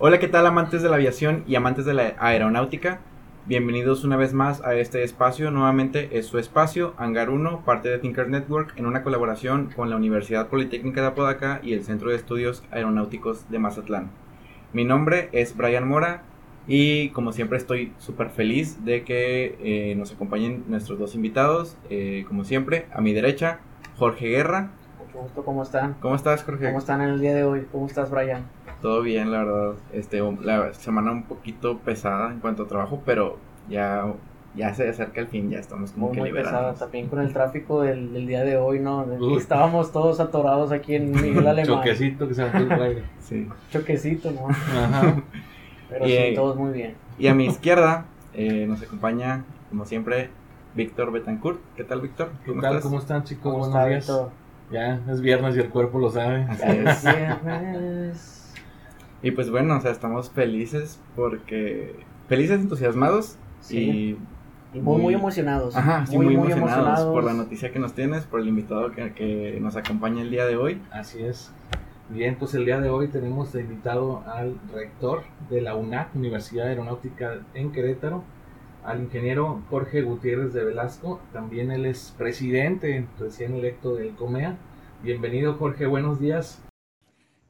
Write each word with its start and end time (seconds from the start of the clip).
Hola, 0.00 0.20
¿qué 0.20 0.28
tal 0.28 0.46
amantes 0.46 0.80
de 0.80 0.88
la 0.88 0.94
aviación 0.94 1.42
y 1.48 1.56
amantes 1.56 1.84
de 1.84 1.92
la 1.92 2.14
aeronáutica? 2.20 3.00
Bienvenidos 3.46 4.04
una 4.04 4.16
vez 4.16 4.32
más 4.32 4.62
a 4.62 4.76
este 4.76 5.02
espacio. 5.02 5.50
Nuevamente 5.50 6.16
es 6.16 6.26
su 6.26 6.38
espacio, 6.38 6.94
Hangar 6.98 7.30
1, 7.30 7.64
parte 7.64 7.88
de 7.88 7.98
Thinker 7.98 8.28
Network, 8.28 8.74
en 8.76 8.86
una 8.86 9.02
colaboración 9.02 9.70
con 9.74 9.90
la 9.90 9.96
Universidad 9.96 10.46
Politécnica 10.46 11.00
de 11.00 11.08
Apodaca 11.08 11.58
y 11.64 11.72
el 11.72 11.82
Centro 11.82 12.10
de 12.10 12.16
Estudios 12.16 12.62
Aeronáuticos 12.70 13.50
de 13.50 13.58
Mazatlán. 13.58 14.12
Mi 14.72 14.84
nombre 14.84 15.30
es 15.32 15.56
Brian 15.56 15.88
Mora 15.88 16.22
y 16.68 17.08
como 17.08 17.32
siempre 17.32 17.58
estoy 17.58 17.92
súper 17.98 18.30
feliz 18.30 18.84
de 18.84 19.02
que 19.02 19.58
eh, 19.60 19.96
nos 19.96 20.12
acompañen 20.12 20.62
nuestros 20.68 21.00
dos 21.00 21.16
invitados. 21.16 21.76
Eh, 21.90 22.24
como 22.28 22.44
siempre, 22.44 22.86
a 22.92 23.00
mi 23.00 23.12
derecha, 23.14 23.58
Jorge 23.96 24.28
Guerra. 24.28 24.70
¿Cómo 25.44 25.64
están? 25.64 25.96
¿Cómo 26.00 26.14
estás, 26.14 26.44
Jorge? 26.44 26.66
¿Cómo 26.66 26.78
están 26.78 27.00
en 27.00 27.08
el 27.08 27.20
día 27.20 27.34
de 27.34 27.42
hoy? 27.42 27.66
¿Cómo 27.72 27.88
estás, 27.88 28.12
Brian? 28.12 28.44
Todo 28.82 29.02
bien, 29.02 29.32
la 29.32 29.44
verdad. 29.44 29.74
Este, 29.92 30.22
la 30.42 30.72
semana 30.74 31.10
un 31.10 31.24
poquito 31.24 31.78
pesada 31.78 32.30
en 32.30 32.40
cuanto 32.40 32.64
a 32.64 32.66
trabajo, 32.68 33.02
pero 33.04 33.38
ya, 33.68 34.06
ya 34.54 34.72
se 34.74 34.88
acerca 34.88 35.20
el 35.20 35.26
fin, 35.26 35.50
ya 35.50 35.58
estamos 35.58 35.92
como 35.92 36.12
que 36.12 36.20
muy 36.20 36.32
pesada 36.32 36.74
también 36.74 37.08
con 37.08 37.20
el 37.20 37.32
tráfico 37.32 37.82
del, 37.82 38.26
día 38.26 38.44
de 38.44 38.56
hoy, 38.56 38.78
¿no? 38.78 39.04
Estábamos 39.36 39.92
todos 39.92 40.20
atorados 40.20 40.70
aquí 40.70 40.94
en 40.94 41.10
Miguel 41.22 41.46
Alemán. 41.46 41.78
Choquecito 41.78 42.28
que 42.28 42.34
se 42.34 42.44
me 42.44 43.02
Sí. 43.20 43.48
Choquecito, 43.70 44.30
¿no? 44.30 44.48
Ajá. 44.48 45.22
Pero 45.90 46.04
sí, 46.04 46.12
eh, 46.12 46.32
todos 46.34 46.56
muy 46.56 46.72
bien. 46.72 46.94
Y 47.18 47.26
a 47.28 47.34
mi 47.34 47.46
izquierda 47.46 48.04
eh, 48.34 48.66
nos 48.68 48.82
acompaña, 48.82 49.44
como 49.70 49.86
siempre, 49.86 50.30
Víctor 50.74 51.10
Betancourt. 51.10 51.58
¿Qué 51.76 51.82
tal, 51.82 52.00
Víctor? 52.00 52.30
¿Qué 52.44 52.52
tal? 52.52 52.80
¿Cómo 52.80 52.98
están, 52.98 53.24
chicos? 53.24 53.52
Buenos 53.52 53.88
días. 53.88 54.12
Ya, 54.70 55.00
es 55.10 55.20
viernes 55.22 55.56
y 55.56 55.60
el 55.60 55.70
cuerpo 55.70 55.98
lo 55.98 56.10
sabe. 56.10 56.46
Así 56.48 57.08
es. 57.08 58.34
Y 59.22 59.32
pues 59.32 59.50
bueno, 59.50 59.76
o 59.76 59.80
sea, 59.80 59.90
estamos 59.90 60.30
felices 60.30 61.00
porque. 61.16 61.94
Felices, 62.28 62.60
entusiasmados 62.60 63.36
y. 63.70 64.16
muy, 64.74 65.00
muy, 65.00 65.14
emocionados. 65.14 65.74
Ajá, 65.76 66.06
sí, 66.06 66.16
muy, 66.16 66.36
muy, 66.36 66.52
emocionados, 66.52 67.06
por 67.06 67.24
la 67.24 67.32
noticia 67.32 67.72
que 67.72 67.78
nos 67.78 67.94
tienes, 67.94 68.24
por 68.24 68.40
el 68.40 68.48
invitado 68.48 68.92
que, 68.92 69.12
que, 69.14 69.58
nos 69.60 69.76
acompaña 69.76 70.22
el 70.22 70.30
día 70.30 70.44
de 70.44 70.56
hoy. 70.56 70.80
Así 70.90 71.22
es. 71.22 71.50
Bien, 72.10 72.36
pues 72.38 72.54
el 72.54 72.64
día 72.64 72.80
de 72.80 72.88
hoy 72.88 73.08
tenemos 73.08 73.54
invitado 73.54 74.22
al 74.26 74.58
rector 74.72 75.24
de 75.50 75.60
la 75.60 75.74
UNAC, 75.74 76.14
Universidad 76.14 76.68
Aeronáutica 76.68 77.40
en 77.52 77.70
Querétaro, 77.70 78.22
al 78.84 79.02
ingeniero 79.02 79.60
Jorge 79.68 80.02
Gutiérrez 80.02 80.54
de 80.54 80.64
Velasco. 80.64 81.20
También 81.32 81.70
él 81.70 81.84
es 81.84 82.14
presidente 82.16 83.06
recién 83.18 83.54
electo 83.54 83.94
del 83.94 84.14
COMEA. 84.14 84.56
Bienvenido, 85.02 85.54
Jorge, 85.54 85.86
buenos 85.86 86.18
días. 86.18 86.62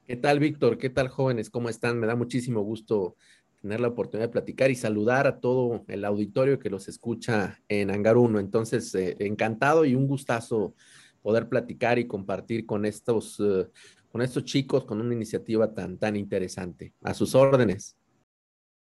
¿Qué 0.08 0.16
tal, 0.16 0.38
Víctor? 0.38 0.78
¿Qué 0.78 0.88
tal, 0.88 1.08
jóvenes? 1.08 1.50
¿Cómo 1.50 1.68
están? 1.68 2.00
Me 2.00 2.06
da 2.06 2.16
muchísimo 2.16 2.62
gusto 2.62 3.16
tener 3.60 3.78
la 3.78 3.88
oportunidad 3.88 4.28
de 4.28 4.32
platicar 4.32 4.70
y 4.70 4.74
saludar 4.74 5.26
a 5.26 5.38
todo 5.38 5.84
el 5.86 6.02
auditorio 6.02 6.58
que 6.58 6.70
los 6.70 6.88
escucha 6.88 7.60
en 7.68 7.90
Hangar 7.90 8.16
1. 8.16 8.40
Entonces, 8.40 8.94
eh, 8.94 9.16
encantado 9.18 9.84
y 9.84 9.94
un 9.94 10.06
gustazo 10.06 10.72
poder 11.20 11.50
platicar 11.50 11.98
y 11.98 12.06
compartir 12.06 12.64
con 12.64 12.86
estos, 12.86 13.38
eh, 13.40 13.68
con 14.10 14.22
estos 14.22 14.46
chicos 14.46 14.86
con 14.86 14.98
una 15.02 15.12
iniciativa 15.12 15.74
tan, 15.74 15.98
tan 15.98 16.16
interesante. 16.16 16.94
A 17.02 17.12
sus 17.12 17.34
órdenes. 17.34 17.94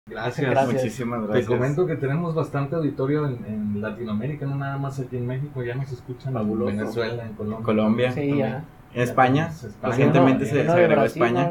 Gracias. 0.06 0.66
muchísimas 0.70 1.22
gracias. 1.22 1.46
Te 1.46 1.50
comento 1.50 1.86
que 1.86 1.96
tenemos 1.96 2.34
bastante 2.34 2.76
auditorio 2.76 3.26
en, 3.26 3.80
Latinoamérica, 3.80 4.44
no 4.44 4.56
nada 4.56 4.76
más 4.76 5.00
aquí 5.00 5.16
en 5.16 5.26
México, 5.26 5.62
ya 5.62 5.74
nos 5.74 5.90
escuchan 5.90 6.36
en 6.36 6.66
Venezuela, 6.66 7.24
en 7.24 7.32
Colombia. 7.32 7.64
Colombia. 7.64 8.12
Sí, 8.12 8.36
ya. 8.36 8.68
En 8.94 9.02
España, 9.02 9.50
recientemente 9.82 10.46
se, 10.46 10.68
agregó 10.68 11.02
España. 11.02 11.50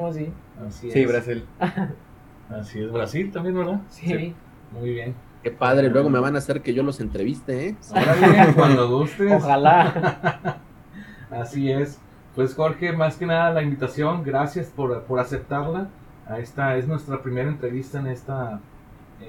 sí, 0.69 1.05
Brasil. 1.05 1.45
Así 2.50 2.81
es, 2.81 2.91
Brasil 2.91 3.31
también, 3.31 3.55
¿verdad? 3.55 3.81
Sí. 3.89 4.33
Muy 4.72 4.94
bien. 4.94 5.16
Qué 5.44 5.52
padre, 5.52 5.89
luego 5.89 6.09
me 6.09 6.19
van 6.19 6.35
a 6.35 6.38
hacer 6.38 6.61
que 6.61 6.73
yo 6.73 6.83
los 6.83 7.00
entreviste, 7.02 7.67
¿eh? 7.67 7.75
Ahora 7.94 8.13
bien, 8.13 8.53
cuando 8.53 8.89
gustes. 8.89 9.31
Ojalá. 9.31 10.59
Así 11.31 11.72
es. 11.72 12.00
Pues 12.35 12.56
Jorge, 12.56 12.94
más 12.94 13.18
que 13.18 13.25
nada 13.25 13.51
la 13.51 13.62
invitación, 13.62 14.23
gracias 14.23 14.68
por, 14.68 15.03
por 15.03 15.19
aceptarla. 15.19 15.89
A 16.25 16.39
esta 16.39 16.78
es 16.78 16.88
nuestra 16.88 17.22
primera 17.22 17.50
entrevista 17.50 18.00
en 18.00 18.07
esta 18.07 18.62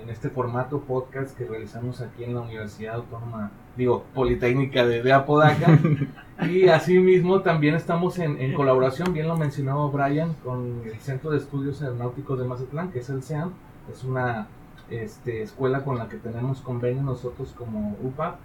en 0.03 0.11
este 0.11 0.31
formato 0.31 0.81
podcast 0.81 1.37
que 1.37 1.45
realizamos 1.45 2.01
aquí 2.01 2.25
en 2.25 2.35
la 2.35 2.41
Universidad 2.41 2.97
Autónoma, 2.97 3.51
digo, 3.77 4.05
Politécnica 4.15 4.85
de, 4.85 5.03
de 5.03 5.13
Apodaca. 5.13 5.79
y 6.49 6.69
asimismo 6.69 7.41
también 7.43 7.75
estamos 7.75 8.19
en, 8.19 8.41
en, 8.41 8.55
colaboración, 8.55 9.13
bien 9.13 9.29
lo 9.29 9.37
mencionaba 9.37 9.87
Brian, 9.89 10.35
con 10.45 10.83
el 10.85 10.99
Centro 11.01 11.31
de 11.31 11.39
Estudios 11.39 11.83
Aeronáuticos 11.83 12.39
de 12.39 12.45
Mazatlán, 12.45 12.91
que 12.91 13.01
es 13.01 13.09
el 13.11 13.23
CEAM. 13.23 13.53
Es 13.93 14.05
una 14.05 14.49
este, 14.91 15.43
escuela 15.43 15.85
con 15.85 15.99
la 15.99 16.09
que 16.09 16.17
tenemos 16.17 16.61
convenio 16.61 17.03
nosotros 17.03 17.55
como 17.57 17.97
UPA, 18.03 18.37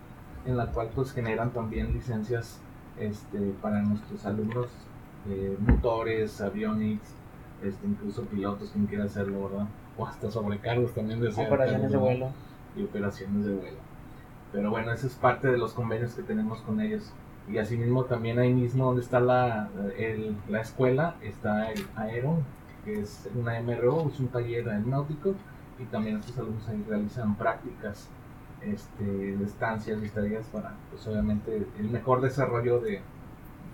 en 0.46 0.58
la 0.58 0.68
cual 0.68 0.90
pues 0.94 1.12
generan 1.12 1.52
también 1.52 1.94
licencias 1.94 2.60
este, 3.00 3.40
para 3.62 3.82
nuestros 3.82 4.26
alumnos, 4.26 4.68
de 5.26 5.58
motores, 5.60 6.40
avionics, 6.42 7.14
este, 7.64 7.88
incluso 7.88 8.24
pilotos, 8.24 8.72
quien 8.72 8.86
quiera 8.86 9.04
hacerlo, 9.04 9.50
¿verdad? 9.50 9.68
O 10.00 10.08
hasta 10.08 10.32
sobrecargos 10.32 10.94
también 10.94 11.20
de 11.20 11.28
operaciones 11.28 11.92
de 11.92 11.98
vuelo 11.98 12.30
y 12.76 12.84
operaciones 12.84 13.46
de 13.46 13.54
vuelo. 13.54 13.78
Pero 14.52 14.72
bueno, 14.72 14.92
eso 14.94 15.08
es 15.08 15.14
parte 15.16 15.50
de 15.50 15.58
los 15.58 15.74
convenios 15.74 16.14
que 16.14 16.24
tenemos 16.24 16.62
con 16.62 16.82
ellos. 16.82 17.12
Y 17.52 17.58
asimismo 17.58 18.06
también 18.06 18.40
ahí 18.40 18.54
mismo 18.54 18.86
donde 18.86 19.02
está 19.02 19.20
la, 19.20 19.70
la 20.48 20.62
escuela 20.62 21.16
está 21.22 21.72
el 21.72 21.86
Aeron, 21.96 22.44
que 22.86 23.02
es 23.02 23.30
una 23.36 23.60
MRO, 23.62 24.10
es 24.10 24.20
un 24.20 24.28
taller 24.30 24.70
aeronáutico 24.70 25.36
y 25.80 25.84
también 25.86 26.18
estos 26.18 26.38
alumnos 26.38 26.68
ahí 26.68 26.84
realizan 26.88 27.36
prácticas 27.36 28.08
este, 28.62 29.04
de 29.04 29.46
estancias 29.46 30.04
y 30.04 30.10
tareas 30.10 30.46
para, 30.48 30.74
pues 30.92 31.06
obviamente, 31.08 31.66
el 31.80 31.90
mejor 31.90 32.22
desarrollo 32.22 32.80
de, 32.80 33.02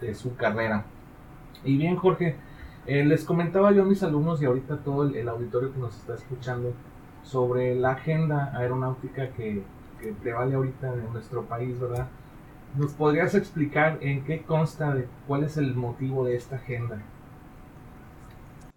de 0.02 0.16
su 0.16 0.36
carrera. 0.36 0.86
Y 1.64 1.78
bien, 1.78 1.96
Jorge, 1.96 2.36
eh, 2.88 3.04
les 3.04 3.24
comentaba 3.24 3.72
yo 3.72 3.82
a 3.82 3.86
mis 3.86 4.04
alumnos 4.04 4.42
y 4.42 4.46
ahorita 4.46 4.78
todo 4.84 5.04
el, 5.04 5.28
auditorio 5.28 5.74
que 5.74 5.80
nos 5.80 5.96
está 5.96 6.16
escuchando 6.16 6.74
sobre 7.24 7.76
la 7.76 7.92
agenda 7.92 8.56
aeronáutica 8.56 9.34
que, 9.34 9.64
que 10.00 10.14
prevale 10.14 10.56
ahorita 10.56 10.94
en 10.94 11.12
nuestro 11.12 11.46
país, 11.46 11.80
¿verdad? 11.80 12.08
¿Nos 12.78 12.94
podrías 12.94 13.34
explicar 13.34 13.98
en 14.02 14.24
qué 14.24 14.44
consta, 14.44 14.94
de, 14.94 15.08
cuál 15.28 15.44
es 15.44 15.58
el 15.58 15.74
motivo 15.76 16.26
de 16.26 16.36
esta 16.36 16.58
agenda? 16.58 17.04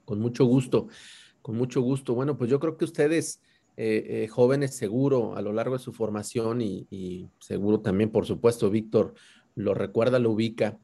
Con 0.05 0.21
mucho 0.21 0.47
gusto, 0.47 0.89
con 1.43 1.57
mucho 1.57 1.83
gusto. 1.83 2.15
Bueno, 2.15 2.39
pues 2.39 2.49
yo 2.49 2.61
creo 2.61 2.79
que 2.79 2.87
ustedes, 2.87 3.43
eh, 3.77 4.25
eh, 4.25 4.29
jóvenes, 4.29 4.75
seguro 4.75 5.37
a 5.37 5.43
lo 5.43 5.53
largo 5.53 5.77
de 5.77 5.83
su 5.83 5.93
formación 5.93 6.63
y, 6.63 6.87
y 6.91 7.29
seguro 7.41 7.81
también, 7.81 8.11
por 8.11 8.25
supuesto, 8.25 8.71
Víctor, 8.71 9.15
lo 9.55 9.75
recuerda, 9.75 10.19
lo 10.19 10.31
ubica. 10.31 10.79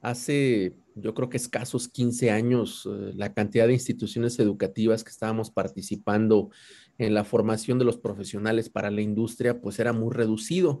Hace 0.00 0.74
yo 0.96 1.14
creo 1.14 1.28
que 1.28 1.36
escasos 1.36 1.88
15 1.88 2.30
años, 2.30 2.86
eh, 2.86 3.12
la 3.14 3.32
cantidad 3.32 3.66
de 3.66 3.72
instituciones 3.72 4.38
educativas 4.38 5.02
que 5.02 5.10
estábamos 5.10 5.50
participando 5.50 6.50
en 6.98 7.14
la 7.14 7.24
formación 7.24 7.78
de 7.78 7.84
los 7.84 7.98
profesionales 7.98 8.70
para 8.70 8.90
la 8.90 9.00
industria, 9.00 9.60
pues 9.60 9.78
era 9.78 9.92
muy 9.92 10.12
reducido. 10.12 10.80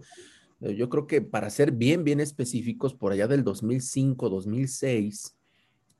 Eh, 0.60 0.76
yo 0.76 0.88
creo 0.88 1.06
que 1.06 1.20
para 1.20 1.50
ser 1.50 1.72
bien, 1.72 2.04
bien 2.04 2.20
específicos, 2.20 2.94
por 2.94 3.12
allá 3.12 3.26
del 3.26 3.42
2005, 3.42 4.28
2006, 4.28 5.36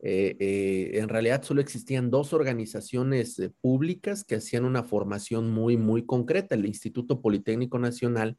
eh, 0.06 0.90
en 0.94 1.08
realidad 1.08 1.42
solo 1.42 1.62
existían 1.62 2.10
dos 2.10 2.34
organizaciones 2.34 3.40
públicas 3.62 4.22
que 4.22 4.36
hacían 4.36 4.66
una 4.66 4.84
formación 4.84 5.50
muy, 5.50 5.76
muy 5.76 6.04
concreta. 6.04 6.54
El 6.54 6.66
Instituto 6.66 7.20
Politécnico 7.20 7.78
Nacional, 7.78 8.36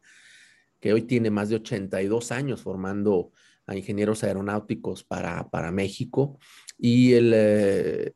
que 0.79 0.93
hoy 0.93 1.01
tiene 1.01 1.31
más 1.31 1.49
de 1.49 1.55
82 1.55 2.31
años 2.31 2.61
formando 2.61 3.31
a 3.67 3.75
ingenieros 3.75 4.23
aeronáuticos 4.23 5.03
para, 5.03 5.49
para 5.49 5.71
México 5.71 6.37
y 6.77 7.13
el 7.13 7.31
eh, 7.33 8.13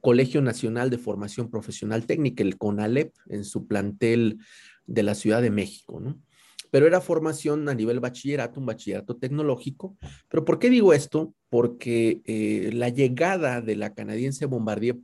Colegio 0.00 0.42
Nacional 0.42 0.90
de 0.90 0.98
Formación 0.98 1.50
Profesional 1.50 2.06
Técnica, 2.06 2.42
el 2.42 2.58
CONALEP, 2.58 3.14
en 3.28 3.44
su 3.44 3.66
plantel 3.66 4.38
de 4.86 5.02
la 5.02 5.14
Ciudad 5.14 5.42
de 5.42 5.50
México, 5.50 6.00
¿no? 6.00 6.20
Pero 6.70 6.86
era 6.86 7.02
formación 7.02 7.68
a 7.68 7.74
nivel 7.74 8.00
bachillerato, 8.00 8.58
un 8.58 8.64
bachillerato 8.64 9.18
tecnológico. 9.18 9.98
¿Pero 10.28 10.44
por 10.46 10.58
qué 10.58 10.70
digo 10.70 10.94
esto? 10.94 11.34
Porque 11.50 12.22
eh, 12.24 12.70
la 12.72 12.88
llegada 12.88 13.60
de 13.60 13.76
la 13.76 13.92
canadiense 13.92 14.46
Bombardier 14.46 14.98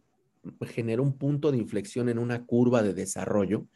generó 0.67 1.03
un 1.03 1.19
punto 1.19 1.53
de 1.53 1.59
inflexión 1.59 2.09
en 2.09 2.19
una 2.19 2.47
curva 2.47 2.83
de 2.83 2.95
desarrollo 2.95 3.67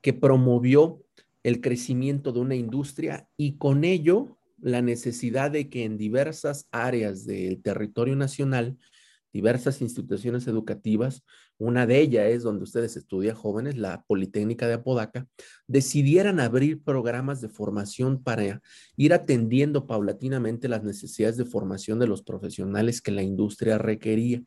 que 0.00 0.12
promovió 0.12 1.02
el 1.42 1.60
crecimiento 1.60 2.30
de 2.30 2.40
una 2.40 2.54
industria 2.54 3.28
y 3.36 3.56
con 3.56 3.82
ello 3.82 4.35
la 4.58 4.82
necesidad 4.82 5.50
de 5.50 5.68
que 5.68 5.84
en 5.84 5.98
diversas 5.98 6.68
áreas 6.70 7.26
del 7.26 7.60
territorio 7.62 8.16
nacional, 8.16 8.76
diversas 9.32 9.82
instituciones 9.82 10.46
educativas, 10.46 11.22
una 11.58 11.86
de 11.86 12.00
ellas 12.00 12.26
es 12.28 12.42
donde 12.42 12.64
ustedes 12.64 12.96
estudian 12.96 13.36
jóvenes, 13.36 13.76
la 13.76 14.02
Politécnica 14.04 14.66
de 14.66 14.74
Apodaca, 14.74 15.26
decidieran 15.66 16.40
abrir 16.40 16.82
programas 16.82 17.40
de 17.40 17.48
formación 17.48 18.22
para 18.22 18.62
ir 18.96 19.14
atendiendo 19.14 19.86
paulatinamente 19.86 20.68
las 20.68 20.84
necesidades 20.84 21.36
de 21.36 21.44
formación 21.44 21.98
de 21.98 22.06
los 22.06 22.22
profesionales 22.22 23.00
que 23.00 23.12
la 23.12 23.22
industria 23.22 23.78
requería. 23.78 24.42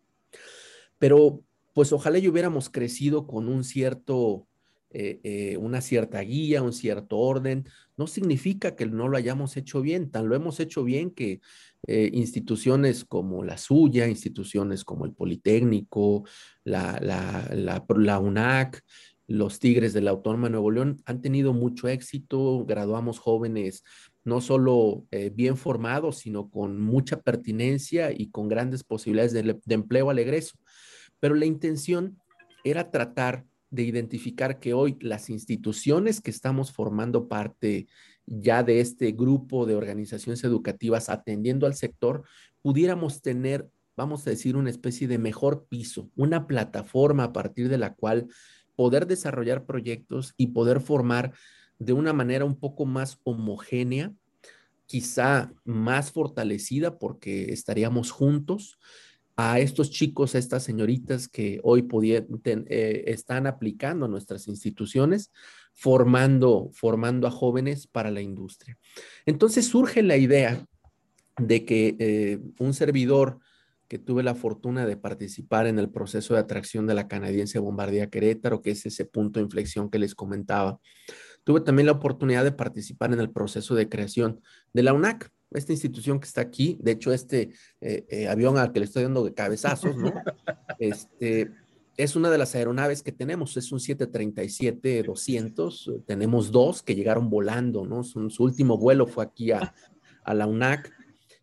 Pero 0.97 1.44
pues 1.73 1.94
ojalá 1.94 2.17
y 2.19 2.27
hubiéramos 2.27 2.69
crecido 2.69 3.25
con 3.25 3.47
un 3.47 3.63
cierto, 3.63 4.48
eh, 4.91 5.19
eh, 5.24 5.57
una 5.57 5.81
cierta 5.81 6.19
guía, 6.21 6.63
un 6.63 6.74
cierto 6.74 7.18
orden. 7.18 7.65
No 7.95 8.07
significa 8.07 8.75
que 8.75 8.88
no 8.88 9.07
lo 9.07 9.18
hayamos 9.18 9.56
hecho 9.56 9.81
bien, 9.81 10.09
tan 10.09 10.27
lo 10.27 10.36
hemos 10.36 10.59
hecho 10.59 10.83
bien 10.83 11.12
que 11.12 11.41
eh, 11.86 12.09
instituciones 12.12 13.06
como 13.06 13.44
la 13.44 13.59
suya, 13.59 14.07
instituciones 14.07 14.83
como 14.83 15.06
el 15.06 15.13
Politécnico, 15.13 16.24
la, 16.63 18.19
UNAC, 18.19 18.83
los 19.27 19.59
Tigres 19.59 19.94
de 19.94 20.01
la 20.01 20.09
Autónoma 20.09 20.47
de 20.47 20.53
Nuevo 20.53 20.71
León 20.71 20.97
han 21.06 21.21
tenido 21.21 21.53
mucho 21.53 21.88
éxito, 21.88 22.65
graduamos 22.65 23.19
jóvenes 23.19 23.83
no 24.24 24.42
solo 24.42 25.06
bien 25.33 25.56
formados, 25.56 26.18
sino 26.18 26.50
con 26.50 26.81
mucha 26.81 27.21
pertinencia 27.21 28.12
y 28.12 28.30
con 28.30 28.47
grandes 28.47 28.83
posibilidades 28.83 29.33
de, 29.33 29.59
de 29.63 29.75
empleo 29.75 30.09
al 30.09 30.19
egreso. 30.19 30.57
Pero 31.19 31.35
la 31.35 31.45
intención 31.45 32.18
era 32.63 32.92
tratar 32.92 33.45
de 33.69 33.83
identificar 33.83 34.60
que 34.60 34.74
hoy 34.74 34.98
las 35.01 35.30
instituciones 35.30 36.21
que 36.21 36.31
estamos 36.31 36.71
formando 36.71 37.27
parte 37.27 37.88
ya 38.25 38.63
de 38.63 38.80
este 38.80 39.12
grupo 39.12 39.66
de 39.66 39.75
organizaciones 39.75 40.44
educativas 40.44 41.10
atendiendo 41.10 41.66
al 41.66 41.75
sector, 41.75 42.24
pudiéramos 42.62 43.21
tener, 43.21 43.69
vamos 43.95 44.25
a 44.25 44.30
decir, 44.30 44.56
una 44.56 44.69
especie 44.69 45.07
de 45.07 45.18
mejor 45.18 45.66
piso, 45.68 46.10
una 46.16 46.48
plataforma 46.48 47.25
a 47.25 47.33
partir 47.33 47.69
de 47.69 47.77
la 47.77 47.94
cual 47.94 48.27
poder 48.75 49.07
desarrollar 49.07 49.66
proyectos 49.66 50.33
y 50.38 50.48
poder 50.48 50.80
formar 50.80 51.33
de 51.80 51.94
una 51.94 52.13
manera 52.13 52.45
un 52.45 52.60
poco 52.60 52.86
más 52.86 53.19
homogénea, 53.24 54.13
quizá 54.86 55.54
más 55.66 56.12
fortalecida 56.12 56.98
porque 56.98 57.51
estaríamos 57.51 58.12
juntos, 58.12 58.77
a 59.41 59.57
estos 59.59 59.89
chicos, 59.89 60.36
a 60.36 60.38
estas 60.38 60.63
señoritas 60.63 61.30
que 61.30 61.62
hoy 61.63 61.88
eh, 62.44 63.03
están 63.07 63.47
aplicando 63.47 64.06
a 64.06 64.09
nuestras 64.09 64.50
instituciones, 64.50 65.31
formando, 65.74 66.71
formando 66.74 67.25
a 67.25 67.31
jóvenes 67.31 67.88
para 67.88 68.12
la 68.12 68.19
industria. 68.19 68.77
Entonces 69.25 69.65
surge 69.65 70.03
la 70.03 70.18
idea 70.18 70.65
de 71.38 71.63
que 71.63 71.95
eh, 72.00 72.39
un 72.59 72.74
servidor 72.74 73.39
que 73.88 73.97
tuve 73.97 74.24
la 74.24 74.36
fortuna 74.36 74.86
de 74.86 74.97
participar 74.97 75.68
en 75.68 75.80
el 75.80 75.89
proceso 75.89 76.33
de 76.33 76.42
atracción 76.42 76.85
de 76.85 76.95
la 76.95 77.07
canadiense 77.07 77.59
Bombardía 77.59 78.09
Querétaro, 78.09 78.62
que 78.62 78.71
es 78.71 78.85
ese 78.85 79.06
punto 79.06 79.39
de 79.39 79.45
inflexión 79.45 79.89
que 79.89 80.00
les 80.00 80.15
comentaba. 80.15 80.81
Tuve 81.45 81.62
también 81.62 81.85
la 81.85 81.94
oportunidad 81.94 82.44
de 82.44 82.51
participar 82.51 83.13
en 83.13 83.21
el 83.21 83.31
proceso 83.31 83.74
de 83.74 83.88
creación 83.88 84.42
de 84.74 84.83
la 84.83 84.92
UNAC, 84.92 85.31
esta 85.51 85.73
institución 85.73 86.19
que 86.19 86.27
está 86.27 86.41
aquí, 86.41 86.77
de 86.79 86.91
hecho, 86.91 87.11
este 87.11 87.49
eh, 87.81 88.05
eh, 88.09 88.27
avión 88.27 88.55
al 88.57 88.71
que 88.71 88.79
le 88.79 88.85
estoy 88.85 89.01
dando 89.03 89.33
cabezazos, 89.33 89.95
¿no? 89.95 90.13
Este, 90.79 91.51
es 91.97 92.15
una 92.15 92.29
de 92.29 92.37
las 92.37 92.55
aeronaves 92.55 93.03
que 93.03 93.11
tenemos, 93.11 93.57
es 93.57 93.69
un 93.73 93.79
737-200, 93.79 96.05
tenemos 96.05 96.51
dos 96.51 96.81
que 96.81 96.95
llegaron 96.95 97.29
volando, 97.29 97.85
¿no? 97.85 98.05
Su, 98.05 98.29
último 98.39 98.77
vuelo 98.77 99.05
fue 99.05 99.25
aquí 99.25 99.51
a, 99.51 99.73
la 100.25 100.47
UNAC. 100.47 100.93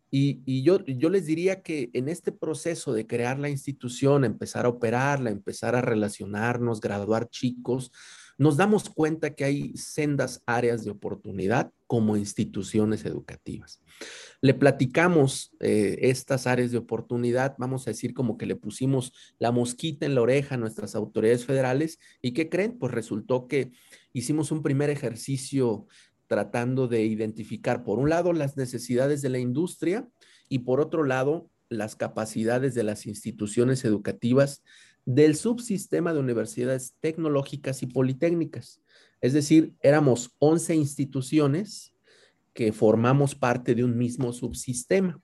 Y, 0.09 0.41
y, 0.45 0.63
yo, 0.63 0.83
yo 0.85 1.11
les 1.11 1.27
diría 1.27 1.61
que 1.61 1.91
en 1.93 2.09
este 2.09 2.31
proceso 2.31 2.93
de 2.93 3.05
crear 3.05 3.37
la 3.37 3.49
institución, 3.49 4.25
empezar 4.25 4.65
a 4.65 4.69
operarla, 4.69 5.29
empezar 5.29 5.75
a 5.75 5.81
relacionarnos, 5.81 6.81
graduar 6.81 7.29
chicos, 7.29 7.91
nos 8.37 8.57
damos 8.57 8.89
cuenta 8.89 9.33
que 9.33 9.43
hay 9.43 9.75
sendas 9.75 10.41
áreas 10.45 10.83
de 10.83 10.91
oportunidad 10.91 11.71
como 11.87 12.17
instituciones 12.17 13.05
educativas. 13.05 13.81
Le 14.41 14.53
platicamos 14.53 15.55
eh, 15.59 15.97
estas 16.01 16.45
áreas 16.45 16.71
de 16.71 16.77
oportunidad, 16.77 17.55
vamos 17.57 17.87
a 17.87 17.91
decir 17.91 18.13
como 18.13 18.37
que 18.37 18.45
le 18.45 18.55
pusimos 18.55 19.11
la 19.39 19.51
mosquita 19.51 20.05
en 20.05 20.13
la 20.13 20.21
oreja 20.21 20.55
a 20.55 20.59
nuestras 20.59 20.95
autoridades 20.95 21.45
federales 21.45 21.97
y 22.21 22.33
¿qué 22.33 22.49
creen? 22.49 22.77
Pues 22.77 22.93
resultó 22.93 23.47
que 23.47 23.71
hicimos 24.13 24.51
un 24.51 24.61
primer 24.61 24.89
ejercicio 24.89 25.87
tratando 26.27 26.87
de 26.87 27.05
identificar, 27.05 27.83
por 27.83 27.99
un 27.99 28.09
lado, 28.09 28.33
las 28.33 28.57
necesidades 28.57 29.21
de 29.21 29.29
la 29.29 29.39
industria 29.39 30.07
y 30.49 30.59
por 30.59 30.79
otro 30.81 31.03
lado, 31.03 31.49
las 31.69 31.95
capacidades 31.95 32.75
de 32.75 32.83
las 32.83 33.07
instituciones 33.07 33.83
educativas 33.83 34.61
del 35.07 35.37
subsistema 35.37 36.13
de 36.13 36.19
universidades 36.19 36.93
tecnológicas 36.99 37.81
y 37.81 37.85
politécnicas. 37.85 38.81
Es 39.21 39.31
decir, 39.31 39.73
éramos 39.81 40.35
11 40.39 40.75
instituciones 40.75 41.95
que 42.53 42.73
formamos 42.73 43.33
parte 43.33 43.73
de 43.73 43.85
un 43.85 43.97
mismo 43.97 44.33
subsistema. 44.33 45.17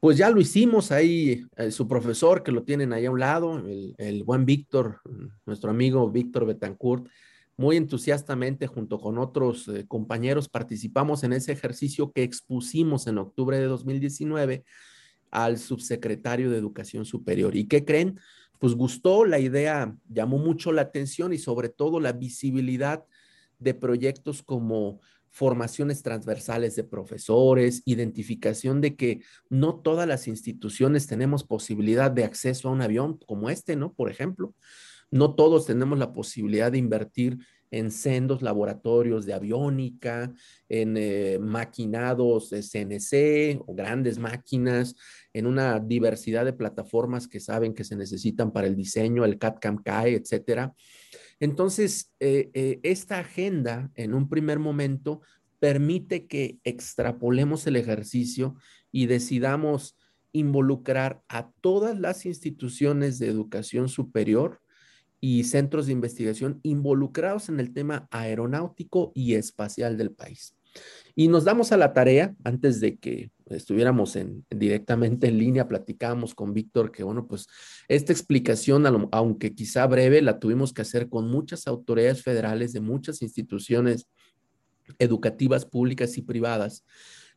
Pues 0.00 0.16
ya 0.16 0.30
lo 0.30 0.40
hicimos 0.40 0.90
ahí, 0.90 1.44
eh, 1.56 1.70
su 1.70 1.86
profesor 1.86 2.42
que 2.42 2.50
lo 2.50 2.62
tienen 2.62 2.94
ahí 2.94 3.04
a 3.04 3.10
un 3.10 3.20
lado, 3.20 3.62
el, 3.98 4.24
buen 4.24 4.46
Víctor, 4.46 5.02
nuestro 5.44 5.70
amigo 5.70 6.10
Víctor 6.10 6.46
Betancourt, 6.46 7.06
muy 7.58 7.76
entusiastamente 7.76 8.66
junto 8.68 8.98
con 8.98 9.18
otros 9.18 9.68
eh, 9.68 9.84
compañeros 9.86 10.48
participamos 10.48 11.24
en 11.24 11.34
ese 11.34 11.52
ejercicio 11.52 12.10
que 12.10 12.22
expusimos 12.22 13.06
en 13.06 13.18
octubre 13.18 13.58
de 13.58 13.66
2019 13.66 14.64
al 15.30 15.58
subsecretario 15.58 16.50
de 16.50 16.56
Educación 16.56 17.04
Superior. 17.04 17.54
¿Y 17.54 17.66
qué 17.66 17.84
creen? 17.84 18.18
Pues 18.62 18.76
gustó, 18.76 19.24
la 19.24 19.40
idea 19.40 19.92
llamó 20.08 20.38
mucho 20.38 20.70
la 20.70 20.82
atención 20.82 21.32
y 21.32 21.38
sobre 21.38 21.68
todo 21.68 21.98
la 21.98 22.12
visibilidad 22.12 23.04
de 23.58 23.74
proyectos 23.74 24.44
como 24.44 25.00
formaciones 25.30 26.04
transversales 26.04 26.76
de 26.76 26.84
profesores, 26.84 27.82
identificación 27.86 28.80
de 28.80 28.94
que 28.94 29.20
no 29.50 29.80
todas 29.80 30.06
las 30.06 30.28
instituciones 30.28 31.08
tenemos 31.08 31.42
posibilidad 31.42 32.12
de 32.12 32.22
acceso 32.22 32.68
a 32.68 32.70
un 32.70 32.82
avión 32.82 33.18
como 33.26 33.50
este, 33.50 33.74
¿no? 33.74 33.94
Por 33.94 34.08
ejemplo, 34.08 34.54
no 35.10 35.34
todos 35.34 35.66
tenemos 35.66 35.98
la 35.98 36.12
posibilidad 36.12 36.70
de 36.70 36.78
invertir 36.78 37.38
en 37.72 37.90
sendos 37.90 38.42
laboratorios 38.42 39.24
de 39.24 39.32
aviónica, 39.32 40.32
en 40.68 40.96
eh, 40.98 41.38
maquinados 41.40 42.50
de 42.50 42.62
CNC 42.62 43.62
o 43.66 43.74
grandes 43.74 44.18
máquinas, 44.18 44.94
en 45.32 45.46
una 45.46 45.80
diversidad 45.80 46.44
de 46.44 46.52
plataformas 46.52 47.26
que 47.26 47.40
saben 47.40 47.74
que 47.74 47.84
se 47.84 47.96
necesitan 47.96 48.52
para 48.52 48.66
el 48.66 48.76
diseño, 48.76 49.24
el 49.24 49.38
CAD-CAM 49.38 49.82
CAE, 49.82 50.16
etcétera. 50.16 50.74
Entonces, 51.40 52.12
eh, 52.20 52.50
eh, 52.52 52.78
esta 52.82 53.18
agenda 53.18 53.90
en 53.94 54.12
un 54.12 54.28
primer 54.28 54.58
momento 54.58 55.22
permite 55.58 56.26
que 56.26 56.58
extrapolemos 56.64 57.66
el 57.66 57.76
ejercicio 57.76 58.54
y 58.92 59.06
decidamos 59.06 59.96
involucrar 60.32 61.22
a 61.28 61.50
todas 61.62 61.98
las 61.98 62.26
instituciones 62.26 63.18
de 63.18 63.28
educación 63.28 63.88
superior 63.88 64.60
y 65.24 65.44
centros 65.44 65.86
de 65.86 65.92
investigación 65.92 66.58
involucrados 66.64 67.48
en 67.48 67.60
el 67.60 67.72
tema 67.72 68.08
aeronáutico 68.10 69.12
y 69.14 69.34
espacial 69.34 69.96
del 69.96 70.10
país. 70.10 70.56
Y 71.14 71.28
nos 71.28 71.44
damos 71.44 71.70
a 71.70 71.76
la 71.76 71.92
tarea, 71.92 72.34
antes 72.42 72.80
de 72.80 72.98
que 72.98 73.30
estuviéramos 73.46 74.16
en, 74.16 74.44
directamente 74.50 75.28
en 75.28 75.38
línea, 75.38 75.68
platicábamos 75.68 76.34
con 76.34 76.52
Víctor 76.52 76.90
que, 76.90 77.04
bueno, 77.04 77.28
pues 77.28 77.46
esta 77.86 78.12
explicación, 78.12 78.84
aunque 79.12 79.54
quizá 79.54 79.86
breve, 79.86 80.22
la 80.22 80.40
tuvimos 80.40 80.72
que 80.72 80.82
hacer 80.82 81.08
con 81.08 81.30
muchas 81.30 81.68
autoridades 81.68 82.20
federales 82.24 82.72
de 82.72 82.80
muchas 82.80 83.22
instituciones 83.22 84.08
educativas 84.98 85.64
públicas 85.64 86.18
y 86.18 86.22
privadas 86.22 86.84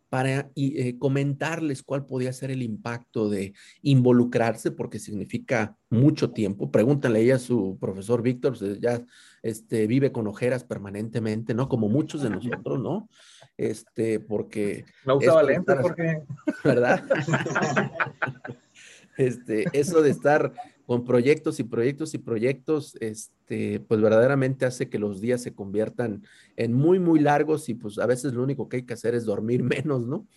para 0.10 0.52
eh, 0.56 0.98
comentarles 1.00 1.84
cuál 1.84 2.06
podía 2.06 2.32
ser 2.32 2.52
el 2.52 2.62
impacto 2.62 3.30
de 3.30 3.54
involucrarse, 3.82 4.72
porque 4.72 5.00
significa 5.00 5.76
mucho 5.90 6.32
tiempo. 6.32 6.72
Pregúntale 6.72 7.32
a 7.32 7.40
su 7.40 7.78
profesor 7.80 8.22
Víctor, 8.22 8.58
pues, 8.58 8.80
ya 8.80 9.04
este, 9.42 9.88
vive 9.88 10.12
con 10.12 10.28
ojeras 10.28 10.64
permanentemente, 10.64 11.54
¿no? 11.54 11.68
Como 11.68 11.90
muchos 11.90 12.22
de 12.22 12.30
nosotros, 12.30 12.80
¿no? 12.80 13.10
Este, 13.58 14.20
porque... 14.20 14.86
La 15.06 15.16
usa 15.16 15.34
Valente, 15.34 15.76
porque... 15.82 16.22
¿Verdad? 16.64 17.04
este, 19.18 19.66
eso 19.74 20.02
de 20.02 20.12
estar 20.12 20.54
con 20.86 21.04
proyectos 21.04 21.60
y 21.60 21.64
proyectos 21.64 22.14
y 22.14 22.20
proyectos, 22.20 22.96
este, 23.00 23.80
pues 23.80 24.02
verdaderamente 24.02 24.66
hace 24.66 24.90
que 24.90 25.00
los 25.00 25.20
días 25.20 25.42
se 25.42 25.54
conviertan 25.54 26.24
en 26.56 26.74
muy, 26.74 27.00
muy 27.00 27.20
largos 27.20 27.70
y 27.70 27.74
pues 27.74 27.98
a 27.98 28.06
veces 28.06 28.34
lo 28.34 28.44
único 28.44 28.70
que 28.70 28.78
hay 28.78 28.84
que 28.84 28.94
hacer 28.94 29.16
es 29.16 29.26
dormir 29.26 29.64
menos, 29.64 30.06
¿no? 30.06 30.28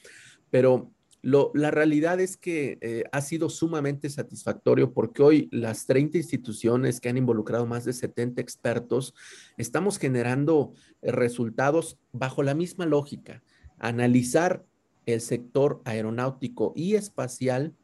Pero 0.51 0.91
lo, 1.21 1.51
la 1.55 1.71
realidad 1.71 2.21
es 2.21 2.37
que 2.37 2.79
eh, 2.81 3.05
ha 3.13 3.21
sido 3.21 3.51
sumamente 3.51 4.09
satisfactorio 4.09 4.93
porque 4.93 5.23
hoy 5.23 5.49
las 5.51 5.85
30 5.87 6.17
instituciones 6.17 7.01
que 7.01 7.09
han 7.09 7.19
involucrado 7.19 7.67
más 7.67 7.85
de 7.85 7.93
70 7.93 8.41
expertos, 8.41 9.15
estamos 9.57 9.99
generando 9.99 10.73
eh, 11.03 11.13
resultados 11.13 11.99
bajo 12.13 12.43
la 12.43 12.55
misma 12.55 12.87
lógica, 12.87 13.43
analizar 13.79 14.65
el 15.07 15.21
sector 15.21 15.83
aeronáutico 15.85 16.73
y 16.77 16.95
espacial 16.95 17.75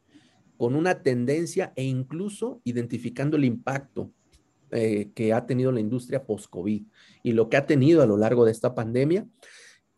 con 0.57 0.75
una 0.75 1.01
tendencia 1.01 1.73
e 1.75 1.83
incluso 1.83 2.61
identificando 2.63 3.37
el 3.37 3.45
impacto 3.45 4.11
eh, 4.71 5.11
que 5.13 5.33
ha 5.33 5.45
tenido 5.45 5.71
la 5.71 5.79
industria 5.79 6.25
post-COVID 6.25 6.83
y 7.23 7.31
lo 7.31 7.49
que 7.49 7.57
ha 7.57 7.65
tenido 7.65 8.01
a 8.01 8.05
lo 8.05 8.17
largo 8.17 8.45
de 8.45 8.51
esta 8.51 8.75
pandemia 8.75 9.27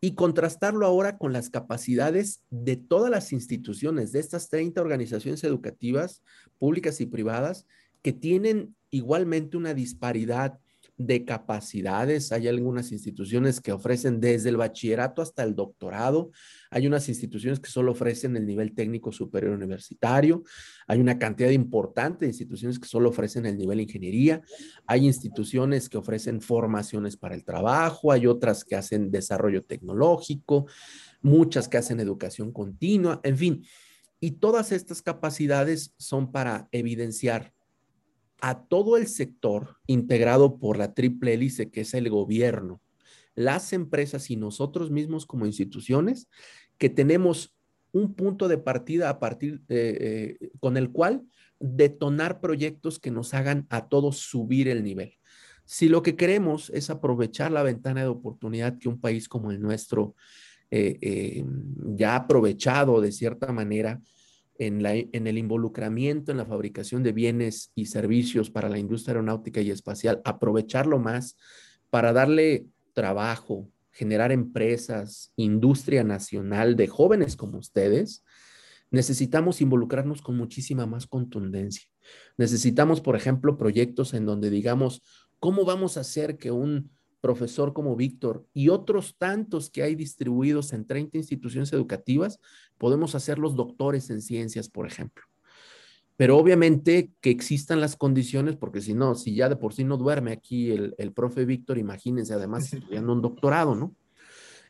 y 0.00 0.14
contrastarlo 0.14 0.86
ahora 0.86 1.18
con 1.18 1.32
las 1.32 1.50
capacidades 1.50 2.42
de 2.50 2.76
todas 2.76 3.10
las 3.10 3.32
instituciones, 3.32 4.12
de 4.12 4.20
estas 4.20 4.48
30 4.48 4.80
organizaciones 4.80 5.42
educativas, 5.42 6.22
públicas 6.58 7.00
y 7.00 7.06
privadas, 7.06 7.66
que 8.02 8.12
tienen 8.12 8.76
igualmente 8.90 9.56
una 9.56 9.74
disparidad 9.74 10.60
de 10.98 11.24
capacidades. 11.24 12.32
Hay 12.32 12.48
algunas 12.48 12.90
instituciones 12.90 13.60
que 13.60 13.72
ofrecen 13.72 14.20
desde 14.20 14.48
el 14.48 14.56
bachillerato 14.56 15.22
hasta 15.22 15.44
el 15.44 15.54
doctorado. 15.54 16.32
Hay 16.70 16.88
unas 16.88 17.08
instituciones 17.08 17.60
que 17.60 17.70
solo 17.70 17.92
ofrecen 17.92 18.36
el 18.36 18.44
nivel 18.44 18.74
técnico 18.74 19.12
superior 19.12 19.52
universitario. 19.52 20.42
Hay 20.88 21.00
una 21.00 21.18
cantidad 21.18 21.50
importante 21.50 22.24
de 22.24 22.32
instituciones 22.32 22.80
que 22.80 22.88
solo 22.88 23.10
ofrecen 23.10 23.46
el 23.46 23.56
nivel 23.56 23.80
ingeniería. 23.80 24.42
Hay 24.86 25.06
instituciones 25.06 25.88
que 25.88 25.98
ofrecen 25.98 26.40
formaciones 26.40 27.16
para 27.16 27.36
el 27.36 27.44
trabajo. 27.44 28.10
Hay 28.10 28.26
otras 28.26 28.64
que 28.64 28.74
hacen 28.74 29.12
desarrollo 29.12 29.64
tecnológico. 29.64 30.66
Muchas 31.22 31.68
que 31.68 31.78
hacen 31.78 32.00
educación 32.00 32.52
continua. 32.52 33.20
En 33.22 33.38
fin. 33.38 33.64
Y 34.20 34.32
todas 34.32 34.72
estas 34.72 35.00
capacidades 35.00 35.94
son 35.96 36.32
para 36.32 36.68
evidenciar 36.72 37.54
a 38.40 38.64
todo 38.64 38.96
el 38.96 39.06
sector 39.06 39.76
integrado 39.86 40.58
por 40.58 40.78
la 40.78 40.94
triple 40.94 41.34
hélice 41.34 41.70
que 41.70 41.82
es 41.82 41.94
el 41.94 42.08
gobierno, 42.08 42.80
las 43.34 43.72
empresas 43.72 44.30
y 44.30 44.36
nosotros 44.36 44.90
mismos 44.90 45.26
como 45.26 45.46
instituciones, 45.46 46.28
que 46.76 46.88
tenemos 46.88 47.54
un 47.92 48.14
punto 48.14 48.48
de 48.48 48.58
partida 48.58 49.08
a 49.08 49.18
partir 49.18 49.62
eh, 49.68 50.36
eh, 50.40 50.50
con 50.60 50.76
el 50.76 50.90
cual 50.90 51.22
detonar 51.58 52.40
proyectos 52.40 52.98
que 52.98 53.10
nos 53.10 53.34
hagan 53.34 53.66
a 53.70 53.88
todos 53.88 54.18
subir 54.18 54.68
el 54.68 54.84
nivel. 54.84 55.14
Si 55.64 55.88
lo 55.88 56.02
que 56.02 56.16
queremos 56.16 56.70
es 56.70 56.90
aprovechar 56.90 57.50
la 57.50 57.62
ventana 57.62 58.02
de 58.02 58.08
oportunidad 58.08 58.78
que 58.78 58.88
un 58.88 59.00
país 59.00 59.28
como 59.28 59.50
el 59.50 59.60
nuestro 59.60 60.14
eh, 60.70 61.44
ya 61.96 62.12
ha 62.12 62.16
aprovechado 62.16 63.00
de 63.00 63.12
cierta 63.12 63.52
manera, 63.52 64.00
en, 64.58 64.84
el 64.84 65.38
involucramiento 65.38 66.32
en 66.32 66.38
la 66.38 66.46
fabricación 66.46 67.02
de 67.02 67.12
bienes 67.12 67.70
y 67.74 67.86
servicios 67.86 68.50
para 68.50 68.68
la 68.68 68.78
industria 68.78 69.12
aeronáutica 69.12 69.60
y 69.60 69.70
espacial, 69.70 70.20
aprovecharlo 70.24 70.98
más 70.98 71.36
para 71.90 72.12
darle 72.12 72.66
trabajo, 72.92 73.70
generar 73.92 74.32
empresas, 74.32 75.32
industria 75.36 76.02
nacional 76.02 76.76
de 76.76 76.88
jóvenes 76.88 77.36
como 77.36 77.58
ustedes, 77.58 78.24
necesitamos 78.90 79.60
involucrarnos 79.60 80.22
con 80.22 80.36
muchísima 80.36 80.86
más 80.86 81.06
contundencia. 81.06 81.88
Necesitamos, 82.36 83.00
por 83.00 83.16
ejemplo, 83.16 83.56
proyectos 83.56 84.12
en 84.14 84.26
donde 84.26 84.50
digamos, 84.50 85.02
¿cómo 85.38 85.64
vamos 85.64 85.96
a 85.96 86.00
hacer 86.00 86.36
que 86.36 86.50
un 86.50 86.90
profesor 87.20 87.72
como 87.72 87.96
Víctor 87.96 88.46
y 88.54 88.68
otros 88.68 89.16
tantos 89.18 89.70
que 89.70 89.82
hay 89.82 89.94
distribuidos 89.94 90.72
en 90.72 90.86
30 90.86 91.18
instituciones 91.18 91.72
educativas, 91.72 92.40
podemos 92.78 93.14
hacer 93.14 93.38
los 93.38 93.56
doctores 93.56 94.10
en 94.10 94.22
ciencias, 94.22 94.68
por 94.68 94.86
ejemplo. 94.86 95.24
Pero 96.16 96.36
obviamente 96.36 97.12
que 97.20 97.30
existan 97.30 97.80
las 97.80 97.96
condiciones, 97.96 98.56
porque 98.56 98.80
si 98.80 98.94
no, 98.94 99.14
si 99.14 99.34
ya 99.34 99.48
de 99.48 99.56
por 99.56 99.72
sí 99.72 99.84
no 99.84 99.96
duerme 99.96 100.32
aquí 100.32 100.70
el, 100.70 100.94
el 100.98 101.12
profe 101.12 101.44
Víctor, 101.44 101.78
imagínense 101.78 102.34
además 102.34 102.72
estudiando 102.72 103.12
un 103.12 103.22
doctorado, 103.22 103.74
¿no? 103.74 103.94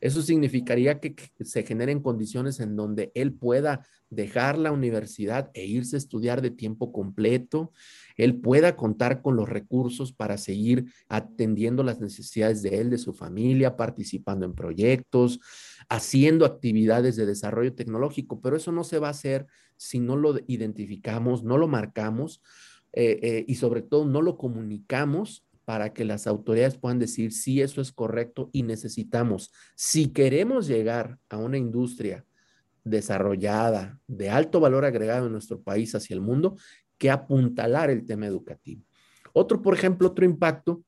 Eso 0.00 0.22
significaría 0.22 1.00
que, 1.00 1.14
se 1.40 1.62
generen 1.64 2.00
condiciones 2.00 2.60
en 2.60 2.76
donde 2.76 3.10
él 3.14 3.32
pueda 3.32 3.86
dejar 4.10 4.58
la 4.58 4.72
universidad 4.72 5.50
e 5.54 5.66
irse 5.66 5.96
a 5.96 5.98
estudiar 5.98 6.40
de 6.40 6.50
tiempo 6.50 6.92
completo, 6.92 7.72
él 8.18 8.36
pueda 8.40 8.76
contar 8.76 9.22
con 9.22 9.36
los 9.36 9.48
recursos 9.48 10.12
para 10.12 10.36
seguir 10.36 10.92
atendiendo 11.08 11.82
las 11.82 12.00
necesidades 12.00 12.60
de 12.60 12.80
él, 12.80 12.90
de 12.90 12.98
su 12.98 13.14
familia, 13.14 13.76
participando 13.76 14.44
en 14.44 14.54
proyectos, 14.54 15.40
haciendo 15.88 16.44
actividades 16.44 17.16
de 17.16 17.24
desarrollo 17.24 17.74
tecnológico, 17.74 18.40
pero 18.42 18.56
eso 18.56 18.72
no 18.72 18.84
se 18.84 18.98
va 18.98 19.06
a 19.06 19.12
hacer 19.12 19.46
si 19.76 20.00
no 20.00 20.16
lo 20.16 20.38
identificamos, 20.48 21.44
no 21.44 21.56
lo 21.56 21.68
marcamos 21.68 22.42
eh, 22.92 23.18
eh, 23.22 23.44
y 23.46 23.54
sobre 23.54 23.82
todo 23.82 24.04
no 24.04 24.20
lo 24.20 24.36
comunicamos 24.36 25.46
para 25.64 25.92
que 25.92 26.04
las 26.04 26.26
autoridades 26.26 26.76
puedan 26.78 26.98
decir 26.98 27.32
si 27.32 27.60
eso 27.60 27.80
es 27.80 27.92
correcto 27.92 28.50
y 28.52 28.62
necesitamos, 28.62 29.52
si 29.76 30.08
queremos 30.08 30.66
llegar 30.66 31.18
a 31.28 31.36
una 31.36 31.58
industria 31.58 32.24
desarrollada 32.84 34.00
de 34.06 34.30
alto 34.30 34.60
valor 34.60 34.84
agregado 34.84 35.26
en 35.26 35.32
nuestro 35.32 35.60
país 35.60 35.94
hacia 35.94 36.14
el 36.14 36.22
mundo, 36.22 36.56
que 36.98 37.10
apuntalar 37.10 37.90
el 37.90 38.04
tema 38.04 38.26
educativo. 38.26 38.82
Otro, 39.32 39.62
por 39.62 39.74
ejemplo, 39.74 40.08
otro 40.08 40.24
impacto 40.24 40.82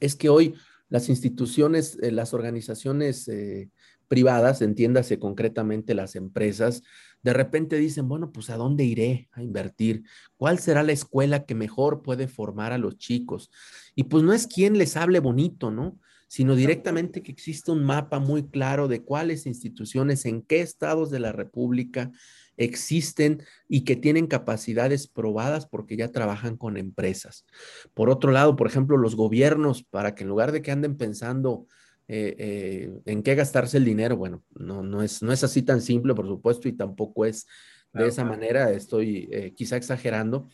es 0.00 0.14
que 0.14 0.28
hoy 0.28 0.54
las 0.88 1.08
instituciones, 1.08 1.98
eh, 2.02 2.10
las 2.10 2.34
organizaciones 2.34 3.28
eh, 3.28 3.70
privadas, 4.08 4.62
entiéndase 4.62 5.18
concretamente 5.18 5.94
las 5.94 6.16
empresas, 6.16 6.82
de 7.22 7.32
repente 7.32 7.76
dicen, 7.76 8.08
bueno, 8.08 8.32
pues 8.32 8.48
¿a 8.50 8.56
dónde 8.56 8.84
iré 8.84 9.28
a 9.32 9.42
invertir? 9.42 10.04
¿Cuál 10.36 10.58
será 10.58 10.82
la 10.82 10.92
escuela 10.92 11.44
que 11.44 11.54
mejor 11.54 12.02
puede 12.02 12.28
formar 12.28 12.72
a 12.72 12.78
los 12.78 12.96
chicos? 12.96 13.50
Y 13.94 14.04
pues 14.04 14.22
no 14.22 14.32
es 14.32 14.46
quien 14.46 14.78
les 14.78 14.96
hable 14.96 15.20
bonito, 15.20 15.70
¿no? 15.70 15.98
Sino 16.28 16.54
directamente 16.54 17.22
que 17.22 17.32
existe 17.32 17.70
un 17.70 17.84
mapa 17.84 18.18
muy 18.18 18.48
claro 18.48 18.86
de 18.86 19.02
cuáles 19.02 19.46
instituciones, 19.46 20.26
en 20.26 20.42
qué 20.42 20.60
estados 20.60 21.10
de 21.10 21.20
la 21.20 21.32
República 21.32 22.12
existen 22.58 23.42
y 23.68 23.84
que 23.84 23.96
tienen 23.96 24.26
capacidades 24.26 25.08
probadas 25.08 25.66
porque 25.66 25.96
ya 25.96 26.12
trabajan 26.12 26.56
con 26.56 26.76
empresas. 26.76 27.46
Por 27.94 28.10
otro 28.10 28.30
lado, 28.30 28.56
por 28.56 28.66
ejemplo, 28.66 28.98
los 28.98 29.16
gobiernos, 29.16 29.82
para 29.84 30.14
que 30.14 30.24
en 30.24 30.28
lugar 30.28 30.52
de 30.52 30.60
que 30.60 30.70
anden 30.70 30.96
pensando 30.96 31.66
eh, 32.10 32.34
eh, 32.38 33.00
en 33.04 33.22
qué 33.22 33.34
gastarse 33.34 33.76
el 33.76 33.84
dinero. 33.84 34.16
Bueno, 34.16 34.42
no, 34.54 34.82
no, 34.82 35.02
es, 35.02 35.22
no 35.22 35.30
es 35.30 35.44
así 35.44 35.62
tan 35.62 35.82
simple, 35.82 36.14
por 36.14 36.26
supuesto, 36.26 36.66
y 36.66 36.72
tampoco 36.72 37.26
es 37.26 37.46
de 37.92 38.06
esa 38.06 38.24
manera, 38.24 38.70
estoy 38.70 39.28
eh, 39.32 39.54
quizá 39.54 39.76
exagerando, 39.76 40.48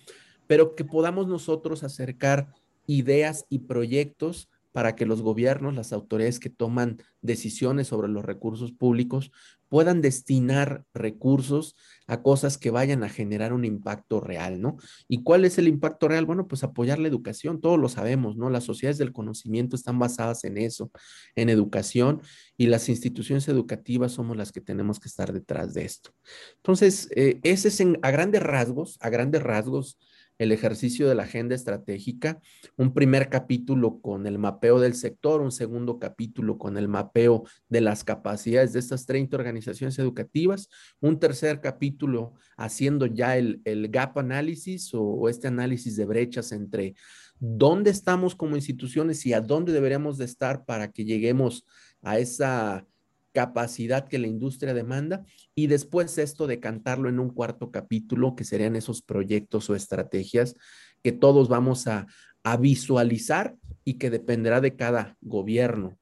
pero 0.46 0.74
que 0.74 0.84
podamos 0.84 1.26
nosotros 1.26 1.82
acercar 1.82 2.52
ideas 2.86 3.44
y 3.48 3.60
proyectos 3.60 4.48
para 4.72 4.96
que 4.96 5.06
los 5.06 5.22
gobiernos, 5.22 5.74
las 5.74 5.92
autoridades 5.92 6.40
que 6.40 6.50
toman 6.50 6.98
decisiones 7.22 7.88
sobre 7.88 8.08
los 8.08 8.24
recursos 8.24 8.72
públicos 8.72 9.30
puedan 9.74 10.02
destinar 10.02 10.84
recursos 10.94 11.74
a 12.06 12.22
cosas 12.22 12.58
que 12.58 12.70
vayan 12.70 13.02
a 13.02 13.08
generar 13.08 13.52
un 13.52 13.64
impacto 13.64 14.20
real, 14.20 14.60
¿no? 14.60 14.76
¿Y 15.08 15.24
cuál 15.24 15.44
es 15.44 15.58
el 15.58 15.66
impacto 15.66 16.06
real? 16.06 16.26
Bueno, 16.26 16.46
pues 16.46 16.62
apoyar 16.62 17.00
la 17.00 17.08
educación, 17.08 17.60
todos 17.60 17.76
lo 17.76 17.88
sabemos, 17.88 18.36
¿no? 18.36 18.50
Las 18.50 18.62
sociedades 18.62 18.98
del 18.98 19.12
conocimiento 19.12 19.74
están 19.74 19.98
basadas 19.98 20.44
en 20.44 20.58
eso, 20.58 20.92
en 21.34 21.48
educación, 21.48 22.22
y 22.56 22.68
las 22.68 22.88
instituciones 22.88 23.48
educativas 23.48 24.12
somos 24.12 24.36
las 24.36 24.52
que 24.52 24.60
tenemos 24.60 25.00
que 25.00 25.08
estar 25.08 25.32
detrás 25.32 25.74
de 25.74 25.84
esto. 25.86 26.10
Entonces, 26.58 27.08
eh, 27.16 27.40
ese 27.42 27.66
es 27.66 27.80
a 27.80 28.10
grandes 28.12 28.44
rasgos, 28.44 28.96
a 29.00 29.10
grandes 29.10 29.42
rasgos, 29.42 29.98
el 30.38 30.52
ejercicio 30.52 31.08
de 31.08 31.14
la 31.14 31.24
agenda 31.24 31.54
estratégica, 31.54 32.40
un 32.76 32.92
primer 32.92 33.28
capítulo 33.28 34.00
con 34.00 34.26
el 34.26 34.38
mapeo 34.38 34.80
del 34.80 34.94
sector, 34.94 35.40
un 35.40 35.52
segundo 35.52 35.98
capítulo 35.98 36.58
con 36.58 36.76
el 36.76 36.88
mapeo 36.88 37.44
de 37.68 37.80
las 37.80 38.04
capacidades 38.04 38.72
de 38.72 38.80
estas 38.80 39.06
30 39.06 39.36
organizaciones 39.36 39.98
educativas, 39.98 40.68
un 41.00 41.18
tercer 41.18 41.60
capítulo 41.60 42.34
haciendo 42.56 43.06
ya 43.06 43.36
el, 43.36 43.60
gap 43.90 44.18
análisis 44.18 44.90
o, 44.92 45.28
este 45.28 45.48
análisis 45.48 45.96
de 45.96 46.04
brechas 46.04 46.52
entre 46.52 46.94
dónde 47.38 47.90
estamos 47.90 48.34
como 48.34 48.56
instituciones 48.56 49.24
y 49.26 49.32
a 49.32 49.40
dónde 49.40 49.72
deberíamos 49.72 50.18
de 50.18 50.24
estar 50.24 50.64
para 50.64 50.90
que 50.90 51.04
lleguemos 51.04 51.64
a 52.02 52.18
esa 52.18 52.86
capacidad 53.34 54.06
que 54.06 54.18
la 54.18 54.28
industria 54.28 54.72
demanda 54.72 55.24
y 55.54 55.66
después 55.66 56.16
esto 56.18 56.46
de 56.46 56.60
cantarlo 56.60 57.08
en 57.08 57.18
un 57.18 57.30
cuarto 57.30 57.72
capítulo, 57.72 58.36
que 58.36 58.44
serían 58.44 58.76
esos 58.76 59.02
proyectos 59.02 59.68
o 59.68 59.74
estrategias 59.74 60.54
que 61.02 61.12
todos 61.12 61.48
vamos 61.48 61.88
a, 61.88 62.06
a 62.44 62.56
visualizar 62.56 63.56
y 63.84 63.94
que 63.94 64.08
dependerá 64.08 64.60
de 64.60 64.76
cada 64.76 65.18
gobierno, 65.20 65.98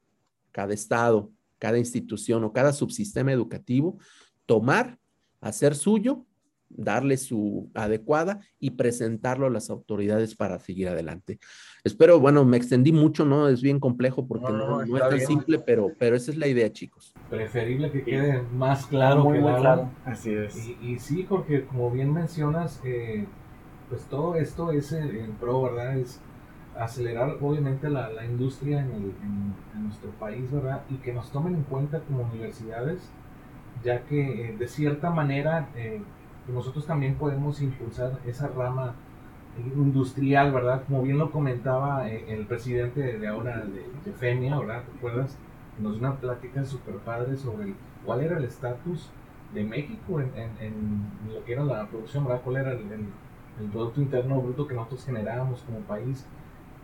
cada 0.53 0.75
estado, 0.75 1.33
cada 1.59 1.79
institución 1.79 2.45
o 2.45 2.53
cada 2.53 2.73
subsistema 2.73 3.33
educativo, 3.33 3.99
tomar, 4.45 4.99
hacer 5.41 5.75
suyo 5.75 6.27
darle 6.77 7.17
su 7.17 7.71
adecuada 7.75 8.41
y 8.59 8.71
presentarlo 8.71 9.47
a 9.47 9.51
las 9.51 9.71
autoridades 9.71 10.35
para 10.35 10.59
seguir 10.59 10.89
adelante. 10.89 11.39
Espero, 11.85 12.21
bueno, 12.21 12.45
me 12.45 12.57
extendí 12.57 12.93
mucho, 12.93 13.25
¿no? 13.25 13.49
Es 13.49 13.61
bien 13.63 13.81
complejo 13.81 14.27
porque 14.27 14.53
no, 14.53 14.83
es 14.83 14.91
tan 14.91 15.21
simple, 15.21 15.59
pero, 15.59 15.93
pero 15.99 16.17
esa 16.17 16.31
es 16.31 16.37
la 16.37 16.47
idea, 16.47 16.71
chicos. 16.73 17.13
Preferible 17.29 17.91
que 17.91 18.03
quede 18.05 18.43
más 18.55 18.87
claro 18.87 19.25
muy, 19.25 19.39
que 19.39 19.45
muy 19.45 19.55
claro. 19.61 19.91
Así 20.05 20.33
es. 20.33 20.57
Y, 20.81 20.99
sí, 20.99 21.27
porque 21.29 21.65
como 21.65 21.91
bien 21.91 22.13
mencionas, 22.13 22.81
eh, 22.85 23.27
pues 23.89 24.05
todo 24.05 24.37
esto 24.37 24.71
es 24.71 24.93
en, 24.93 25.33
pro, 25.41 25.63
¿verdad? 25.63 25.99
Es 25.99 26.21
acelerar 26.79 27.37
obviamente 27.41 27.91
la, 27.91 28.09
la 28.11 28.25
industria 28.25 28.81
en, 28.81 28.91
el, 28.93 29.13
en, 29.23 29.83
nuestro 29.85 30.11
país, 30.13 30.51
¿verdad? 30.51 30.83
Y 30.89 30.95
que 30.97 31.13
nos 31.13 31.31
tomen 31.33 31.57
en 31.57 31.63
cuenta 31.65 32.01
como 32.01 32.23
universidades, 32.23 33.11
ya 33.83 34.05
que 34.05 34.51
eh, 34.51 34.57
de 34.57 34.69
cierta 34.69 35.11
manera... 35.11 35.69
Eh, 35.75 36.01
nosotros 36.49 36.87
también 36.87 37.15
podemos 37.15 37.61
impulsar 37.61 38.19
esa 38.27 38.49
rama 38.49 38.95
industrial, 39.77 40.53
¿verdad? 40.53 40.83
Como 40.87 41.03
bien 41.03 41.19
lo 41.19 41.31
comentaba 41.31 42.09
eh, 42.09 42.25
el 42.29 42.47
presidente 42.47 43.19
de 43.19 43.29
ahora 43.29 43.65
de, 43.65 44.13
FEMIA, 44.13 44.59
¿verdad? 44.59 44.83
¿Te 44.83 44.99
acuerdas? 44.99 45.37
Nos 45.79 45.93
dio 45.93 46.09
una 46.09 46.17
plática 46.17 46.65
súper 46.65 46.97
padre 46.97 47.37
sobre 47.37 47.75
cuál 48.05 48.23
era 48.23 48.39
el 48.39 48.45
estatus 48.45 49.11
de 49.55 49.65
México 49.65 50.21
en, 50.21 51.07
lo 51.33 51.45
que 51.45 51.53
era 51.53 51.65
la 51.65 51.87
producción, 51.87 52.25
¿verdad? 52.25 52.41
¿Cuál 52.43 52.57
era 52.57 52.73
el, 52.73 52.79
el 53.61 53.69
Producto 53.71 54.01
Interno 54.01 54.41
Bruto 54.41 54.67
que 54.67 54.75
nosotros 54.75 55.05
generábamos 55.05 55.63
como 55.63 55.81
país 55.81 56.27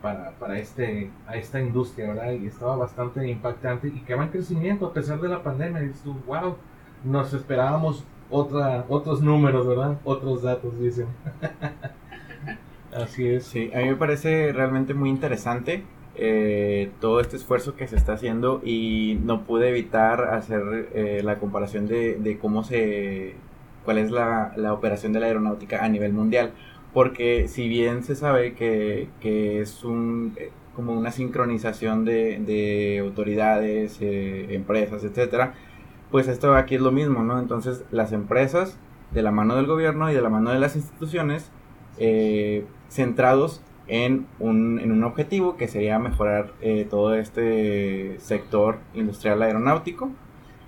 para, 0.03 0.31
para 0.33 0.59
este, 0.59 1.11
a 1.27 1.37
esta 1.37 1.61
industria, 1.61 2.09
¿verdad? 2.09 2.33
Y 2.33 2.47
estaba 2.47 2.77
bastante 2.77 3.27
impactante 3.27 3.88
y 3.88 4.00
que 4.00 4.15
va 4.15 4.25
en 4.25 4.31
crecimiento 4.31 4.87
a 4.87 4.93
pesar 4.93 5.21
de 5.21 5.29
la 5.29 5.43
pandemia. 5.43 5.83
Y 5.83 5.91
tú, 5.91 6.15
wow, 6.27 6.57
nos 7.05 7.33
esperábamos 7.33 8.05
otra, 8.31 8.85
otros 8.89 9.23
números, 9.23 9.67
¿verdad? 9.67 9.99
Otros 10.05 10.43
datos, 10.43 10.79
dicen. 10.81 11.07
Así 12.95 13.27
es. 13.29 13.45
Sí, 13.45 13.71
a 13.75 13.79
mí 13.79 13.85
me 13.85 13.97
parece 13.97 14.53
realmente 14.53 14.95
muy 14.95 15.11
interesante 15.11 15.85
eh, 16.21 16.91
todo 17.01 17.21
este 17.21 17.37
esfuerzo 17.37 17.77
que 17.77 17.87
se 17.87 17.95
está 17.95 18.15
haciendo 18.15 18.61
y 18.65 19.21
no 19.23 19.45
pude 19.45 19.69
evitar 19.69 20.35
hacer 20.35 20.89
eh, 20.93 21.21
la 21.23 21.39
comparación 21.39 21.87
de, 21.87 22.39
cómo 22.41 22.65
se, 22.65 23.35
cuál 23.85 23.99
es 23.99 24.11
la, 24.11 24.53
la, 24.57 24.73
operación 24.73 25.13
de 25.13 25.21
la 25.21 25.27
aeronáutica 25.27 25.85
a 25.85 25.89
nivel 25.89 26.13
mundial, 26.13 26.51
porque 26.93 27.47
si 27.47 27.69
bien 27.69 28.03
se 28.03 28.17
sabe 28.17 28.55
que, 28.55 29.09
que 29.21 29.61
es 29.61 29.85
un 29.85 30.35
eh, 30.39 30.51
como 30.75 30.93
una 30.99 31.13
sincronización 31.13 32.05
de, 32.05 32.41
de 32.45 32.99
autoridades, 32.99 33.99
empresas, 34.01 35.05
etcétera, 35.05 35.55
pues 36.11 36.29
esto 36.29 36.55
aquí 36.55 36.77
es 36.77 36.81
lo 36.81 36.93
mismo, 36.93 37.23
¿no? 37.23 37.38
Entonces 37.38 37.85
las 37.91 38.12
empresas 38.12 38.79
de 39.12 39.23
la 39.23 39.31
mano 39.31 39.57
del 39.57 39.67
gobierno 39.67 40.11
y 40.11 40.15
de 40.15 40.23
la 40.23 40.31
mano 40.31 40.50
de 40.50 40.59
las 40.59 40.77
instituciones 40.77 41.50
centrados 42.88 43.62
en 43.88 44.27
un, 44.38 44.79
en 44.79 44.93
un 44.93 45.03
objetivo 45.03 45.57
que 45.57 45.67
sería 45.67 45.99
mejorar 45.99 46.53
eh, 46.61 46.87
todo 46.88 47.15
este 47.15 48.19
sector 48.21 48.79
industrial 48.95 49.43
aeronáutico. 49.43 50.11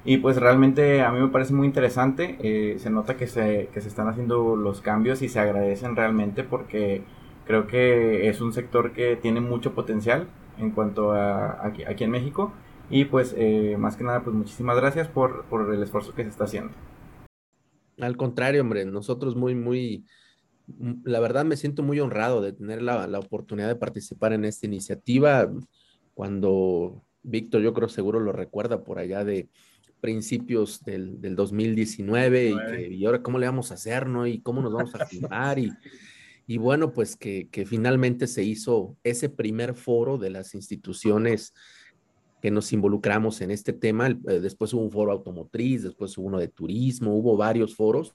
Y 0.04 0.16
pues 0.16 0.38
realmente 0.38 1.02
a 1.02 1.12
mí 1.12 1.20
me 1.20 1.28
parece 1.28 1.52
muy 1.52 1.66
interesante, 1.66 2.38
eh, 2.40 2.78
se 2.78 2.88
nota 2.88 3.18
que 3.18 3.26
se, 3.26 3.68
que 3.72 3.82
se 3.82 3.88
están 3.88 4.08
haciendo 4.08 4.56
los 4.56 4.80
cambios 4.80 5.20
y 5.20 5.28
se 5.28 5.38
agradecen 5.40 5.94
realmente 5.94 6.42
porque 6.42 7.02
creo 7.46 7.66
que 7.66 8.30
es 8.30 8.40
un 8.40 8.54
sector 8.54 8.92
que 8.92 9.16
tiene 9.16 9.42
mucho 9.42 9.74
potencial 9.74 10.26
en 10.58 10.70
cuanto 10.70 11.12
a 11.12 11.66
aquí, 11.66 11.84
aquí 11.84 12.04
en 12.04 12.12
México. 12.12 12.52
Y 12.90 13.04
pues 13.04 13.34
eh, 13.38 13.76
más 13.78 13.96
que 13.96 14.04
nada, 14.04 14.24
pues 14.24 14.34
muchísimas 14.34 14.76
gracias 14.76 15.06
por, 15.08 15.44
por 15.44 15.72
el 15.72 15.82
esfuerzo 15.82 16.12
que 16.14 16.24
se 16.24 16.28
está 16.28 16.44
haciendo. 16.44 16.72
Al 18.00 18.16
contrario, 18.16 18.62
hombre, 18.62 18.84
nosotros 18.84 19.36
muy, 19.36 19.54
muy, 19.54 20.06
la 21.04 21.20
verdad 21.20 21.44
me 21.44 21.56
siento 21.56 21.82
muy 21.82 22.00
honrado 22.00 22.40
de 22.40 22.52
tener 22.52 22.82
la, 22.82 23.06
oportunidad 23.18 23.68
de 23.68 23.76
participar 23.76 24.32
en 24.32 24.44
esta 24.44 24.66
iniciativa. 24.66 25.50
Cuando 26.14 27.04
Víctor, 27.22 27.62
yo 27.62 27.72
creo 27.72 27.88
seguro 27.88 28.18
lo 28.18 28.32
recuerda 28.32 28.82
por 28.82 28.98
allá 28.98 29.24
de 29.24 29.48
principios 30.00 30.82
del, 30.82 31.20
del 31.20 31.36
2019 31.36 32.48
y, 32.48 32.56
que, 32.56 32.88
y 32.88 33.04
ahora 33.04 33.22
cómo 33.22 33.38
le 33.38 33.46
vamos 33.46 33.70
a 33.70 33.74
hacer, 33.74 34.06
¿no? 34.06 34.26
Y 34.26 34.40
cómo 34.40 34.62
nos 34.62 34.72
vamos 34.72 34.94
a 34.94 35.06
filmar 35.06 35.58
y, 35.58 35.70
y 36.46 36.56
bueno, 36.56 36.92
pues 36.92 37.16
que, 37.16 37.48
que, 37.50 37.66
finalmente 37.66 38.26
se 38.26 38.42
hizo 38.42 38.96
ese 39.04 39.28
primer 39.28 39.74
foro 39.74 40.16
de 40.16 40.30
las 40.30 40.54
instituciones 40.54 41.52
que 42.40 42.50
nos 42.50 42.72
involucramos 42.72 43.40
en 43.40 43.50
este 43.50 43.72
tema. 43.72 44.08
Eh, 44.08 44.40
después 44.40 44.72
hubo 44.72 44.82
un 44.82 44.90
foro 44.90 45.12
automotriz, 45.12 45.82
después 45.82 46.16
hubo 46.18 46.26
uno 46.26 46.38
de 46.38 46.48
turismo, 46.48 47.14
hubo 47.14 47.36
varios 47.36 47.74
foros 47.74 48.14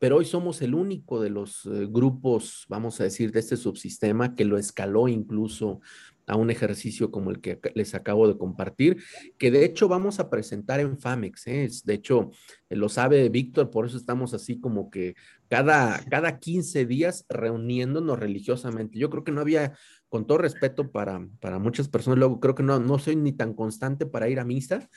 pero 0.00 0.16
hoy 0.16 0.24
somos 0.24 0.62
el 0.62 0.74
único 0.74 1.20
de 1.20 1.28
los 1.28 1.66
eh, 1.66 1.86
grupos, 1.86 2.64
vamos 2.70 2.98
a 3.00 3.04
decir, 3.04 3.32
de 3.32 3.40
este 3.40 3.58
subsistema 3.58 4.34
que 4.34 4.46
lo 4.46 4.56
escaló 4.56 5.08
incluso 5.08 5.80
a 6.26 6.36
un 6.36 6.50
ejercicio 6.50 7.10
como 7.10 7.30
el 7.30 7.40
que 7.40 7.60
les 7.74 7.94
acabo 7.94 8.26
de 8.26 8.38
compartir, 8.38 9.02
que 9.36 9.50
de 9.50 9.64
hecho 9.64 9.88
vamos 9.88 10.18
a 10.18 10.30
presentar 10.30 10.80
en 10.80 10.96
FAMEX. 10.98 11.46
¿eh? 11.48 11.68
De 11.84 11.94
hecho, 11.94 12.30
eh, 12.70 12.76
lo 12.76 12.88
sabe 12.88 13.28
Víctor, 13.28 13.70
por 13.70 13.84
eso 13.84 13.98
estamos 13.98 14.32
así 14.32 14.58
como 14.58 14.90
que 14.90 15.16
cada, 15.48 16.02
cada 16.08 16.38
15 16.38 16.86
días 16.86 17.26
reuniéndonos 17.28 18.18
religiosamente. 18.18 18.98
Yo 18.98 19.10
creo 19.10 19.22
que 19.22 19.32
no 19.32 19.42
había, 19.42 19.76
con 20.10 20.26
todo 20.26 20.38
respeto 20.38 20.92
para, 20.92 21.26
para 21.40 21.58
muchas 21.58 21.88
personas, 21.88 22.18
luego 22.18 22.40
creo 22.40 22.54
que 22.54 22.62
no, 22.62 22.78
no 22.78 22.98
soy 22.98 23.16
ni 23.16 23.32
tan 23.32 23.54
constante 23.54 24.04
para 24.04 24.28
ir 24.28 24.38
a 24.38 24.44
misa. 24.44 24.90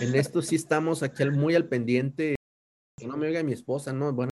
En 0.00 0.14
esto 0.14 0.40
sí 0.40 0.56
estamos 0.56 1.02
aquí 1.02 1.24
muy 1.28 1.54
al 1.54 1.68
pendiente 1.68 2.36
no 3.06 3.16
me 3.16 3.26
oiga 3.26 3.42
mi 3.42 3.52
esposa, 3.52 3.92
¿no? 3.92 4.12
Bueno. 4.12 4.30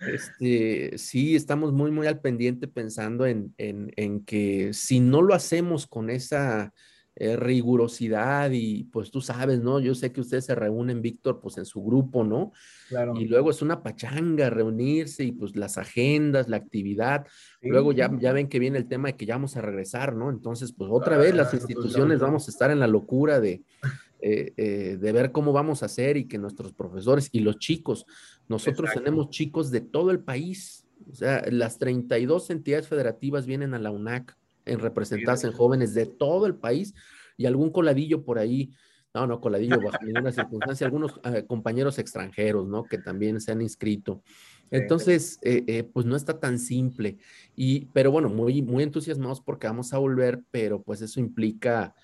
Este, 0.00 0.96
sí, 0.96 1.36
estamos 1.36 1.72
muy, 1.72 1.90
muy 1.90 2.06
al 2.06 2.20
pendiente 2.20 2.68
pensando 2.68 3.26
en, 3.26 3.54
en, 3.58 3.92
en 3.96 4.24
que 4.24 4.72
si 4.72 5.00
no 5.00 5.22
lo 5.22 5.34
hacemos 5.34 5.86
con 5.86 6.10
esa 6.10 6.72
eh, 7.18 7.34
rigurosidad 7.34 8.50
y 8.52 8.84
pues 8.84 9.10
tú 9.10 9.22
sabes, 9.22 9.62
¿no? 9.62 9.80
Yo 9.80 9.94
sé 9.94 10.12
que 10.12 10.20
ustedes 10.20 10.44
se 10.44 10.54
reúnen, 10.54 11.00
Víctor, 11.00 11.40
pues 11.40 11.56
en 11.56 11.64
su 11.64 11.82
grupo, 11.82 12.24
¿no? 12.24 12.52
Claro. 12.90 13.14
Y 13.16 13.24
luego 13.24 13.50
es 13.50 13.62
una 13.62 13.82
pachanga 13.82 14.50
reunirse 14.50 15.24
y 15.24 15.32
pues 15.32 15.56
las 15.56 15.78
agendas, 15.78 16.50
la 16.50 16.58
actividad. 16.58 17.26
Luego 17.62 17.92
ya, 17.92 18.10
ya 18.20 18.34
ven 18.34 18.50
que 18.50 18.58
viene 18.58 18.76
el 18.76 18.86
tema 18.86 19.08
de 19.08 19.16
que 19.16 19.24
ya 19.24 19.36
vamos 19.36 19.56
a 19.56 19.62
regresar, 19.62 20.14
¿no? 20.14 20.28
Entonces, 20.28 20.72
pues 20.72 20.90
otra 20.92 21.16
vez 21.16 21.34
las 21.34 21.46
ah, 21.46 21.50
pues, 21.52 21.62
instituciones 21.62 22.20
vamos 22.20 22.48
a 22.48 22.50
estar 22.50 22.70
en 22.70 22.80
la 22.80 22.86
locura 22.86 23.40
de, 23.40 23.62
eh, 24.20 24.52
eh, 24.58 24.98
de 25.00 25.12
ver 25.12 25.32
cómo 25.32 25.54
vamos 25.54 25.82
a 25.82 25.86
hacer 25.86 26.18
y 26.18 26.28
que 26.28 26.36
nuestros 26.36 26.74
profesores 26.74 27.30
y 27.32 27.40
los 27.40 27.58
chicos, 27.58 28.04
nosotros 28.46 28.90
tenemos 28.92 29.30
chicos 29.30 29.70
de 29.70 29.80
todo 29.80 30.10
el 30.10 30.20
país, 30.20 30.86
o 31.10 31.14
sea, 31.14 31.42
las 31.50 31.78
32 31.78 32.50
entidades 32.50 32.88
federativas 32.88 33.46
vienen 33.46 33.72
a 33.72 33.78
la 33.78 33.90
UNAC 33.90 34.36
en 34.66 34.80
representarse 34.80 35.46
en 35.46 35.52
jóvenes 35.52 35.94
de 35.94 36.06
todo 36.06 36.46
el 36.46 36.56
país 36.56 36.94
y 37.36 37.46
algún 37.46 37.70
coladillo 37.70 38.24
por 38.24 38.38
ahí, 38.38 38.72
no, 39.14 39.26
no, 39.26 39.40
coladillo 39.40 39.80
bajo 39.80 40.04
ninguna 40.04 40.32
circunstancia, 40.32 40.86
algunos 40.86 41.18
eh, 41.24 41.44
compañeros 41.46 41.98
extranjeros, 41.98 42.68
¿no? 42.68 42.84
Que 42.84 42.98
también 42.98 43.40
se 43.40 43.52
han 43.52 43.62
inscrito. 43.62 44.22
Entonces, 44.70 45.38
eh, 45.42 45.64
eh, 45.66 45.84
pues 45.84 46.04
no 46.04 46.16
está 46.16 46.38
tan 46.38 46.58
simple. 46.58 47.16
Y, 47.54 47.86
pero 47.86 48.10
bueno, 48.10 48.28
muy, 48.28 48.60
muy 48.60 48.82
entusiasmados 48.82 49.40
porque 49.40 49.68
vamos 49.68 49.94
a 49.94 49.98
volver, 49.98 50.42
pero 50.50 50.82
pues 50.82 51.00
eso 51.00 51.20
implica 51.20 51.94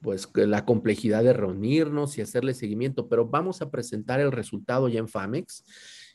pues 0.00 0.28
la 0.36 0.64
complejidad 0.64 1.24
de 1.24 1.32
reunirnos 1.32 2.16
y 2.16 2.20
hacerle 2.20 2.54
seguimiento, 2.54 3.08
pero 3.08 3.26
vamos 3.26 3.60
a 3.60 3.68
presentar 3.68 4.20
el 4.20 4.30
resultado 4.30 4.88
ya 4.88 5.00
en 5.00 5.08
FAMEX 5.08 5.64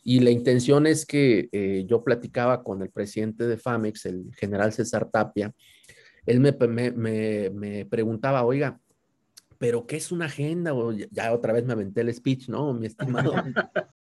y 0.09 0.21
la 0.21 0.31
intención 0.31 0.87
es 0.87 1.05
que 1.05 1.49
eh, 1.51 1.83
yo 1.85 2.01
platicaba 2.01 2.63
con 2.63 2.81
el 2.81 2.89
presidente 2.89 3.45
de 3.45 3.57
FAMEX, 3.57 4.05
el 4.05 4.33
general 4.35 4.71
César 4.71 5.09
Tapia, 5.11 5.53
él 6.25 6.39
me, 6.39 6.53
me, 6.93 7.49
me, 7.49 7.85
preguntaba, 7.85 8.45
oiga, 8.45 8.79
¿pero 9.57 9.85
qué 9.85 9.97
es 9.97 10.13
una 10.13 10.27
agenda? 10.27 10.73
O 10.73 10.93
ya, 10.93 11.33
otra 11.33 11.51
vez 11.51 11.65
me 11.65 11.73
aventé 11.73 11.99
el 11.99 12.13
speech, 12.13 12.47
¿no, 12.47 12.73
mi 12.73 12.87
estimado? 12.87 13.33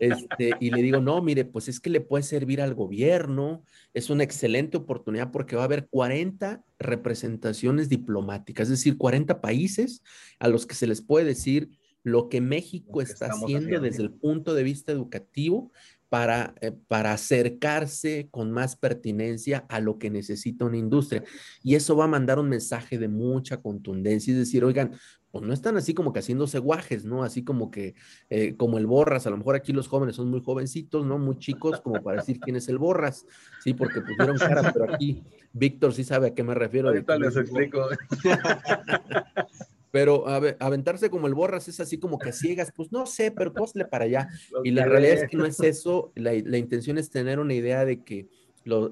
Este, 0.00 0.52
y 0.60 0.70
le 0.70 0.80
digo, 0.80 0.98
no, 0.98 1.20
mire, 1.20 1.44
pues 1.44 1.68
es 1.68 1.78
que 1.78 1.90
le 1.90 2.00
puede 2.00 2.22
servir 2.22 2.62
al 2.62 2.72
gobierno, 2.72 3.62
es 3.92 4.08
una 4.08 4.24
excelente 4.24 4.78
oportunidad 4.78 5.30
porque 5.30 5.56
va 5.56 5.62
a 5.62 5.66
haber 5.66 5.88
40 5.90 6.64
representaciones 6.78 7.90
diplomáticas, 7.90 8.68
es 8.68 8.78
decir, 8.78 8.96
40 8.96 9.42
países 9.42 10.02
a 10.38 10.48
los 10.48 10.64
que 10.64 10.74
se 10.74 10.86
les 10.86 11.02
puede 11.02 11.26
decir 11.26 11.77
lo 12.02 12.28
que 12.28 12.40
México 12.40 13.00
está 13.00 13.26
haciendo, 13.26 13.80
desde 13.80 14.02
el 14.02 14.10
punto 14.12 14.54
de 14.54 14.62
vista 14.62 14.92
educativo 14.92 15.72
para, 16.08 16.54
eh, 16.60 16.72
para 16.88 17.12
acercarse 17.12 18.28
con 18.30 18.50
más 18.50 18.76
pertinencia 18.76 19.66
a 19.68 19.80
lo 19.80 19.98
que 19.98 20.10
necesita 20.10 20.64
una 20.64 20.78
industria. 20.78 21.22
Y 21.62 21.74
eso 21.74 21.96
va 21.96 22.04
a 22.04 22.08
mandar 22.08 22.38
un 22.38 22.48
mensaje 22.48 22.98
de 22.98 23.08
mucha 23.08 23.60
contundencia, 23.60 24.32
es 24.32 24.38
decir, 24.38 24.64
oigan, 24.64 24.92
pues 25.30 25.44
no 25.44 25.52
están 25.52 25.76
así 25.76 25.92
como 25.92 26.12
que 26.12 26.20
haciéndose 26.20 26.58
guajes, 26.58 27.04
¿no? 27.04 27.22
Así 27.22 27.44
como 27.44 27.70
que, 27.70 27.94
eh, 28.30 28.56
como 28.56 28.78
el 28.78 28.86
Borras, 28.86 29.26
a 29.26 29.30
lo 29.30 29.36
mejor 29.36 29.56
aquí 29.56 29.74
los 29.74 29.86
jóvenes 29.86 30.16
son 30.16 30.30
muy 30.30 30.40
jovencitos, 30.40 31.04
¿no? 31.04 31.18
Muy 31.18 31.36
chicos, 31.38 31.80
como 31.82 32.02
para 32.02 32.20
decir 32.20 32.40
quién 32.40 32.56
es 32.56 32.68
el 32.68 32.78
Borras, 32.78 33.26
sí, 33.62 33.74
porque 33.74 34.00
pusieron 34.00 34.38
cara, 34.38 34.72
pero 34.72 34.94
aquí 34.94 35.22
Víctor 35.52 35.92
sí 35.92 36.04
sabe 36.04 36.28
a 36.28 36.34
qué 36.34 36.42
me 36.42 36.54
refiero. 36.54 36.88
Ahorita 36.88 37.18
les 37.18 37.36
explico. 37.36 37.86
Pero 39.90 40.26
aventarse 40.60 41.10
como 41.10 41.26
el 41.26 41.34
borras 41.34 41.68
es 41.68 41.80
así 41.80 41.98
como 41.98 42.18
que 42.18 42.32
ciegas, 42.32 42.72
pues 42.74 42.92
no 42.92 43.06
sé, 43.06 43.30
pero 43.30 43.52
posle 43.52 43.84
para 43.84 44.04
allá. 44.04 44.28
y 44.64 44.70
la 44.70 44.84
realidad 44.84 45.22
es 45.22 45.28
que 45.28 45.36
no 45.36 45.46
es 45.46 45.60
eso, 45.60 46.12
la, 46.14 46.34
intención 46.34 46.98
es 46.98 47.10
tener 47.10 47.38
una 47.38 47.54
idea 47.54 47.84
de 47.84 48.02
que 48.04 48.28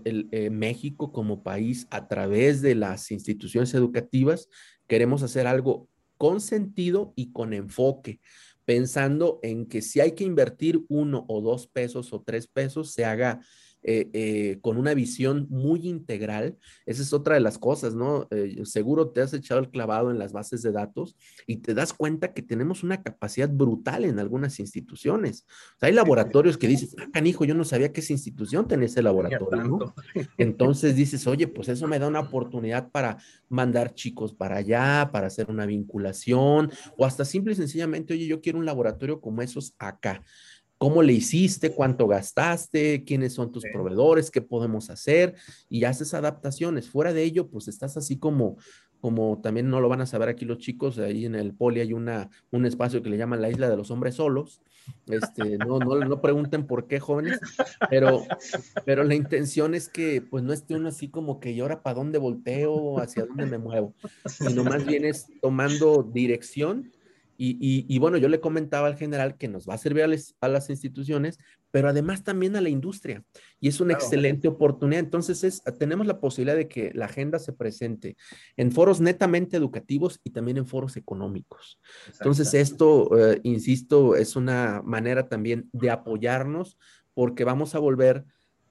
el, 0.04 0.28
eh, 0.32 0.50
México 0.50 1.12
como 1.12 1.42
país, 1.42 1.86
a 1.90 2.08
través 2.08 2.62
de 2.62 2.74
las 2.74 3.10
instituciones 3.10 3.74
educativas, 3.74 4.48
queremos 4.86 5.22
hacer 5.22 5.46
algo 5.46 5.88
con 6.16 6.40
sentido 6.40 7.12
y 7.14 7.32
con 7.32 7.52
enfoque, 7.52 8.20
pensando 8.64 9.38
en 9.42 9.66
que 9.66 9.82
si 9.82 10.00
hay 10.00 10.12
que 10.12 10.24
invertir 10.24 10.84
uno 10.88 11.24
o 11.28 11.40
dos 11.40 11.66
pesos 11.66 12.12
o 12.12 12.22
tres 12.22 12.46
pesos, 12.46 12.92
se 12.92 13.04
haga 13.04 13.40
eh, 13.88 14.10
eh, 14.14 14.58
con 14.62 14.78
una 14.78 14.94
visión 14.94 15.46
muy 15.48 15.86
integral. 15.86 16.58
Esa 16.86 17.02
es 17.02 17.12
otra 17.12 17.34
de 17.34 17.40
las 17.40 17.56
cosas, 17.56 17.94
¿no? 17.94 18.26
Eh, 18.32 18.60
seguro 18.64 19.10
te 19.10 19.20
has 19.20 19.32
echado 19.32 19.60
el 19.60 19.70
clavado 19.70 20.10
en 20.10 20.18
las 20.18 20.32
bases 20.32 20.62
de 20.62 20.72
datos 20.72 21.16
y 21.46 21.58
te 21.58 21.72
das 21.72 21.92
cuenta 21.92 22.32
que 22.32 22.42
tenemos 22.42 22.82
una 22.82 23.00
capacidad 23.04 23.48
brutal 23.48 24.04
en 24.04 24.18
algunas 24.18 24.58
instituciones. 24.58 25.46
hay 25.80 25.92
laboratorios 25.92 26.58
que 26.58 26.66
dices, 26.66 26.96
ah, 26.98 27.06
canijo, 27.12 27.44
yo 27.44 27.54
no 27.54 27.62
sabía 27.62 27.92
que 27.92 28.00
esa 28.00 28.12
institución 28.12 28.66
tenía 28.66 28.86
ese 28.86 29.02
laboratorio, 29.02 29.62
¿no? 29.62 29.94
Entonces 30.36 30.96
dices, 30.96 31.24
oye, 31.28 31.46
pues 31.46 31.68
eso 31.68 31.86
me 31.86 32.00
da 32.00 32.08
una 32.08 32.18
oportunidad 32.18 32.90
para 32.90 33.18
mandar 33.48 33.94
chicos 33.94 34.34
para 34.34 34.56
allá, 34.56 35.10
para 35.12 35.28
hacer 35.28 35.48
una 35.48 35.64
vinculación, 35.64 36.72
o 36.98 37.06
hasta 37.06 37.24
simple 37.24 37.52
y 37.52 37.56
sencillamente, 37.56 38.14
oye, 38.14 38.26
yo 38.26 38.40
quiero 38.40 38.58
un 38.58 38.66
laboratorio 38.66 39.20
como 39.20 39.42
esos 39.42 39.76
acá 39.78 40.24
cómo 40.78 41.02
le 41.02 41.12
hiciste, 41.12 41.72
cuánto 41.72 42.06
gastaste, 42.06 43.04
quiénes 43.04 43.34
son 43.34 43.50
tus 43.50 43.64
proveedores, 43.72 44.30
qué 44.30 44.42
podemos 44.42 44.90
hacer 44.90 45.34
y 45.68 45.84
haces 45.84 46.14
adaptaciones. 46.14 46.90
Fuera 46.90 47.12
de 47.12 47.22
ello, 47.22 47.48
pues 47.48 47.68
estás 47.68 47.96
así 47.96 48.18
como, 48.18 48.56
como 49.00 49.40
también 49.42 49.70
no 49.70 49.80
lo 49.80 49.88
van 49.88 50.02
a 50.02 50.06
saber 50.06 50.28
aquí 50.28 50.44
los 50.44 50.58
chicos, 50.58 50.98
ahí 50.98 51.24
en 51.24 51.34
el 51.34 51.54
poli 51.54 51.80
hay 51.80 51.92
una, 51.92 52.28
un 52.50 52.66
espacio 52.66 53.02
que 53.02 53.10
le 53.10 53.16
llaman 53.16 53.40
la 53.40 53.50
isla 53.50 53.70
de 53.70 53.76
los 53.76 53.90
hombres 53.90 54.16
solos. 54.16 54.60
Este, 55.06 55.58
no, 55.58 55.78
no, 55.80 55.96
no 55.96 56.20
pregunten 56.20 56.66
por 56.66 56.86
qué, 56.86 57.00
jóvenes, 57.00 57.40
pero, 57.90 58.22
pero 58.84 59.02
la 59.02 59.16
intención 59.16 59.74
es 59.74 59.88
que 59.88 60.22
pues 60.22 60.44
no 60.44 60.52
esté 60.52 60.76
uno 60.76 60.88
así 60.88 61.08
como 61.08 61.40
que, 61.40 61.50
¿y 61.50 61.60
ahora 61.60 61.82
para 61.82 61.94
dónde 61.94 62.18
volteo? 62.18 63.00
¿Hacia 63.00 63.24
dónde 63.24 63.46
me 63.46 63.58
muevo? 63.58 63.94
Sino 64.26 64.62
más 64.62 64.84
bien 64.84 65.04
es 65.04 65.26
tomando 65.40 66.02
dirección 66.02 66.92
y, 67.38 67.98
bueno, 67.98 68.16
yo 68.16 68.28
le 68.28 68.40
comentaba 68.40 68.88
al 68.88 68.96
general 68.96 69.36
que 69.36 69.48
nos 69.48 69.68
va 69.68 69.74
a 69.74 69.78
servir 69.78 70.04
a, 70.40 70.48
las 70.48 70.70
instituciones, 70.70 71.38
pero 71.70 71.88
además 71.88 72.24
también 72.24 72.56
a 72.56 72.60
la 72.60 72.68
industria. 72.68 73.22
Y 73.60 73.68
es 73.68 73.80
una 73.80 73.92
excelente 73.92 74.48
oportunidad. 74.48 75.00
Entonces, 75.00 75.44
es, 75.44 75.62
tenemos 75.78 76.06
la 76.06 76.20
posibilidad 76.20 76.56
de 76.56 76.68
que 76.68 76.92
la 76.94 77.06
agenda 77.06 77.38
se 77.38 77.52
presente 77.52 78.16
en 78.56 78.72
foros 78.72 79.00
netamente 79.00 79.56
educativos 79.56 80.20
y 80.24 80.30
también 80.30 80.56
en 80.56 80.66
foros 80.66 80.96
económicos. 80.96 81.78
Entonces, 82.12 82.54
esto, 82.54 83.16
eh, 83.18 83.40
insisto, 83.42 84.16
es 84.16 84.36
una 84.36 84.82
manera 84.84 85.28
también 85.28 85.68
de 85.72 85.90
apoyarnos 85.90 86.78
porque 87.14 87.44
vamos 87.44 87.74
a 87.74 87.78
volver 87.78 88.24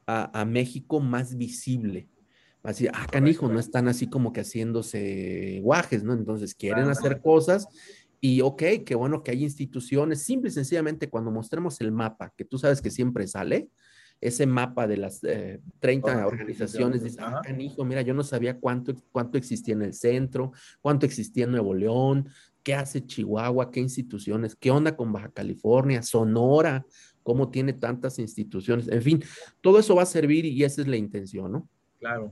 a, 0.08 0.46
México 0.46 1.00
más 1.00 1.36
visible. 1.36 2.08
Así, 2.64 2.88
ah, 2.88 3.08
canijo, 3.12 3.48
no 3.48 3.60
están 3.60 3.88
así 3.88 4.08
como 4.08 4.34
que 4.34 4.42
haciéndose 4.42 5.60
guajes, 5.64 6.04
¿no? 6.04 6.14
Entonces 6.14 6.56
quieren 6.56 6.90
hacer 6.90 7.22
cosas 7.22 7.68
y 8.28 8.42
ok, 8.42 8.64
qué 8.84 8.96
bueno 8.96 9.22
que 9.22 9.30
hay 9.30 9.44
instituciones, 9.44 10.24
simple 10.24 10.50
y 10.50 10.52
sencillamente 10.52 11.12
cuando 11.12 11.30
mostremos 11.30 11.80
el 11.80 11.92
mapa, 11.92 12.34
que 12.36 12.44
tú 12.44 12.58
sabes 12.58 12.82
que 12.82 12.90
siempre 12.90 13.28
sale, 13.28 13.70
ese 14.20 14.48
mapa 14.48 14.88
de 14.88 14.98
las 14.98 15.22
30 15.80 16.12
eh, 16.12 16.24
organizaciones, 16.24 17.04
dices, 17.04 17.20
ah, 17.22 17.42
canijo, 17.44 17.86
mira, 17.86 18.02
yo 18.02 18.16
no 18.16 18.24
sabía 18.24 18.58
cuánto, 18.60 18.96
cuánto 19.12 19.38
existía 19.38 19.76
en 19.76 19.84
el 19.84 19.94
centro, 19.94 20.54
cuánto 20.82 21.06
existía 21.06 21.44
en 21.44 21.52
Nuevo 21.52 21.76
León, 21.76 22.28
qué 22.64 22.74
hace 22.74 23.06
Chihuahua, 23.06 23.70
qué 23.70 23.82
instituciones, 23.82 24.56
qué 24.56 24.72
onda 24.72 24.96
con 24.96 25.14
Baja 25.14 25.30
California, 25.30 26.02
Sonora, 26.02 26.84
cómo 27.22 27.52
tiene 27.52 27.74
tantas 27.74 28.18
instituciones, 28.18 28.88
en 28.88 29.04
fin, 29.04 29.24
todo 29.62 29.78
eso 29.78 29.94
va 29.94 30.02
a 30.02 30.08
servir 30.08 30.46
y 30.46 30.64
esa 30.64 30.82
es 30.82 30.88
la 30.88 30.98
intención, 30.98 31.52
¿no? 31.52 31.70
Claro 32.00 32.32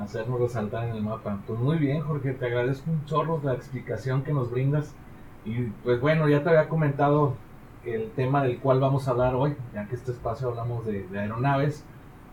hacernos 0.00 0.40
resaltar 0.40 0.88
en 0.88 0.96
el 0.96 1.02
mapa. 1.02 1.38
Pues 1.46 1.58
muy 1.58 1.78
bien, 1.78 2.00
Jorge, 2.00 2.32
te 2.32 2.46
agradezco 2.46 2.90
un 2.90 3.04
chorro 3.04 3.40
la 3.42 3.54
explicación 3.54 4.22
que 4.22 4.32
nos 4.32 4.50
brindas. 4.50 4.94
Y 5.44 5.64
pues 5.84 6.00
bueno, 6.00 6.28
ya 6.28 6.42
te 6.42 6.50
había 6.50 6.68
comentado 6.68 7.34
el 7.84 8.10
tema 8.10 8.42
del 8.42 8.58
cual 8.58 8.80
vamos 8.80 9.08
a 9.08 9.12
hablar 9.12 9.34
hoy, 9.34 9.56
ya 9.74 9.86
que 9.86 9.94
este 9.94 10.12
espacio 10.12 10.48
hablamos 10.48 10.84
de, 10.86 11.06
aeronaves. 11.14 11.84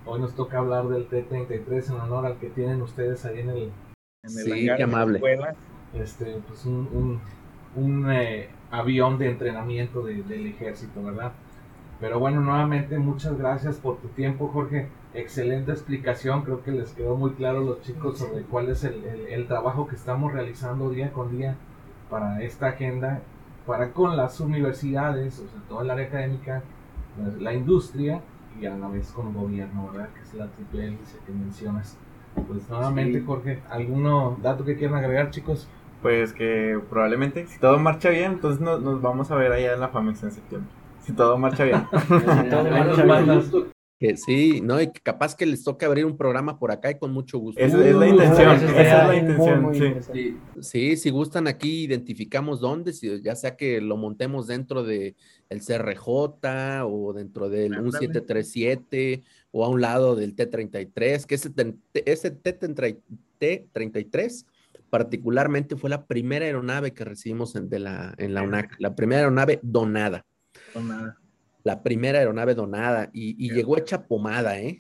Hoy 0.06 0.22
nos 0.22 0.36
toca 0.36 0.60
hablar 0.60 0.88
del 0.88 1.08
T-33 1.08 1.90
en 1.90 2.00
honor 2.00 2.26
al 2.26 2.38
que 2.38 2.50
tienen 2.50 2.82
ustedes 2.82 3.26
ahí 3.26 3.40
en 3.40 3.50
el, 3.50 3.58
en 3.58 3.72
el 4.24 4.30
sí, 4.30 4.68
qué 4.76 4.84
amable. 4.84 5.22
Este, 5.94 6.38
pues 6.48 6.66
un, 6.66 7.20
un, 7.76 8.12
eh, 8.12 8.50
avión 8.72 9.18
de 9.18 9.30
entrenamiento 9.30 10.04
del 10.04 10.48
ejército, 10.48 11.04
¿verdad? 11.04 11.32
Pero 12.00 12.20
bueno, 12.20 12.42
nuevamente 12.42 12.98
muchas 13.00 13.38
gracias 13.38 13.78
por 13.78 13.98
tu 13.98 14.08
tiempo, 14.10 14.50
Jorge 14.50 14.88
excelente 15.14 15.72
explicación, 15.72 16.44
creo 16.44 16.64
que 16.64 16.72
les 16.72 16.92
quedó 16.94 17.16
muy 17.16 17.32
claro 17.32 17.60
a 17.60 17.64
los 17.64 17.82
chicos 17.82 18.20
sobre 18.20 18.44
cuál 18.44 18.70
es 18.70 18.84
el, 18.84 19.46
trabajo 19.48 19.88
que 19.88 19.96
estamos 19.96 20.34
realizando 20.34 20.90
día 20.90 21.12
con 21.12 21.36
día 21.36 21.56
para 22.10 22.42
esta 22.42 22.68
agenda, 22.68 23.22
para 23.66 23.92
con 23.92 24.16
las 24.16 24.40
universidades, 24.40 25.40
o 25.40 25.48
sea, 25.48 25.62
todo 25.68 25.82
el 25.82 25.90
área 25.90 26.08
académica, 26.08 26.64
la 27.40 27.54
industria 27.54 28.22
y 28.60 28.66
a 28.66 28.76
la 28.76 28.88
vez 28.88 29.12
con 29.12 29.28
el 29.28 29.34
gobierno, 29.34 29.90
¿verdad? 29.92 30.10
Que 30.14 30.22
es 30.22 30.34
la 30.34 30.48
triple 30.48 30.88
hélice 30.88 31.18
que 31.26 31.32
mencionas. 31.32 31.98
Pues 32.48 32.70
nuevamente, 32.70 33.22
Jorge, 33.22 33.62
¿alguno 33.70 34.38
dato 34.42 34.64
que 34.64 34.76
quieran 34.76 34.98
agregar, 34.98 35.32
chicos? 35.32 35.68
Pues 36.02 36.34
que 36.34 36.80
probablemente, 36.90 37.48
si 37.48 37.60
todo 37.60 37.80
marcha 37.80 38.10
bien, 38.10 38.34
entonces 38.34 38.62
nos, 38.62 39.02
vamos 39.02 39.32
a 39.32 39.36
ver 39.36 39.52
allá 39.52 39.74
en 39.74 39.80
la 39.80 39.90
FAMEX 39.90 40.24
en 40.24 40.32
septiembre. 40.32 40.72
Si 41.02 41.14
todo 41.14 41.38
marcha 41.38 41.64
bien. 41.64 41.88
si 42.08 42.50
todo 42.50 42.70
marcha 42.70 43.04
bien. 43.04 43.72
Que 44.00 44.16
sí, 44.16 44.62
no, 44.62 44.80
y 44.80 44.92
capaz 44.92 45.36
que 45.36 45.48
les 45.48 45.64
toque 45.64 45.84
abrir 45.84 46.06
un 46.06 46.16
programa 46.16 46.60
por 46.60 46.72
acá 46.72 46.92
y 46.92 47.00
con 47.00 47.12
mucho 47.12 47.40
gusto. 47.40 47.60
Esa 47.60 47.84
es 47.84 47.96
la 47.96 48.08
intención, 48.08 48.56
esa 48.56 49.02
es 49.02 49.08
la 49.08 49.16
intención, 49.16 50.04
sí. 50.04 50.38
sí. 50.62 50.98
si 50.98 51.10
gustan 51.10 51.48
aquí 51.48 51.86
identificamos 51.86 52.60
dónde, 52.60 52.94
si, 52.94 53.20
ya 53.24 53.36
sea 53.36 53.56
que 53.56 53.82
lo 53.82 53.98
montemos 53.98 54.46
dentro 54.46 54.84
de 54.84 55.16
el 55.50 55.62
CRJ 55.62 56.84
o 56.86 57.14
dentro 57.14 57.50
del 57.50 57.74
737 57.74 59.24
o 59.50 59.66
a 59.66 59.70
un 59.70 59.82
lado 59.82 60.16
del 60.16 60.36
T33, 60.36 61.26
que 61.26 61.34
ese, 61.34 61.52
ese 62.06 62.40
T33 62.40 64.46
particularmente 64.92 65.76
fue 65.76 65.90
la 65.90 66.06
primera 66.06 66.46
aeronave 66.46 66.94
que 66.94 67.04
recibimos 67.04 67.56
en, 67.56 67.68
de 67.68 67.80
la, 67.80 68.14
en 68.20 68.36
la 68.36 68.44
UNAC, 68.44 68.76
la 68.78 68.94
primera 68.94 69.22
aeronave 69.22 69.60
donada. 69.64 70.24
Donada 70.76 71.18
la 71.68 71.84
primera 71.84 72.20
aeronave 72.20 72.56
donada 72.56 73.10
y, 73.14 73.54
llegó 73.54 73.78
hecha 73.78 74.08
pomada, 74.08 74.60
¿eh? 74.60 74.82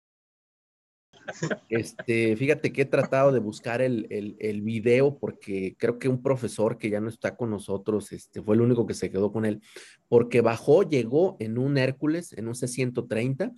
Este, 1.69 2.35
fíjate 2.37 2.73
que 2.73 2.83
he 2.83 2.87
tratado 2.87 3.31
de 3.31 3.39
buscar 3.39 3.83
el, 3.83 4.07
el, 4.11 4.63
video 4.63 5.19
porque 5.19 5.77
creo 5.79 5.99
que 5.99 6.09
un 6.09 6.23
profesor 6.23 6.77
que 6.77 6.91
ya 6.91 7.01
no 7.01 7.09
está 7.09 7.37
con 7.37 7.51
nosotros, 7.51 8.11
este, 8.11 8.43
fue 8.43 8.57
el 8.57 8.63
único 8.63 8.87
que 8.87 8.95
se 8.95 9.11
quedó 9.11 9.31
con 9.31 9.45
él, 9.45 9.61
porque 10.09 10.41
bajó, 10.41 10.83
llegó 10.83 11.37
en 11.39 11.59
un 11.59 11.77
Hércules, 11.77 12.33
en 12.33 12.49
un 12.49 12.57
C-130, 12.57 13.53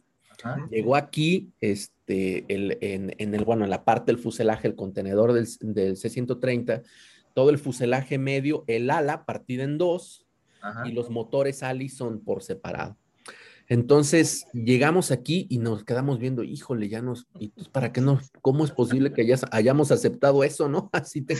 llegó 0.70 0.96
aquí, 0.96 1.52
este, 1.60 2.44
el, 2.48 2.76
en, 2.82 3.14
en, 3.16 3.34
el, 3.34 3.44
bueno, 3.44 3.64
en 3.64 3.70
la 3.70 3.84
parte 3.84 4.12
del 4.12 4.20
fuselaje, 4.20 4.68
el 4.68 4.74
contenedor 4.74 5.32
del, 5.32 5.46
del 5.60 5.96
C-130, 5.96 6.82
todo 7.32 7.48
el 7.48 7.58
fuselaje 7.58 8.18
medio, 8.18 8.64
el 8.66 8.90
ala 8.90 9.24
partida 9.24 9.62
en 9.62 9.78
dos 9.78 10.26
y 10.84 10.92
los 10.92 11.08
motores 11.10 11.62
Allison 11.62 12.22
por 12.22 12.42
separado. 12.42 12.98
Entonces 13.68 14.46
llegamos 14.52 15.10
aquí 15.10 15.46
y 15.48 15.58
nos 15.58 15.84
quedamos 15.84 16.18
viendo, 16.18 16.42
híjole, 16.42 16.88
ya 16.88 17.00
nos, 17.02 17.26
¿y 17.38 17.48
pues, 17.48 17.68
para 17.68 17.92
qué 17.92 18.00
no? 18.00 18.20
¿Cómo 18.40 18.64
es 18.64 18.70
posible 18.70 19.12
que 19.12 19.34
hayamos 19.50 19.90
aceptado 19.90 20.44
eso, 20.44 20.68
no? 20.68 20.90
Así 20.92 21.22
te. 21.22 21.36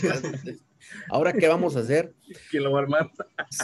Ahora, 1.09 1.33
¿qué 1.33 1.49
vamos 1.49 1.77
a 1.77 1.81
hacer? 1.81 2.15
¿Quién 2.51 2.65
lo 2.65 2.73
va 2.73 2.81
a 2.81 2.83
armar? 2.83 3.11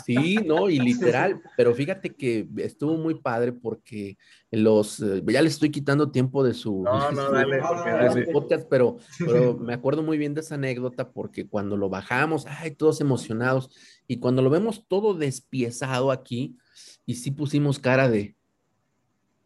Sí, 0.04 0.36
no, 0.36 0.68
y 0.68 0.78
literal, 0.78 1.40
pero 1.56 1.74
fíjate 1.74 2.14
que 2.14 2.48
estuvo 2.56 2.96
muy 2.96 3.14
padre 3.14 3.52
porque 3.52 4.18
los, 4.50 5.00
eh, 5.00 5.22
ya 5.26 5.42
le 5.42 5.48
estoy 5.48 5.70
quitando 5.70 6.10
tiempo 6.10 6.44
de 6.44 6.54
su, 6.54 6.82
no, 6.82 7.10
no, 7.10 7.30
dale, 7.30 8.26
podcast, 8.32 8.66
pero, 8.68 8.98
pero 9.18 9.56
me 9.58 9.74
acuerdo 9.74 10.02
muy 10.02 10.18
bien 10.18 10.34
de 10.34 10.40
esa 10.40 10.54
anécdota 10.54 11.10
porque 11.10 11.46
cuando 11.46 11.76
lo 11.76 11.88
bajamos, 11.88 12.46
ay, 12.46 12.72
todos 12.72 13.00
emocionados, 13.00 13.70
y 14.06 14.18
cuando 14.18 14.42
lo 14.42 14.50
vemos 14.50 14.86
todo 14.86 15.14
despiezado 15.14 16.10
aquí, 16.10 16.56
y 17.04 17.14
sí 17.14 17.30
pusimos 17.30 17.78
cara 17.78 18.08
de, 18.08 18.36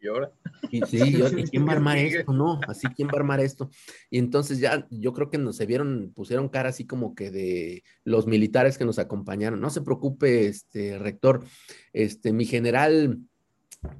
¿y 0.03 0.07
ahora? 0.07 0.31
Y 0.69 0.81
sí, 0.81 1.13
yo, 1.13 1.25
quién 1.49 1.65
va 1.65 1.71
a 1.71 1.75
armar 1.75 1.97
esto? 1.99 2.33
No, 2.33 2.59
así, 2.67 2.87
¿quién 2.95 3.07
va 3.07 3.13
a 3.13 3.19
armar 3.19 3.39
esto? 3.39 3.69
Y 4.09 4.19
entonces 4.19 4.59
ya, 4.59 4.85
yo 4.89 5.13
creo 5.13 5.29
que 5.29 5.37
nos 5.37 5.55
se 5.55 5.65
vieron, 5.65 6.11
pusieron 6.13 6.49
cara 6.49 6.69
así 6.69 6.85
como 6.85 7.15
que 7.15 7.31
de 7.31 7.83
los 8.03 8.27
militares 8.27 8.77
que 8.77 8.85
nos 8.85 8.99
acompañaron. 8.99 9.61
No 9.61 9.69
se 9.69 9.81
preocupe, 9.81 10.47
este, 10.47 10.99
rector, 10.99 11.45
este, 11.93 12.33
mi 12.33 12.45
general, 12.45 13.19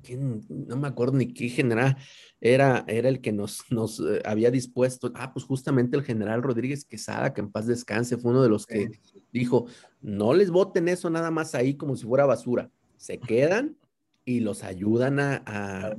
¿quién? 0.01 0.41
no 0.49 0.77
me 0.77 0.87
acuerdo 0.87 1.17
ni 1.17 1.33
qué 1.33 1.49
general 1.49 1.97
era, 2.41 2.83
era 2.87 3.09
el 3.09 3.21
que 3.21 3.31
nos, 3.31 3.63
nos 3.69 3.99
eh, 3.99 4.21
había 4.25 4.51
dispuesto. 4.51 5.11
Ah, 5.15 5.31
pues 5.33 5.45
justamente 5.45 5.95
el 5.95 6.03
general 6.03 6.43
Rodríguez 6.43 6.85
Quesada, 6.85 7.33
que 7.33 7.41
en 7.41 7.51
paz 7.51 7.67
descanse, 7.67 8.17
fue 8.17 8.31
uno 8.31 8.43
de 8.43 8.49
los 8.49 8.65
que 8.65 8.89
dijo, 9.31 9.67
no 10.01 10.33
les 10.33 10.49
voten 10.49 10.89
eso 10.89 11.09
nada 11.09 11.31
más 11.31 11.55
ahí 11.55 11.75
como 11.75 11.95
si 11.95 12.05
fuera 12.05 12.25
basura. 12.25 12.69
Se 12.97 13.19
quedan 13.19 13.77
y 14.25 14.39
los 14.39 14.63
ayudan 14.63 15.19
a, 15.19 15.95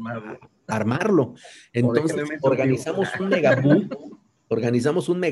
armarlo. 0.66 1.34
Entonces 1.72 2.16
organizamos 2.40 3.08
un 3.20 3.28
megabooth, 3.28 3.92
organizamos 4.48 5.08
un 5.08 5.22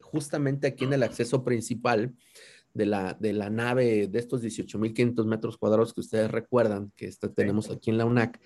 justamente 0.00 0.66
aquí 0.66 0.84
en 0.84 0.92
el 0.92 1.02
acceso 1.02 1.44
principal 1.44 2.14
de 2.74 2.86
la, 2.86 3.16
de 3.18 3.32
la 3.32 3.48
nave 3.48 4.06
de 4.06 4.18
estos 4.18 4.42
18.500 4.42 5.24
metros 5.24 5.56
cuadrados 5.56 5.94
que 5.94 6.00
ustedes 6.00 6.30
recuerdan 6.30 6.92
que 6.94 7.10
tenemos 7.34 7.70
aquí 7.70 7.90
en 7.90 7.98
la 7.98 8.04
UNAC. 8.04 8.38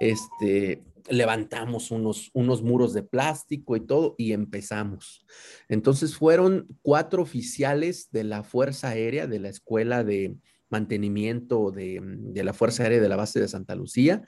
este, 0.00 0.82
levantamos 1.10 1.90
unos, 1.90 2.30
unos 2.34 2.62
muros 2.62 2.92
de 2.92 3.02
plástico 3.02 3.76
y 3.76 3.80
todo 3.80 4.14
y 4.18 4.32
empezamos. 4.32 5.24
Entonces 5.68 6.16
fueron 6.16 6.66
cuatro 6.82 7.22
oficiales 7.22 8.10
de 8.10 8.24
la 8.24 8.42
Fuerza 8.42 8.90
Aérea, 8.90 9.26
de 9.26 9.40
la 9.40 9.48
Escuela 9.48 10.04
de 10.04 10.36
Mantenimiento 10.70 11.70
de, 11.70 12.00
de 12.02 12.44
la 12.44 12.52
Fuerza 12.52 12.82
Aérea 12.82 13.00
de 13.00 13.08
la 13.08 13.16
base 13.16 13.40
de 13.40 13.48
Santa 13.48 13.74
Lucía. 13.74 14.22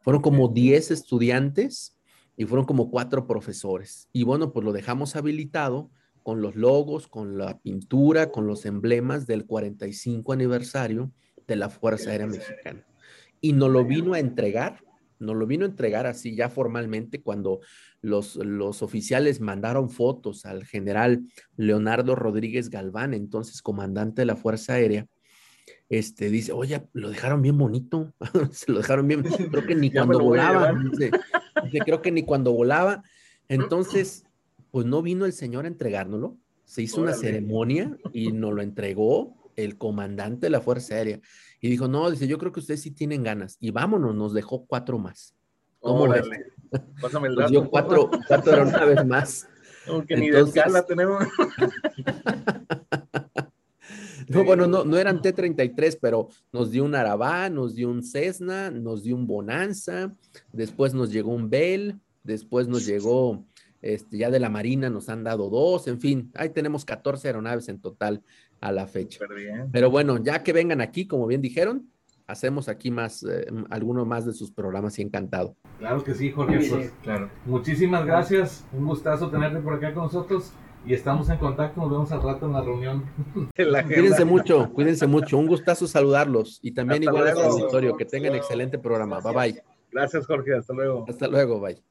Fueron 0.00 0.22
como 0.22 0.48
10 0.48 0.90
estudiantes 0.90 1.98
y 2.36 2.44
fueron 2.44 2.66
como 2.66 2.90
cuatro 2.90 3.26
profesores. 3.26 4.08
Y 4.12 4.24
bueno, 4.24 4.52
pues 4.52 4.64
lo 4.64 4.72
dejamos 4.72 5.16
habilitado 5.16 5.90
con 6.22 6.42
los 6.42 6.56
logos, 6.56 7.08
con 7.08 7.38
la 7.38 7.58
pintura, 7.60 8.30
con 8.30 8.46
los 8.46 8.66
emblemas 8.66 9.26
del 9.26 9.46
45 9.46 10.32
aniversario 10.32 11.12
de 11.46 11.56
la 11.56 11.68
Fuerza 11.68 12.10
Aérea 12.10 12.26
Mexicana. 12.26 12.84
Y 13.40 13.52
nos 13.52 13.70
lo 13.70 13.84
vino 13.84 14.14
a 14.14 14.18
entregar 14.18 14.80
nos 15.18 15.36
lo 15.36 15.46
vino 15.46 15.64
a 15.64 15.68
entregar 15.68 16.06
así 16.06 16.34
ya 16.34 16.48
formalmente 16.48 17.22
cuando 17.22 17.60
los, 18.02 18.36
los 18.36 18.82
oficiales 18.82 19.40
mandaron 19.40 19.90
fotos 19.90 20.44
al 20.44 20.64
general 20.64 21.22
Leonardo 21.56 22.14
Rodríguez 22.14 22.70
Galván, 22.70 23.14
entonces 23.14 23.62
comandante 23.62 24.22
de 24.22 24.26
la 24.26 24.36
Fuerza 24.36 24.74
Aérea. 24.74 25.06
Este 25.88 26.30
dice, 26.30 26.52
oye, 26.52 26.82
lo 26.92 27.10
dejaron 27.10 27.42
bien 27.42 27.56
bonito, 27.56 28.12
se 28.50 28.72
lo 28.72 28.78
dejaron 28.78 29.06
bien, 29.06 29.22
creo 29.50 29.66
que 29.66 29.74
ni 29.74 29.92
cuando 29.92 30.18
volaba, 30.18 30.74
creo 31.84 32.02
que 32.02 32.10
ni 32.10 32.24
cuando 32.24 32.52
volaba. 32.52 33.02
Entonces, 33.48 34.24
pues 34.72 34.86
no 34.86 35.02
vino 35.02 35.24
el 35.24 35.32
señor 35.32 35.64
a 35.64 35.68
entregárnoslo, 35.68 36.36
se 36.64 36.82
hizo 36.82 37.00
una 37.00 37.14
ceremonia 37.14 37.96
y 38.12 38.32
nos 38.32 38.52
lo 38.52 38.62
entregó 38.62 39.52
el 39.54 39.78
comandante 39.78 40.46
de 40.46 40.50
la 40.50 40.60
Fuerza 40.60 40.96
Aérea. 40.96 41.20
Y 41.60 41.68
dijo, 41.68 41.88
no, 41.88 42.10
dice, 42.10 42.26
yo 42.26 42.38
creo 42.38 42.52
que 42.52 42.60
ustedes 42.60 42.82
sí 42.82 42.90
tienen 42.90 43.22
ganas. 43.22 43.56
Y 43.60 43.70
vámonos, 43.70 44.14
nos 44.14 44.34
dejó 44.34 44.66
cuatro 44.66 44.98
más. 44.98 45.34
¿Cómo 45.80 46.08
Pásame 47.00 47.28
el 47.28 47.36
dato. 47.36 47.42
Nos 47.42 47.50
dio 47.50 47.70
cuatro, 47.70 48.10
cuatro 48.26 48.52
aeronaves 48.52 49.06
más. 49.06 49.48
Aunque 49.86 50.16
ni 50.16 50.30
de 50.30 50.40
escala 50.40 50.84
tenemos. 50.84 51.24
No, 54.28 54.44
bueno, 54.44 54.66
no, 54.66 54.84
no 54.84 54.98
eran 54.98 55.22
T-33, 55.22 55.98
pero 56.00 56.28
nos 56.52 56.70
dio 56.70 56.84
un 56.84 56.94
Arabá, 56.94 57.48
nos 57.48 57.74
dio 57.74 57.90
un 57.90 58.02
Cessna, 58.02 58.70
nos 58.70 59.02
dio 59.02 59.16
un 59.16 59.26
Bonanza, 59.26 60.12
después 60.52 60.94
nos 60.94 61.12
llegó 61.12 61.32
un 61.32 61.50
Bell, 61.50 62.00
después 62.24 62.68
nos 62.68 62.86
llegó, 62.86 63.44
este, 63.82 64.18
ya 64.18 64.30
de 64.30 64.40
la 64.40 64.48
Marina 64.48 64.90
nos 64.90 65.08
han 65.08 65.24
dado 65.24 65.48
dos, 65.50 65.86
en 65.88 66.00
fin, 66.00 66.30
ahí 66.34 66.50
tenemos 66.50 66.84
14 66.84 67.28
aeronaves 67.28 67.68
en 67.68 67.80
total 67.80 68.22
a 68.60 68.72
la 68.72 68.86
fecha. 68.86 69.20
Pero 69.72 69.90
bueno, 69.90 70.22
ya 70.22 70.42
que 70.42 70.52
vengan 70.52 70.80
aquí, 70.80 71.06
como 71.06 71.26
bien 71.26 71.42
dijeron, 71.42 71.88
hacemos 72.26 72.68
aquí 72.68 72.90
más, 72.90 73.22
eh, 73.22 73.46
alguno 73.70 74.04
más 74.04 74.26
de 74.26 74.32
sus 74.32 74.50
programas 74.50 74.98
y 74.98 75.02
encantado. 75.02 75.56
Claro 75.78 76.02
que 76.02 76.14
sí, 76.14 76.30
Jorge. 76.32 76.68
Pues, 76.68 76.92
claro. 77.02 77.30
Muchísimas 77.44 78.04
gracias. 78.04 78.64
Un 78.72 78.86
gustazo 78.86 79.30
tenerte 79.30 79.60
por 79.60 79.74
acá 79.74 79.94
con 79.94 80.04
nosotros. 80.04 80.52
Y 80.86 80.94
estamos 80.94 81.28
en 81.30 81.38
contacto, 81.38 81.80
nos 81.80 81.90
vemos 81.90 82.12
al 82.12 82.22
rato 82.22 82.46
en 82.46 82.52
la 82.52 82.60
reunión. 82.60 83.04
cuídense 83.56 84.24
mucho, 84.24 84.70
cuídense 84.72 85.06
mucho. 85.06 85.36
Un 85.36 85.48
gustazo 85.48 85.88
saludarlos. 85.88 86.60
Y 86.62 86.72
también 86.72 87.02
igual 87.02 87.26
al 87.26 87.38
auditorio. 87.38 87.96
Que 87.96 88.04
tengan 88.04 88.34
excelente 88.36 88.78
programa. 88.78 89.20
Bye 89.20 89.34
bye. 89.34 89.62
Gracias, 89.90 90.26
Jorge. 90.26 90.54
Hasta 90.54 90.72
luego. 90.72 91.04
Hasta 91.08 91.26
luego. 91.26 91.60
Bye. 91.60 91.82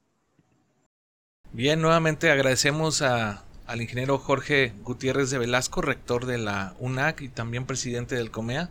Bien, 1.51 1.81
nuevamente 1.81 2.31
agradecemos 2.31 3.01
a 3.01 3.45
al 3.67 3.81
ingeniero 3.81 4.17
Jorge 4.17 4.73
Gutiérrez 4.83 5.29
de 5.31 5.39
Velasco, 5.39 5.81
rector 5.81 6.25
de 6.25 6.37
la 6.37 6.75
UNAC 6.79 7.21
y 7.21 7.29
también 7.29 7.65
presidente 7.65 8.15
del 8.15 8.31
COMEA, 8.31 8.69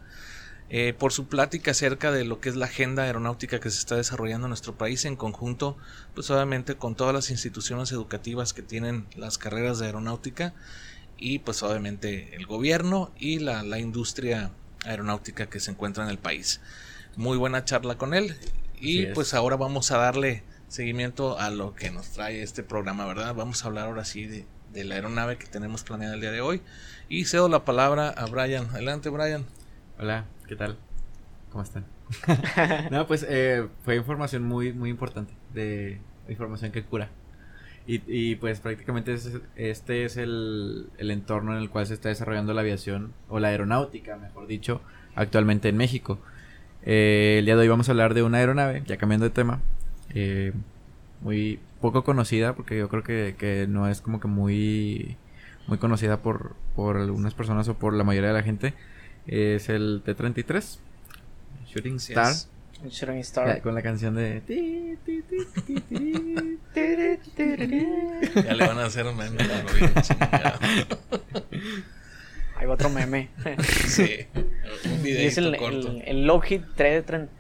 eh, 0.77 0.93
por 0.93 1.13
su 1.13 1.29
plática 1.29 1.71
acerca 1.71 2.11
de 2.11 2.25
lo 2.25 2.41
que 2.41 2.49
es 2.49 2.57
la 2.57 2.67
agenda 2.67 3.05
aeronáutica 3.05 3.61
que 3.61 3.71
se 3.71 3.79
está 3.79 3.95
desarrollando 3.95 4.47
en 4.47 4.51
nuestro 4.51 4.77
país 4.77 5.05
en 5.05 5.15
conjunto, 5.15 5.77
pues 6.17 6.33
obviamente 6.33 6.75
con 6.75 6.97
todas 6.97 7.15
las 7.15 7.31
instituciones 7.31 7.93
educativas 7.93 8.53
que 8.53 8.63
tienen 8.63 9.07
las 9.15 9.39
carreras 9.39 9.79
de 9.79 9.87
aeronáutica 9.87 10.53
y 11.17 11.39
pues 11.39 11.63
obviamente 11.63 12.35
el 12.35 12.47
gobierno 12.47 13.13
y 13.17 13.39
la, 13.39 13.63
la 13.63 13.79
industria 13.79 14.51
aeronáutica 14.85 15.49
que 15.49 15.61
se 15.61 15.71
encuentra 15.71 16.03
en 16.03 16.11
el 16.11 16.19
país. 16.19 16.61
Muy 17.15 17.39
buena 17.39 17.65
charla 17.65 17.97
con 17.97 18.13
él 18.13 18.37
y 18.81 19.07
pues 19.07 19.33
ahora 19.33 19.55
vamos 19.55 19.93
a 19.93 19.99
darle 19.99 20.43
seguimiento 20.67 21.39
a 21.39 21.51
lo 21.51 21.77
que 21.77 21.93
nos 21.93 22.09
trae 22.09 22.43
este 22.43 22.65
programa, 22.65 23.07
¿verdad? 23.07 23.33
Vamos 23.33 23.63
a 23.63 23.69
hablar 23.69 23.87
ahora 23.87 24.05
sí 24.05 24.27
de, 24.27 24.45
de 24.73 24.83
la 24.83 24.97
aeronave 24.97 25.39
que 25.39 25.47
tenemos 25.47 25.85
planeada 25.85 26.15
el 26.15 26.21
día 26.21 26.33
de 26.33 26.41
hoy. 26.41 26.63
Y 27.09 27.27
cedo 27.27 27.49
la 27.49 27.65
palabra 27.65 28.09
a 28.09 28.27
Brian. 28.27 28.71
Adelante, 28.71 29.09
Brian. 29.09 29.47
Hola, 30.01 30.25
¿qué 30.47 30.57
tal? 30.57 30.77
¿Cómo 31.51 31.63
están? 31.63 31.85
no, 32.91 33.07
pues 33.07 33.25
eh, 33.29 33.67
fue 33.85 33.97
información 33.97 34.45
muy, 34.45 34.73
muy 34.73 34.91
importante, 34.91 35.33
de 35.53 36.01
información 36.29 36.73
que 36.73 36.85
cura. 36.85 37.09
Y, 37.87 38.03
y 38.07 38.37
pues 38.37 38.61
prácticamente 38.61 39.15
este 39.57 40.05
es 40.05 40.17
el, 40.17 40.87
el, 40.97 41.11
entorno 41.11 41.53
en 41.55 41.59
el 41.59 41.69
cual 41.69 41.87
se 41.87 41.93
está 41.93 42.09
desarrollando 42.09 42.55
la 42.55 42.63
aviación, 42.63 43.13
o 43.29 43.41
la 43.41 43.49
aeronáutica, 43.49 44.17
mejor 44.17 44.47
dicho, 44.47 44.81
actualmente 45.15 45.69
en 45.69 45.77
México. 45.77 46.19
Eh, 46.83 47.37
el 47.39 47.45
día 47.45 47.57
de 47.57 47.63
hoy 47.63 47.69
vamos 47.69 47.89
a 47.89 47.93
hablar 47.93 48.15
de 48.15 48.23
una 48.23 48.39
aeronave, 48.39 48.83
ya 48.87 48.97
cambiando 48.97 49.25
de 49.25 49.31
tema, 49.31 49.61
eh, 50.15 50.53
muy 51.21 51.59
poco 51.81 52.05
conocida, 52.05 52.55
porque 52.55 52.79
yo 52.79 52.89
creo 52.89 53.03
que, 53.03 53.37
que 53.39 53.67
no 53.69 53.87
es 53.87 54.01
como 54.01 54.19
que 54.19 54.29
muy, 54.29 55.19
muy 55.67 55.77
conocida 55.77 56.23
por, 56.23 56.57
por 56.75 56.97
algunas 56.97 57.35
personas 57.35 57.69
o 57.69 57.75
por 57.75 57.93
la 57.93 58.05
mayoría 58.05 58.29
de 58.29 58.35
la 58.35 58.43
gente, 58.43 58.75
es 59.27 59.69
el 59.69 60.03
T-33, 60.05 60.79
Shooting 61.67 61.97
Star. 61.97 62.35
Shooting 62.89 63.19
Star. 63.19 63.61
Con 63.63 63.75
la 63.75 63.83
canción 63.83 64.15
de... 64.15 64.43
Ya 68.35 68.55
le 68.55 68.67
van 68.67 68.79
a 68.79 68.85
hacer 68.87 69.07
un 69.07 69.17
meme. 69.17 69.39
Hay 72.57 72.67
otro 72.67 72.91
meme. 72.91 73.31
sí. 73.87 74.27
Un 74.85 75.03
video 75.03 75.29
es 75.29 75.39
el, 75.39 75.57
corto. 75.57 75.91
El, 75.91 76.03
el 76.03 76.27
Lockheed 76.27 76.63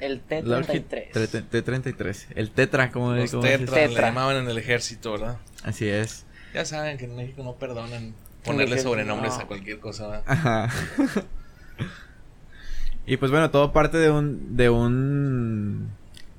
el 0.00 0.20
T-33. 0.20 1.48
T-33. 1.50 2.26
El 2.34 2.50
Tetra, 2.50 2.90
como 2.90 3.12
Los 3.12 3.30
como 3.30 3.42
tetra, 3.42 3.86
le 3.86 3.94
llamaban 3.94 4.36
en 4.36 4.48
el 4.48 4.58
ejército, 4.58 5.12
¿verdad? 5.12 5.38
Así 5.62 5.88
es. 5.88 6.26
Ya 6.52 6.64
saben 6.64 6.98
que 6.98 7.04
en 7.04 7.16
México 7.16 7.42
no 7.42 7.54
perdonan 7.54 8.14
ponerle 8.44 8.78
sobrenombres 8.78 9.34
no. 9.34 9.40
a 9.40 9.46
cualquier 9.46 9.78
cosa. 9.78 10.08
¿verdad? 10.08 10.24
Ajá. 10.26 10.70
y 13.06 13.16
pues 13.16 13.30
bueno, 13.30 13.50
todo 13.50 13.72
parte 13.72 13.98
de 13.98 14.10
un 14.10 14.56
de 14.56 14.70
un 14.70 15.90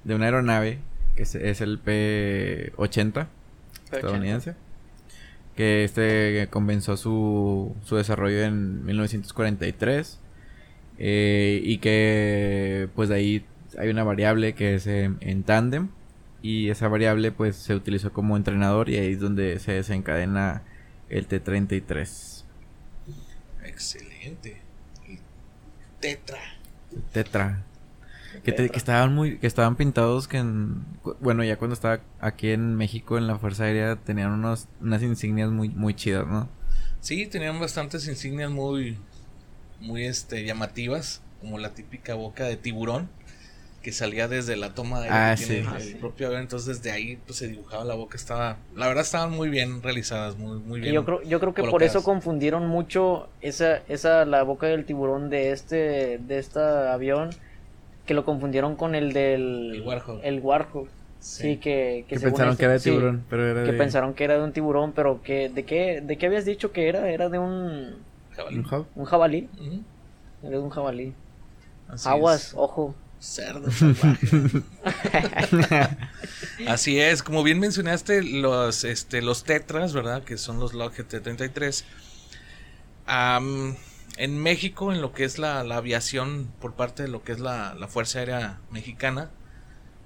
de 0.04 0.16
una 0.16 0.26
aeronave 0.26 0.80
que 1.16 1.24
es, 1.24 1.36
es 1.36 1.62
el 1.62 1.80
P-80 1.80 3.28
estadounidense 3.92 4.56
que 5.56 5.84
este 5.86 6.48
comenzó 6.50 6.98
su, 6.98 7.76
su 7.84 7.96
desarrollo 7.96 8.44
en 8.44 8.86
1943 8.86 10.20
eh, 10.98 11.62
y 11.64 11.78
que 11.78 12.90
pues 12.96 13.10
de 13.10 13.16
ahí 13.16 13.46
hay 13.78 13.90
una 13.90 14.04
variable 14.04 14.54
que 14.54 14.76
es 14.76 14.88
en, 14.88 15.18
en 15.22 15.44
tándem 15.44 15.90
y 16.42 16.70
esa 16.70 16.88
variable 16.88 17.32
pues 17.32 17.56
se 17.56 17.74
utilizó 17.74 18.14
como 18.14 18.38
entrenador 18.38 18.90
y 18.90 18.98
ahí 18.98 19.14
es 19.14 19.20
donde 19.20 19.58
se 19.60 19.72
desencadena 19.72 20.62
el 21.10 21.28
T33. 21.28 22.44
Excelente. 23.64 24.62
Tetra. 26.06 26.40
Tetra. 27.14 27.64
Que, 28.44 28.52
te, 28.52 28.70
que, 28.70 28.78
estaban 28.78 29.16
muy 29.16 29.40
que 29.40 29.48
estaban 29.48 29.76
pintados 29.76 30.28
que 30.28 30.38
en, 30.38 30.86
bueno 31.20 31.44
ya 31.44 31.58
cuando 31.58 31.74
estaba 31.74 32.02
aquí 32.20 32.52
en 32.52 32.76
México 32.76 33.18
en 33.18 33.26
la 33.26 33.40
Fuerza 33.40 33.64
Aérea 33.64 33.96
tenían 33.96 34.34
unos 34.34 34.68
unas 34.82 35.02
insignias 35.02 35.50
muy 35.50 35.70
muy 35.70 35.96
chidas 35.96 36.28
no 36.28 36.48
sí 37.00 37.26
tenían 37.26 37.60
bastantes 37.60 38.08
insignias 38.08 38.52
muy 38.52 39.00
muy 39.80 40.06
este 40.06 40.46
llamativas 40.46 41.24
como 41.42 41.58
la 41.58 41.74
típica 41.74 42.14
boca 42.14 42.44
de 42.44 42.58
tiburón 42.58 43.10
que 43.86 43.92
salía 43.92 44.28
desde 44.28 44.56
la 44.56 44.74
toma 44.74 45.00
de 45.00 45.10
ah, 45.10 45.38
sí. 45.38 45.58
el, 45.58 45.68
el 45.80 45.96
propio 45.98 46.26
avión 46.26 46.42
entonces 46.42 46.82
de 46.82 46.90
ahí 46.90 47.20
pues 47.24 47.38
se 47.38 47.48
dibujaba 47.48 47.84
la 47.84 47.94
boca 47.94 48.18
estaba 48.18 48.58
la 48.76 48.88
verdad 48.88 49.04
estaban 49.04 49.30
muy 49.30 49.48
bien 49.48 49.84
realizadas 49.84 50.40
muy 50.40 50.58
muy 50.58 50.80
bien 50.80 50.92
yo 50.92 51.06
creo 51.06 51.22
yo 51.22 51.40
creo 51.40 51.54
que 51.54 51.62
colocadas. 51.62 51.72
por 51.72 51.84
eso 51.84 52.04
confundieron 52.04 52.66
mucho 52.66 53.30
esa 53.42 53.84
esa 53.88 54.26
la 54.26 54.42
boca 54.42 54.66
del 54.66 54.86
tiburón 54.86 55.30
de 55.30 55.52
este 55.52 56.18
de 56.18 56.40
este 56.40 56.58
avión 56.58 57.30
que 58.08 58.16
lo 58.16 58.26
confundieron 58.26 58.76
con 58.76 58.96
el 58.96 59.14
del 59.14 59.76
el 59.76 59.82
Warhol. 59.84 60.20
El 60.24 60.40
Warhol. 60.40 60.90
Sí, 61.20 61.42
sí 61.44 61.58
que, 61.58 62.06
que, 62.08 62.16
que 62.16 62.22
pensaron 62.22 62.54
este, 62.54 62.62
que 62.62 62.66
era 62.66 62.74
de 62.74 62.80
tiburón, 62.80 63.18
sí, 63.18 63.24
pero 63.30 63.48
era 63.52 63.64
que 63.66 63.72
de... 63.72 63.78
pensaron 63.78 64.14
que 64.16 64.24
era 64.24 64.38
de 64.38 64.44
un 64.44 64.52
tiburón, 64.52 64.94
pero 64.94 65.22
que 65.22 65.50
de 65.50 65.64
qué 65.64 66.02
de 66.02 66.18
qué 66.18 66.26
habías 66.26 66.46
dicho 66.46 66.72
que 66.72 66.90
era? 66.90 67.08
Era 67.12 67.30
de 67.30 67.38
un 67.38 67.98
jabalí. 68.36 68.58
¿Un, 68.58 68.64
jab? 68.64 68.86
un 68.96 69.06
jabalí. 69.06 69.50
Uh 69.60 69.64
-huh. 69.64 69.84
Era 70.42 70.58
de 70.58 70.64
un 70.64 70.70
jabalí. 70.72 71.14
Así 71.88 72.10
Aguas, 72.10 72.48
es. 72.48 72.54
ojo. 72.58 72.96
Cerdo 73.26 73.72
salvaje. 73.72 74.28
Así 76.68 77.00
es, 77.00 77.24
como 77.24 77.44
bien 77.44 77.60
mencionaste, 77.60 78.24
los, 78.24 78.84
este, 78.84 79.22
los 79.22 79.44
tetras, 79.44 79.94
¿verdad? 79.94 80.24
Que 80.24 80.38
son 80.38 80.60
los 80.60 80.74
Lockheed 80.74 81.06
T-33. 81.06 81.84
Um, 83.08 83.76
en 84.18 84.42
México, 84.42 84.94
en 84.94 85.02
lo 85.02 85.14
que 85.14 85.24
es 85.24 85.40
la, 85.40 85.64
la, 85.64 85.78
aviación 85.78 86.52
por 86.62 86.76
parte 86.76 87.04
de 87.04 87.10
lo 87.10 87.24
que 87.24 87.32
es 87.32 87.40
la, 87.40 87.74
la 87.74 87.88
Fuerza 87.88 88.20
Aérea 88.20 88.60
Mexicana, 88.70 89.32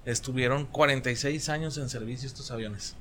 estuvieron 0.05 0.65
46 0.65 1.49
años 1.49 1.77
en 1.77 1.89
servicio 1.89 2.27
estos 2.27 2.51
aviones. 2.51 2.95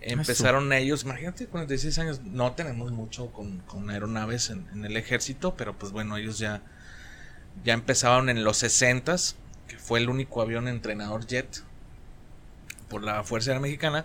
Empezaron 0.00 0.72
ellos, 0.72 1.04
imagínate, 1.04 1.46
46 1.46 1.98
años, 1.98 2.20
no 2.24 2.52
tenemos 2.52 2.90
mucho 2.90 3.32
con, 3.32 3.90
aeronaves 3.90 4.50
en, 4.50 4.84
el 4.84 4.96
ejército, 4.96 5.54
pero 5.56 5.78
pues 5.78 5.92
bueno, 5.92 6.16
ellos 6.16 6.38
ya, 6.38 6.62
ya 7.64 7.74
empezaron 7.74 8.28
en 8.28 8.44
los 8.44 8.58
60 8.58 9.16
que 9.68 9.78
fue 9.78 10.00
el 10.00 10.08
único 10.08 10.42
avión 10.42 10.68
entrenador 10.68 11.26
jet 11.26 11.62
por 12.88 13.02
la 13.02 13.24
Fuerza 13.24 13.50
Aérea 13.50 13.62
Mexicana. 13.62 14.04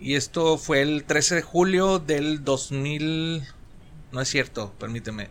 Y 0.00 0.16
esto 0.16 0.58
fue 0.58 0.82
el 0.82 1.04
13 1.04 1.36
de 1.36 1.42
julio 1.42 2.00
del 2.00 2.44
2000, 2.44 3.44
no 4.10 4.20
es 4.20 4.28
cierto, 4.28 4.74
permíteme, 4.78 5.30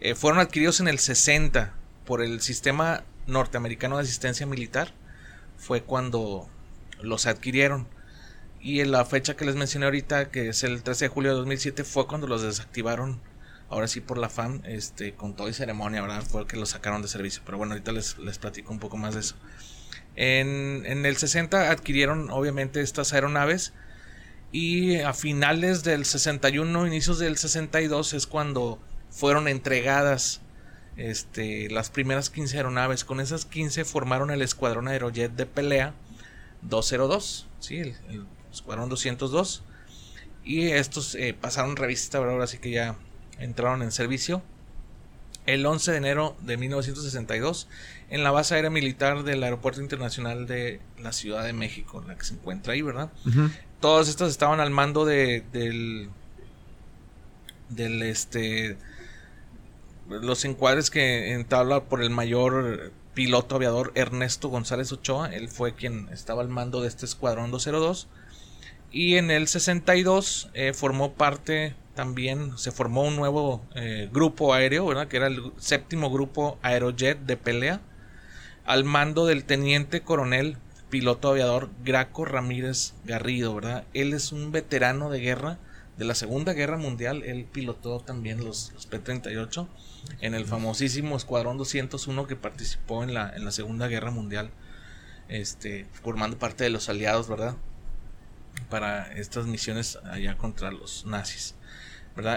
eh, 0.00 0.14
fueron 0.14 0.38
adquiridos 0.38 0.80
en 0.80 0.88
el 0.88 1.00
60 1.00 1.74
por 2.04 2.22
el 2.22 2.40
sistema 2.40 3.02
norteamericano 3.26 3.96
de 3.96 4.04
asistencia 4.04 4.46
militar, 4.46 4.92
fue 5.58 5.82
cuando 5.82 6.48
los 7.00 7.26
adquirieron. 7.26 7.88
Y 8.60 8.80
en 8.80 8.92
la 8.92 9.04
fecha 9.04 9.36
que 9.36 9.44
les 9.44 9.56
mencioné 9.56 9.86
ahorita, 9.86 10.30
que 10.30 10.48
es 10.48 10.62
el 10.62 10.82
13 10.82 11.06
de 11.06 11.08
julio 11.08 11.30
de 11.32 11.38
2007, 11.38 11.84
fue 11.84 12.06
cuando 12.06 12.26
los 12.26 12.42
desactivaron. 12.42 13.20
Ahora 13.68 13.88
sí 13.88 14.00
por 14.00 14.18
la 14.18 14.28
FAM, 14.28 14.62
este, 14.64 15.14
con 15.14 15.34
toda 15.34 15.52
ceremonia, 15.52 16.00
¿verdad? 16.02 16.22
Fue 16.22 16.46
que 16.46 16.56
los 16.56 16.70
sacaron 16.70 17.02
de 17.02 17.08
servicio. 17.08 17.42
Pero 17.44 17.58
bueno, 17.58 17.72
ahorita 17.72 17.92
les, 17.92 18.18
les 18.18 18.38
platico 18.38 18.72
un 18.72 18.78
poco 18.78 18.96
más 18.96 19.14
de 19.14 19.20
eso. 19.20 19.34
En, 20.14 20.84
en 20.86 21.04
el 21.04 21.16
60 21.16 21.70
adquirieron 21.70 22.30
obviamente 22.30 22.80
estas 22.80 23.12
aeronaves. 23.12 23.72
Y 24.52 25.00
a 25.00 25.12
finales 25.12 25.82
del 25.82 26.04
61, 26.04 26.86
inicios 26.86 27.18
del 27.18 27.36
62 27.36 28.14
es 28.14 28.26
cuando 28.26 28.78
fueron 29.10 29.48
entregadas 29.48 30.40
este, 30.96 31.68
las 31.70 31.90
primeras 31.90 32.30
15 32.30 32.56
aeronaves. 32.56 33.04
Con 33.04 33.20
esas 33.20 33.44
15 33.44 33.84
formaron 33.84 34.30
el 34.30 34.42
Escuadrón 34.42 34.88
Aerojet 34.88 35.32
de 35.32 35.46
Pelea 35.46 35.94
202. 36.62 37.48
¿sí? 37.60 37.78
el, 37.78 37.96
Escuadrón 38.52 38.88
202. 38.88 39.62
Y 40.44 40.68
estos 40.68 41.14
eh, 41.16 41.36
pasaron 41.38 41.76
revista, 41.76 42.18
ahora 42.18 42.44
así 42.44 42.58
que 42.58 42.70
ya 42.70 42.96
entraron 43.38 43.82
en 43.82 43.92
servicio. 43.92 44.42
El 45.46 45.64
11 45.64 45.92
de 45.92 45.96
enero 45.98 46.36
de 46.40 46.56
1962 46.56 47.68
en 48.10 48.24
la 48.24 48.32
base 48.32 48.54
aérea 48.54 48.70
militar 48.70 49.22
del 49.22 49.44
Aeropuerto 49.44 49.80
Internacional 49.80 50.46
de 50.46 50.80
la 50.98 51.12
Ciudad 51.12 51.44
de 51.44 51.52
México, 51.52 52.02
la 52.06 52.16
que 52.16 52.24
se 52.24 52.34
encuentra 52.34 52.72
ahí, 52.72 52.82
¿verdad? 52.82 53.12
Todos 53.80 54.08
estos 54.08 54.30
estaban 54.30 54.58
al 54.58 54.70
mando 54.70 55.04
de, 55.04 55.44
del, 55.52 56.10
del 57.68 58.02
este, 58.02 58.76
los 60.08 60.44
encuadres 60.44 60.90
que 60.90 61.32
entabla 61.32 61.84
por 61.84 62.02
el 62.02 62.10
mayor 62.10 62.92
piloto 63.14 63.56
aviador 63.56 63.92
Ernesto 63.94 64.48
González 64.48 64.92
Ochoa, 64.92 65.34
él 65.34 65.48
fue 65.48 65.74
quien 65.74 66.08
estaba 66.12 66.42
al 66.42 66.48
mando 66.48 66.82
de 66.82 66.88
este 66.88 67.06
escuadrón 67.06 67.50
202 67.50 68.08
y 68.92 69.16
en 69.16 69.30
el 69.30 69.48
62 69.48 70.50
eh, 70.54 70.72
formó 70.74 71.14
parte 71.14 71.74
también, 71.96 72.56
se 72.56 72.70
formó 72.70 73.02
un 73.02 73.16
nuevo 73.16 73.66
eh, 73.74 74.08
grupo 74.12 74.54
aéreo, 74.54 74.86
¿verdad? 74.86 75.08
Que 75.08 75.16
era 75.16 75.26
el 75.26 75.52
séptimo 75.56 76.10
grupo 76.10 76.60
Aerojet 76.62 77.18
de 77.18 77.36
pelea, 77.36 77.80
al 78.64 78.84
mando 78.84 79.26
del 79.26 79.44
teniente 79.44 80.02
coronel 80.02 80.58
piloto 80.90 81.30
aviador 81.30 81.70
Graco 81.84 82.24
Ramírez 82.24 82.94
Garrido, 83.04 83.52
¿verdad? 83.56 83.84
Él 83.94 84.12
es 84.12 84.30
un 84.30 84.52
veterano 84.52 85.10
de 85.10 85.18
guerra 85.18 85.58
de 85.98 86.04
la 86.04 86.14
Segunda 86.14 86.52
Guerra 86.52 86.76
Mundial, 86.76 87.24
él 87.24 87.48
pilotó 87.50 87.98
también 87.98 88.44
los, 88.44 88.72
P-38 88.90 89.66
en 90.20 90.34
el 90.34 90.44
famosísimo 90.44 91.16
Escuadrón 91.16 91.58
201 91.58 92.28
que 92.28 92.36
participó 92.36 93.02
en 93.02 93.14
la, 93.14 93.34
en 93.34 93.44
la 93.44 93.50
Segunda 93.50 93.88
Guerra 93.88 94.12
Mundial, 94.12 94.50
este, 95.28 95.86
formando 95.90 96.38
parte 96.38 96.62
de 96.62 96.70
los 96.70 96.88
aliados, 96.88 97.28
¿verdad? 97.28 97.56
para 98.68 99.12
estas 99.12 99.46
misiones 99.46 99.98
allá 100.04 100.36
contra 100.36 100.70
los 100.70 101.06
nazis. 101.06 101.54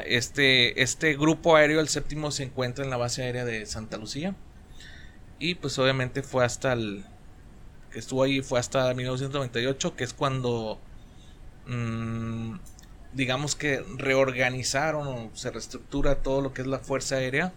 Este, 0.06 0.82
este 0.82 1.16
grupo 1.16 1.56
aéreo, 1.56 1.80
el 1.80 1.88
séptimo, 1.88 2.32
se 2.32 2.44
encuentra 2.44 2.84
en 2.84 2.90
la 2.90 2.98
base 2.98 3.24
aérea 3.24 3.46
de 3.46 3.66
Santa 3.66 3.98
Lucía. 3.98 4.36
Y 5.40 5.56
pues 5.56 5.80
obviamente 5.80 6.22
fue 6.22 6.44
hasta 6.44 6.74
el... 6.74 7.06
que 7.92 8.00
estuvo 8.00 8.24
ahí 8.24 8.42
fue 8.42 8.60
hasta 8.60 8.94
1998, 8.94 9.96
que 9.96 10.04
es 10.04 10.14
cuando... 10.14 10.80
Mm, 11.66 12.58
digamos 13.14 13.56
que 13.56 13.84
reorganizaron 13.98 15.08
o 15.08 15.32
se 15.34 15.50
reestructura 15.50 16.22
todo 16.22 16.42
lo 16.42 16.54
que 16.54 16.62
es 16.62 16.68
la 16.68 16.80
Fuerza 16.80 17.16
Aérea 17.16 17.54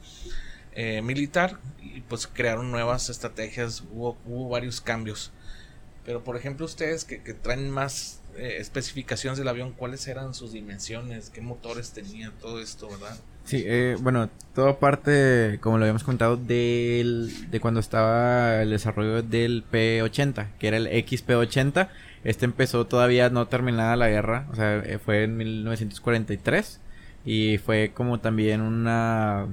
eh, 0.74 1.02
Militar 1.02 1.58
y 1.82 2.00
pues 2.02 2.26
crearon 2.26 2.70
nuevas 2.70 3.10
estrategias, 3.10 3.82
hubo, 3.92 4.16
hubo 4.24 4.48
varios 4.48 4.80
cambios. 4.80 5.30
Pero 6.06 6.24
por 6.24 6.36
ejemplo 6.36 6.64
ustedes 6.64 7.04
que 7.04 7.18
traen 7.18 7.70
más 7.70 8.21
eh, 8.36 8.56
especificaciones 8.58 9.38
del 9.38 9.48
avión, 9.48 9.72
cuáles 9.72 10.06
eran 10.08 10.34
sus 10.34 10.52
dimensiones, 10.52 11.30
qué 11.30 11.40
motores 11.40 11.92
tenía, 11.92 12.32
todo 12.40 12.60
esto, 12.60 12.88
¿verdad? 12.88 13.16
Sí, 13.44 13.62
eh, 13.66 13.96
bueno, 14.00 14.30
todo 14.54 14.78
parte, 14.78 15.58
como 15.60 15.78
lo 15.78 15.84
habíamos 15.84 16.04
contado, 16.04 16.36
del, 16.36 17.50
de 17.50 17.60
cuando 17.60 17.80
estaba 17.80 18.62
el 18.62 18.70
desarrollo 18.70 19.22
del 19.22 19.64
P-80, 19.70 20.48
que 20.58 20.68
era 20.68 20.76
el 20.76 20.86
XP-80. 20.86 21.88
Este 22.24 22.44
empezó 22.44 22.86
todavía 22.86 23.30
no 23.30 23.48
terminada 23.48 23.96
la 23.96 24.08
guerra, 24.08 24.46
o 24.52 24.54
sea, 24.54 24.78
eh, 24.78 24.98
fue 24.98 25.24
en 25.24 25.36
1943 25.36 26.80
y 27.24 27.58
fue 27.58 27.92
como 27.94 28.20
también 28.20 28.60
una 28.60 29.46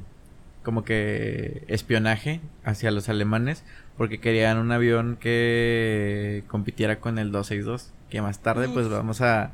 como 0.64 0.84
que 0.84 1.64
espionaje 1.68 2.42
hacia 2.64 2.92
los 2.92 3.10
alemanes 3.10 3.64
porque 3.98 4.20
querían 4.20 4.58
un 4.58 4.72
avión 4.72 5.18
que 5.20 6.44
compitiera 6.48 7.00
con 7.00 7.18
el 7.18 7.32
262 7.32 7.92
que 8.10 8.22
más 8.22 8.40
tarde 8.40 8.70
pues 8.70 8.90
vamos 8.90 9.22
a 9.22 9.52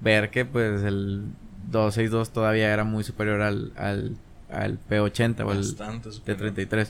ver 0.00 0.30
que 0.30 0.44
pues 0.44 0.82
el 0.82 1.24
262 1.70 2.32
todavía 2.32 2.72
era 2.72 2.84
muy 2.84 3.04
superior 3.04 3.40
al, 3.40 3.72
al, 3.76 4.16
al 4.50 4.78
P80 4.88 5.44
o 5.44 5.50
al 5.50 5.64
T33. 5.64 6.88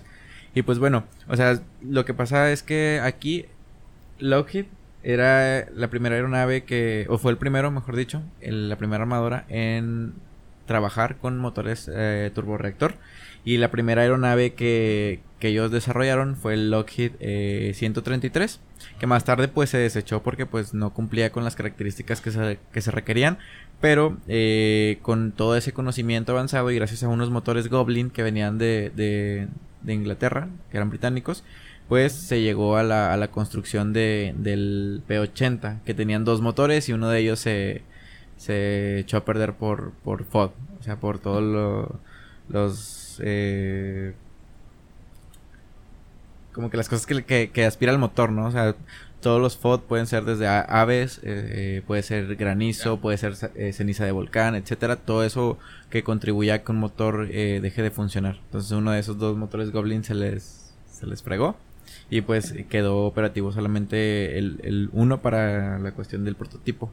Y 0.54 0.62
pues 0.62 0.78
bueno, 0.78 1.04
o 1.28 1.36
sea, 1.36 1.60
lo 1.82 2.04
que 2.04 2.14
pasa 2.14 2.50
es 2.52 2.62
que 2.62 3.00
aquí 3.02 3.46
Lockheed 4.18 4.66
era 5.02 5.66
la 5.74 5.88
primera 5.88 6.14
aeronave 6.14 6.64
que, 6.64 7.06
o 7.08 7.18
fue 7.18 7.32
el 7.32 7.38
primero, 7.38 7.70
mejor 7.70 7.96
dicho, 7.96 8.22
la 8.40 8.76
primera 8.76 9.02
armadora 9.02 9.44
en 9.48 10.14
trabajar 10.66 11.16
con 11.16 11.38
motores 11.38 11.90
eh, 11.92 12.30
turborreactor. 12.34 12.94
Y 13.44 13.56
la 13.56 13.70
primera 13.70 14.02
aeronave 14.02 14.54
que, 14.54 15.20
que 15.40 15.48
ellos 15.48 15.70
desarrollaron 15.70 16.36
fue 16.36 16.54
el 16.54 16.70
Lockheed 16.70 17.12
133, 17.74 18.54
eh, 18.54 18.84
que 19.00 19.06
más 19.06 19.24
tarde 19.24 19.48
pues 19.48 19.70
se 19.70 19.78
desechó 19.78 20.22
porque 20.22 20.46
pues 20.46 20.74
no 20.74 20.94
cumplía 20.94 21.32
con 21.32 21.42
las 21.42 21.56
características 21.56 22.20
que 22.20 22.30
se, 22.30 22.58
que 22.72 22.80
se 22.80 22.90
requerían, 22.92 23.38
pero 23.80 24.16
eh, 24.28 25.00
con 25.02 25.32
todo 25.32 25.56
ese 25.56 25.72
conocimiento 25.72 26.32
avanzado 26.32 26.70
y 26.70 26.76
gracias 26.76 27.02
a 27.02 27.08
unos 27.08 27.30
motores 27.30 27.68
Goblin 27.68 28.10
que 28.10 28.22
venían 28.22 28.58
de, 28.58 28.92
de, 28.94 29.48
de 29.82 29.92
Inglaterra, 29.92 30.48
que 30.70 30.76
eran 30.76 30.90
británicos, 30.90 31.42
pues 31.88 32.12
se 32.12 32.40
llegó 32.40 32.76
a 32.76 32.84
la, 32.84 33.12
a 33.12 33.16
la 33.16 33.32
construcción 33.32 33.92
de, 33.92 34.34
del 34.38 35.02
P80, 35.08 35.82
que 35.82 35.94
tenían 35.94 36.24
dos 36.24 36.40
motores 36.40 36.88
y 36.88 36.92
uno 36.92 37.08
de 37.10 37.18
ellos 37.18 37.40
se, 37.40 37.82
se 38.36 39.00
echó 39.00 39.16
a 39.16 39.24
perder 39.24 39.54
por, 39.54 39.90
por 40.04 40.24
FOD, 40.24 40.50
o 40.78 40.82
sea, 40.82 41.00
por 41.00 41.18
todos 41.18 41.42
los... 42.48 43.01
Eh, 43.22 44.14
como 46.52 46.70
que 46.70 46.76
las 46.76 46.88
cosas 46.88 47.06
que, 47.06 47.50
que, 47.50 47.64
aspira 47.64 47.92
el 47.92 47.98
motor, 47.98 48.30
¿no? 48.30 48.46
O 48.46 48.50
sea, 48.50 48.76
todos 49.20 49.40
los 49.40 49.56
FOD 49.56 49.80
pueden 49.82 50.06
ser 50.06 50.24
desde 50.24 50.46
aves, 50.46 51.18
eh, 51.18 51.22
eh, 51.24 51.82
puede 51.86 52.02
ser 52.02 52.36
granizo, 52.36 53.00
puede 53.00 53.16
ser 53.16 53.34
eh, 53.54 53.72
ceniza 53.72 54.04
de 54.04 54.12
volcán, 54.12 54.54
etcétera. 54.54 54.96
Todo 54.96 55.24
eso 55.24 55.58
que 55.90 56.02
contribuye 56.02 56.52
a 56.52 56.62
que 56.62 56.72
un 56.72 56.78
motor 56.78 57.28
deje 57.28 57.82
de 57.82 57.90
funcionar. 57.90 58.40
Entonces 58.44 58.70
uno 58.72 58.90
de 58.90 59.00
esos 59.00 59.18
dos 59.18 59.36
motores 59.36 59.70
Goblin 59.70 60.04
se 60.04 60.14
les, 60.14 60.74
se 60.90 61.06
les 61.06 61.22
fregó. 61.22 61.56
Y 62.10 62.20
pues 62.20 62.54
quedó 62.68 63.06
operativo 63.06 63.52
solamente 63.52 64.38
el, 64.38 64.60
el 64.64 64.90
uno 64.92 65.22
para 65.22 65.78
la 65.78 65.92
cuestión 65.92 66.24
del 66.24 66.34
prototipo. 66.34 66.92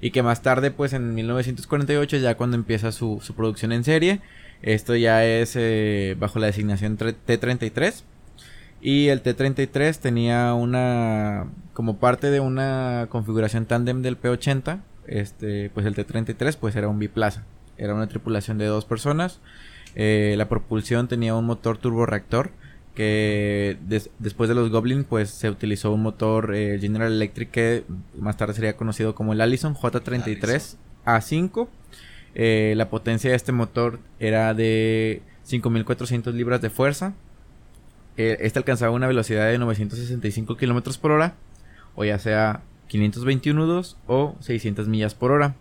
Y 0.00 0.10
que 0.10 0.22
más 0.22 0.42
tarde, 0.42 0.72
pues 0.72 0.92
en 0.92 1.14
1948, 1.14 2.16
ya 2.18 2.36
cuando 2.36 2.56
empieza 2.56 2.92
su, 2.92 3.20
su 3.22 3.34
producción 3.34 3.72
en 3.72 3.84
serie, 3.84 4.20
esto 4.62 4.96
ya 4.96 5.24
es 5.24 5.58
bajo 6.18 6.38
la 6.38 6.46
designación 6.46 6.96
T33 6.96 8.04
y 8.82 9.08
el 9.08 9.22
T-33 9.22 9.96
tenía 9.98 10.54
una, 10.54 11.46
como 11.72 11.98
parte 11.98 12.32
de 12.32 12.40
una 12.40 13.06
configuración 13.10 13.64
tandem 13.64 14.02
del 14.02 14.16
P-80, 14.16 14.80
este, 15.06 15.70
pues 15.70 15.86
el 15.86 15.94
T-33 15.94 16.56
pues 16.58 16.74
era 16.74 16.88
un 16.88 16.98
biplaza. 16.98 17.44
Era 17.78 17.94
una 17.94 18.08
tripulación 18.08 18.58
de 18.58 18.66
dos 18.66 18.84
personas. 18.84 19.38
Eh, 19.94 20.34
la 20.36 20.48
propulsión 20.48 21.06
tenía 21.06 21.36
un 21.36 21.44
motor 21.44 21.78
turborreactor 21.78 22.50
que 22.96 23.78
después 24.18 24.48
de 24.48 24.54
los 24.54 24.68
Goblin 24.70 25.04
pues 25.04 25.30
se 25.30 25.48
utilizó 25.48 25.92
un 25.92 26.02
motor 26.02 26.54
eh, 26.54 26.78
General 26.80 27.10
Electric 27.10 27.50
que 27.50 27.84
más 28.18 28.36
tarde 28.36 28.52
sería 28.52 28.76
conocido 28.76 29.14
como 29.14 29.32
el 29.32 29.40
Allison 29.40 29.76
J33 29.76 30.76
A5. 31.06 31.68
Eh, 32.34 32.74
la 32.76 32.88
potencia 32.88 33.30
de 33.30 33.36
este 33.36 33.52
motor 33.52 34.00
era 34.18 34.54
de 34.54 35.22
5400 35.44 36.34
libras 36.34 36.62
de 36.62 36.70
fuerza 36.70 37.14
este 38.16 38.58
alcanzaba 38.58 38.92
una 38.92 39.06
velocidad 39.06 39.50
de 39.50 39.58
965 39.58 40.56
kilómetros 40.56 40.98
por 40.98 41.12
hora. 41.12 41.34
o 41.94 42.04
ya 42.04 42.18
sea 42.18 42.62
521 42.88 43.58
nudos 43.58 43.96
o 44.06 44.36
600 44.40 44.88
millas 44.88 45.14
por 45.14 45.30
hora. 45.30 45.54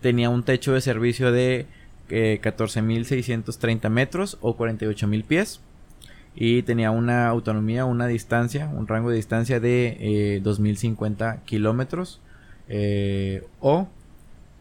Tenía 0.00 0.30
un 0.30 0.42
techo 0.42 0.72
de 0.72 0.80
servicio 0.80 1.32
de 1.32 1.66
14.630 2.08 3.84
eh, 3.84 3.88
metros 3.88 4.38
o 4.40 4.56
48.000 4.56 5.24
pies. 5.24 5.60
Y 6.34 6.62
tenía 6.62 6.92
una 6.92 7.26
autonomía, 7.28 7.84
una 7.84 8.06
distancia, 8.06 8.68
un 8.68 8.86
rango 8.86 9.10
de 9.10 9.16
distancia 9.16 9.58
de 9.58 10.40
2.050 10.44 11.34
eh, 11.36 11.40
kilómetros 11.44 12.20
eh, 12.68 13.44
o 13.60 13.88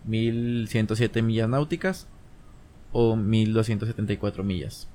1.107 0.09 1.21
millas 1.21 1.47
náuticas 1.47 2.07
o 2.91 3.15
1.274 3.15 4.43
millas. 4.43 4.87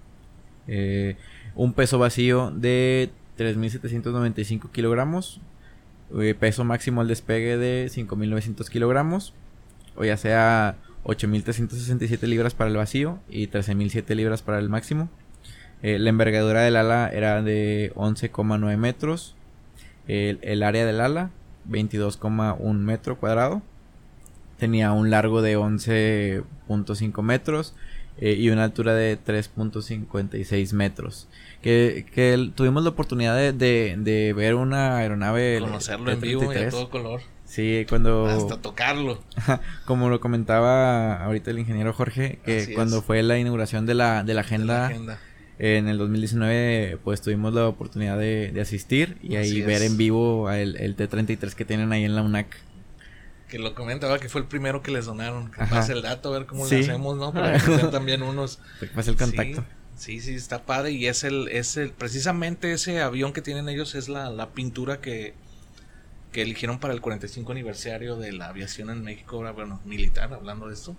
un 1.54 1.72
peso 1.72 1.98
vacío 1.98 2.50
de 2.50 3.10
3.795 3.38 4.70
kilogramos. 4.70 5.40
peso 6.40 6.64
máximo 6.64 7.00
al 7.00 7.08
despegue 7.08 7.56
de 7.56 7.86
5.900 7.86 8.68
kilogramos. 8.68 9.32
O 9.96 10.04
ya 10.04 10.16
sea 10.16 10.76
8.367 11.04 12.26
libras 12.26 12.54
para 12.54 12.70
el 12.70 12.76
vacío 12.76 13.20
y 13.28 13.48
13.007 13.48 14.14
libras 14.14 14.42
para 14.42 14.58
el 14.58 14.68
máximo. 14.68 15.08
Eh, 15.82 15.98
la 15.98 16.08
envergadura 16.08 16.62
del 16.62 16.76
ala 16.76 17.10
era 17.12 17.42
de 17.42 17.92
11,9 17.94 18.76
metros. 18.78 19.36
El, 20.08 20.62
área 20.62 20.84
del 20.86 21.00
ala, 21.00 21.30
22,1 21.68 22.74
metro 22.74 23.18
cuadrado. 23.18 23.62
Tenía 24.64 24.92
un 24.92 25.10
largo 25.10 25.42
de 25.42 25.58
11.5 25.58 27.22
metros 27.22 27.74
eh, 28.16 28.32
y 28.32 28.48
una 28.48 28.64
altura 28.64 28.94
de 28.94 29.22
3.56 29.22 30.72
metros. 30.72 31.28
Que, 31.60 32.50
tuvimos 32.54 32.82
la 32.82 32.88
oportunidad 32.88 33.36
de, 33.52 34.34
ver 34.34 34.54
una 34.54 34.96
aeronave. 34.96 35.58
Conocerlo 35.60 36.12
en 36.12 36.20
vivo 36.22 36.50
y 36.50 36.56
a 36.56 36.70
todo 36.70 36.88
color. 36.88 37.20
Sí, 37.44 37.84
cuando... 37.90 38.24
Hasta 38.24 38.56
tocarlo. 38.62 39.20
Como 39.84 40.08
lo 40.08 40.18
comentaba 40.20 41.22
ahorita 41.22 41.50
el 41.50 41.58
ingeniero 41.58 41.92
Jorge, 41.92 42.38
que 42.42 42.72
cuando 42.74 43.02
fue 43.02 43.22
la 43.22 43.38
inauguración 43.38 43.84
de 43.84 43.92
la, 43.92 44.24
de 44.24 44.32
la 44.32 44.40
agenda, 44.40 44.90
en 45.58 45.88
el 45.88 45.98
2019, 45.98 47.00
pues 47.04 47.20
tuvimos 47.20 47.52
la 47.52 47.68
oportunidad 47.68 48.18
de, 48.18 48.58
asistir 48.62 49.18
y 49.22 49.36
ahí 49.36 49.60
ver 49.60 49.82
en 49.82 49.98
vivo 49.98 50.50
el, 50.50 50.76
el, 50.76 50.96
T-33 50.96 51.52
que 51.52 51.66
tienen 51.66 51.92
ahí 51.92 52.04
en 52.04 52.16
la 52.16 52.22
UNAC. 52.22 52.56
Que 53.54 53.60
lo 53.60 53.72
comentaba 53.72 54.18
que 54.18 54.28
fue 54.28 54.40
el 54.40 54.48
primero 54.48 54.82
que 54.82 54.90
les 54.90 55.04
donaron. 55.04 55.52
Que 55.52 55.64
pase 55.66 55.92
el 55.92 56.02
dato, 56.02 56.34
a 56.34 56.38
ver 56.38 56.46
cómo 56.46 56.66
lo 56.66 56.76
hacemos, 56.76 57.16
¿no? 57.16 57.32
Para 57.32 57.56
que 57.56 57.78
también 57.86 58.24
unos... 58.24 58.58
Que 58.80 58.88
pase 58.88 59.12
el 59.12 59.16
contacto. 59.16 59.64
Sí, 59.96 60.18
sí, 60.20 60.34
está 60.34 60.64
padre 60.64 60.90
y 60.90 61.06
es 61.06 61.22
el, 61.22 61.46
es 61.46 61.76
el, 61.76 61.92
precisamente 61.92 62.72
ese 62.72 63.00
avión 63.00 63.32
que 63.32 63.42
tienen 63.42 63.68
ellos 63.68 63.94
es 63.94 64.08
la, 64.08 64.28
la 64.30 64.50
pintura 64.50 65.00
que, 65.00 65.34
que 66.32 66.42
eligieron 66.42 66.80
para 66.80 66.94
el 66.94 67.00
45 67.00 67.52
aniversario 67.52 68.16
de 68.16 68.32
la 68.32 68.48
aviación 68.48 68.90
en 68.90 69.04
México, 69.04 69.40
bueno, 69.54 69.80
militar, 69.84 70.34
hablando 70.34 70.66
de 70.66 70.74
esto. 70.74 70.96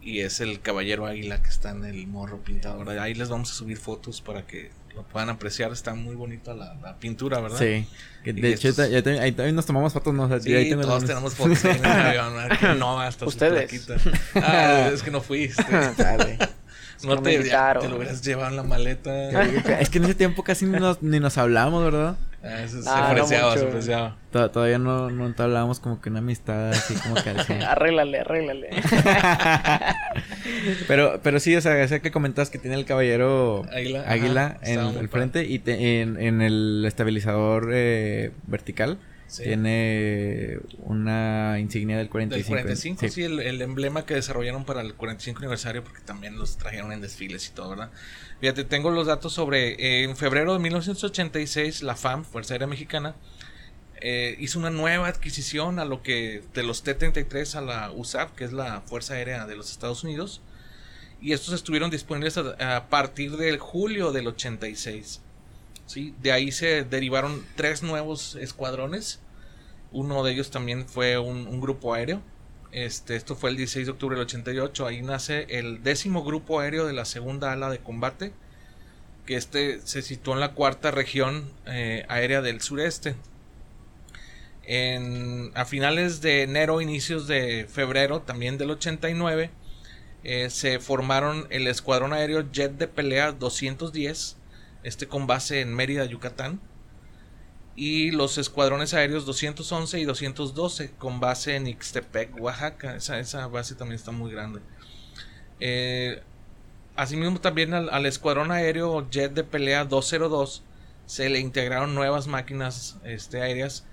Y 0.00 0.20
es 0.20 0.40
el 0.40 0.60
Caballero 0.60 1.06
Águila 1.06 1.42
que 1.42 1.50
está 1.50 1.70
en 1.70 1.84
el 1.84 2.06
morro 2.06 2.44
pintado. 2.44 2.88
Ahí 3.00 3.14
les 3.14 3.28
vamos 3.28 3.50
a 3.50 3.54
subir 3.54 3.76
fotos 3.76 4.20
para 4.20 4.46
que 4.46 4.70
lo 4.94 5.02
puedan 5.02 5.30
apreciar. 5.30 5.72
Está 5.72 5.94
muy 5.94 6.14
bonita 6.14 6.54
la, 6.54 6.96
pintura, 7.00 7.40
¿verdad? 7.40 7.58
Sí. 7.58 7.88
De 8.24 8.52
hecho, 8.52 8.68
ahí 8.80 9.32
también 9.32 9.56
nos 9.56 9.66
tomamos 9.66 9.92
fotos. 9.92 10.14
¿no? 10.14 10.40
sí, 10.40 10.54
ahí 10.54 10.70
todos 10.70 11.04
tenemos 11.04 11.34
fotos 11.34 11.64
en 11.64 11.84
el 11.84 11.86
avión. 11.90 12.78
no, 12.78 13.00
hasta 13.00 13.26
Ustedes. 13.26 13.88
Ah, 14.34 14.90
es 14.92 15.02
que 15.02 15.10
no 15.10 15.20
fuiste. 15.20 15.62
no, 17.04 17.20
te, 17.20 17.38
te, 17.38 17.88
lo 17.88 17.96
hubieras 17.96 18.22
llevado 18.22 18.50
en 18.50 18.56
la 18.56 18.62
maleta. 18.62 19.30
es 19.80 19.90
que 19.90 19.98
en 19.98 20.04
ese 20.04 20.14
tiempo 20.14 20.44
casi 20.44 20.66
ni 20.66 20.78
nos, 20.78 21.02
ni 21.02 21.18
nos 21.18 21.36
hablamos, 21.38 21.84
¿verdad? 21.84 22.16
Ah, 22.44 22.66
se 22.66 22.88
apreciaba, 22.88 23.56
se 23.56 23.66
apreciaba. 23.66 24.16
Todavía 24.30 24.78
no, 24.78 25.10
no 25.10 25.34
hablábamos 25.36 25.80
como 25.80 26.00
que 26.00 26.10
una 26.10 26.18
amistad 26.18 26.70
así 26.70 26.94
como 26.94 27.14
que 27.14 27.30
arréglale, 27.64 28.20
arréglale. 28.20 28.70
pero, 30.88 31.20
pero 31.22 31.40
sí, 31.40 31.54
o 31.56 31.60
sea, 31.60 31.82
ese 31.82 32.00
que 32.00 32.10
comentas 32.10 32.50
que 32.50 32.58
tiene 32.58 32.76
el 32.76 32.84
caballero 32.84 33.64
Águila, 33.72 34.58
en 34.62 34.80
el 34.80 35.08
frente 35.08 35.44
y 35.44 35.62
en, 35.66 36.20
en, 36.20 36.42
el 36.42 36.84
estabilizador 36.86 37.70
eh, 37.72 38.32
vertical. 38.46 38.98
Tiene 39.34 40.58
una 40.80 41.58
insignia 41.58 41.96
del 41.96 42.10
45. 42.10 42.54
Del 42.54 42.64
45, 42.64 43.08
sí, 43.08 43.22
el, 43.22 43.40
el, 43.40 43.62
emblema 43.62 44.04
que 44.04 44.12
desarrollaron 44.12 44.66
para 44.66 44.82
el 44.82 44.92
45 44.92 45.38
aniversario, 45.38 45.82
porque 45.82 46.00
también 46.02 46.38
los 46.38 46.58
trajeron 46.58 46.92
en 46.92 47.00
desfiles 47.00 47.48
y 47.48 47.52
todo, 47.52 47.70
¿verdad? 47.70 47.90
Fíjate, 48.42 48.64
tengo 48.64 48.90
los 48.90 49.06
datos 49.06 49.32
sobre. 49.32 49.74
Eh, 49.74 50.04
en 50.04 50.16
febrero 50.16 50.52
de 50.52 50.58
1986, 50.58 51.82
la 51.82 51.96
FAM, 51.96 52.24
Fuerza 52.24 52.54
Aérea 52.54 52.66
Mexicana, 52.66 53.14
eh, 54.02 54.36
hizo 54.38 54.58
una 54.58 54.70
nueva 54.70 55.08
adquisición 55.08 55.78
a 55.78 55.84
lo 55.84 56.02
que. 56.02 56.42
de 56.54 56.62
los 56.62 56.82
T-33 56.82 57.54
a 57.54 57.60
la 57.60 57.90
USAF, 57.92 58.32
que 58.32 58.44
es 58.44 58.52
la 58.52 58.82
Fuerza 58.82 59.14
Aérea 59.14 59.46
de 59.46 59.56
los 59.56 59.70
Estados 59.70 60.04
Unidos. 60.04 60.40
Y 61.20 61.32
estos 61.32 61.54
estuvieron 61.54 61.90
disponibles 61.90 62.36
a, 62.36 62.88
partir 62.88 63.36
del 63.36 63.58
julio 63.58 64.10
del 64.10 64.26
86. 64.26 65.20
¿sí? 65.86 66.14
De 66.20 66.32
ahí 66.32 66.50
se 66.50 66.84
derivaron 66.84 67.46
tres 67.54 67.82
nuevos 67.82 68.34
escuadrones. 68.34 69.20
Uno 69.92 70.24
de 70.24 70.32
ellos 70.32 70.50
también 70.50 70.88
fue 70.88 71.18
un 71.18 71.60
grupo 71.60 71.94
aéreo 71.94 72.22
este, 72.72 73.16
esto 73.16 73.36
fue 73.36 73.50
el 73.50 73.56
16 73.56 73.86
de 73.86 73.92
octubre 73.92 74.16
del 74.16 74.24
88. 74.24 74.86
Ahí 74.86 75.02
nace 75.02 75.46
el 75.50 75.82
décimo 75.82 76.24
grupo 76.24 76.60
aéreo 76.60 76.86
de 76.86 76.94
la 76.94 77.04
segunda 77.04 77.52
ala 77.52 77.70
de 77.70 77.78
combate. 77.78 78.32
Que 79.26 79.36
este 79.36 79.80
se 79.84 80.02
situó 80.02 80.34
en 80.34 80.40
la 80.40 80.54
cuarta 80.54 80.90
región 80.90 81.52
eh, 81.66 82.04
aérea 82.08 82.40
del 82.40 82.60
sureste. 82.60 83.14
A 85.54 85.64
finales 85.64 86.20
de 86.20 86.42
enero, 86.42 86.80
inicios 86.80 87.26
de 87.26 87.66
febrero, 87.68 88.22
también 88.22 88.58
del 88.58 88.70
89, 88.70 89.50
eh, 90.24 90.50
se 90.50 90.78
formaron 90.78 91.46
el 91.50 91.66
Escuadrón 91.66 92.12
Aéreo 92.12 92.50
Jet 92.52 92.72
de 92.72 92.88
Pelea 92.88 93.32
210, 93.32 94.36
este 94.84 95.08
con 95.08 95.26
base 95.26 95.60
en 95.60 95.74
Mérida, 95.74 96.04
Yucatán 96.04 96.60
y 97.74 98.10
los 98.10 98.38
escuadrones 98.38 98.92
aéreos 98.94 99.24
211 99.24 99.98
y 100.00 100.04
212 100.04 100.92
con 100.98 101.20
base 101.20 101.56
en 101.56 101.66
Ixtepec, 101.66 102.40
Oaxaca. 102.40 102.96
Esa, 102.96 103.18
esa 103.18 103.46
base 103.46 103.74
también 103.74 103.96
está 103.96 104.10
muy 104.12 104.30
grande. 104.30 104.60
Eh, 105.60 106.22
asimismo 106.96 107.40
también 107.40 107.72
al, 107.72 108.06
escuadrón 108.06 108.50
aéreo 108.50 109.08
jet 109.10 109.32
de 109.32 109.44
pelea 109.44 109.84
202 109.84 110.64
se 111.06 111.28
le 111.28 111.38
integraron 111.38 111.94
nuevas 111.94 112.26
máquinas 112.26 112.98
este, 113.04 113.40
aéreas. 113.40 113.86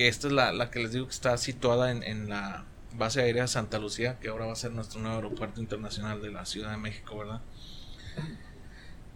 Que 0.00 0.08
esta 0.08 0.28
es 0.28 0.32
la, 0.32 0.70
que 0.70 0.78
les 0.78 0.92
digo 0.92 1.04
que 1.04 1.12
está 1.12 1.36
situada 1.36 1.90
en, 1.90 2.02
en 2.04 2.30
la 2.30 2.64
base 2.94 3.20
aérea 3.20 3.46
Santa 3.46 3.78
Lucía, 3.78 4.18
que 4.18 4.28
ahora 4.28 4.46
va 4.46 4.54
a 4.54 4.56
ser 4.56 4.70
nuestro 4.70 4.98
nuevo 4.98 5.16
aeropuerto 5.16 5.60
internacional 5.60 6.22
de 6.22 6.30
la 6.30 6.46
Ciudad 6.46 6.70
de 6.70 6.78
México, 6.78 7.18
¿verdad? 7.18 7.42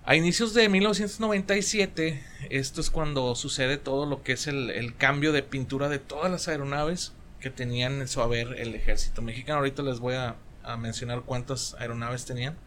A 0.04 0.14
inicios 0.14 0.52
de 0.52 0.68
1997, 0.68 2.22
esto 2.50 2.82
es 2.82 2.90
cuando 2.90 3.34
sucede 3.34 3.78
todo 3.78 4.04
lo 4.04 4.22
que 4.22 4.32
es 4.32 4.46
el, 4.46 4.94
cambio 4.98 5.32
de 5.32 5.42
pintura 5.42 5.88
de 5.88 5.98
todas 5.98 6.30
las 6.30 6.48
aeronaves 6.48 7.14
que 7.40 7.48
tenían 7.48 8.02
en 8.02 8.06
su 8.06 8.20
haber 8.20 8.60
el 8.60 8.74
ejército 8.74 9.22
mexicano. 9.22 9.60
Ahorita 9.60 9.82
les 9.82 10.00
voy 10.00 10.16
a, 10.16 10.36
mencionar 10.76 11.22
cuántas 11.22 11.72
aeronaves 11.78 12.26
tenían. 12.26 12.58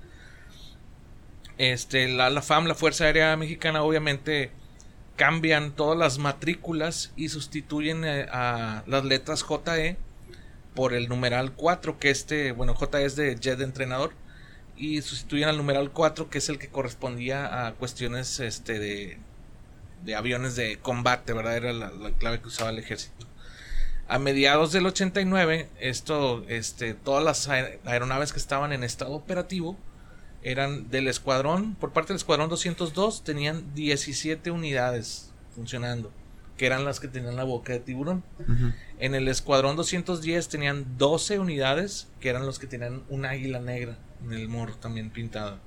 Este, 1.60 2.08
la, 2.08 2.32
la 2.32 2.42
FAM, 2.42 2.66
la 2.66 2.74
Fuerza 2.74 3.04
Aérea 3.04 3.38
Mexicana, 3.38 3.84
obviamente 3.84 4.50
cambian 5.18 5.72
todas 5.72 5.98
las 5.98 6.20
matrículas 6.20 7.12
y 7.18 7.30
sustituyen 7.30 8.06
eh, 8.06 8.28
a 8.32 8.84
las 8.88 9.04
letras 9.04 9.44
JE 9.44 9.98
por 10.74 10.94
el 10.94 11.10
numeral 11.10 11.54
4, 11.54 12.00
que 12.00 12.12
este, 12.12 12.52
bueno, 12.54 12.76
J 12.76 13.02
es 13.02 13.16
de 13.16 13.36
Jet 13.36 13.60
entrenador 13.62 14.14
y 14.78 15.02
sustituyen 15.02 15.50
al 15.50 15.58
numeral 15.58 15.92
4 15.92 16.30
que 16.30 16.38
es 16.38 16.50
el 16.50 16.60
que 16.60 16.70
correspondía 16.70 17.68
a 17.68 17.74
cuestiones 17.74 18.40
este 18.40 18.78
de, 18.80 19.18
de 20.04 20.16
aviones 20.16 20.56
de 20.56 20.78
combate, 20.78 21.34
¿verdad? 21.34 21.58
Era 21.58 21.74
la, 21.74 21.92
clave 22.20 22.40
que 22.40 22.48
usaba 22.48 22.70
el 22.70 22.78
ejército. 22.78 23.26
A 24.08 24.20
mediados 24.20 24.72
del 24.72 24.86
89, 24.86 25.68
esto, 25.80 26.46
este, 26.48 26.94
todas 26.94 27.24
las 27.24 27.50
aeronaves 27.50 28.32
que 28.32 28.40
estaban 28.40 28.72
en 28.72 28.84
estado 28.84 29.14
operativo 29.14 29.78
eran 30.44 30.90
del 30.90 31.08
escuadrón, 31.08 31.76
por 31.76 31.94
parte 31.94 32.10
del 32.10 32.18
escuadrón 32.18 32.50
202 32.50 33.24
tenían 33.24 33.74
17 33.74 34.52
unidades 34.52 35.32
funcionando, 35.56 36.12
que 36.58 36.66
eran 36.66 36.86
las 36.86 37.00
que 37.00 37.08
tenían 37.08 37.36
la 37.36 37.44
boca 37.44 37.74
de 37.74 37.80
tiburón. 37.80 38.24
En 39.00 39.16
el 39.16 39.28
escuadrón 39.28 39.76
210 39.76 40.48
tenían 40.48 40.98
12 40.98 41.40
unidades, 41.40 42.08
que 42.20 42.30
eran 42.30 42.46
los 42.46 42.60
que 42.60 42.68
tenían 42.68 43.04
un 43.10 43.26
águila 43.26 43.60
negra 43.60 43.98
en 44.24 44.34
el 44.34 44.48
morro 44.48 44.76
también 44.76 45.10
pintada. 45.10 45.60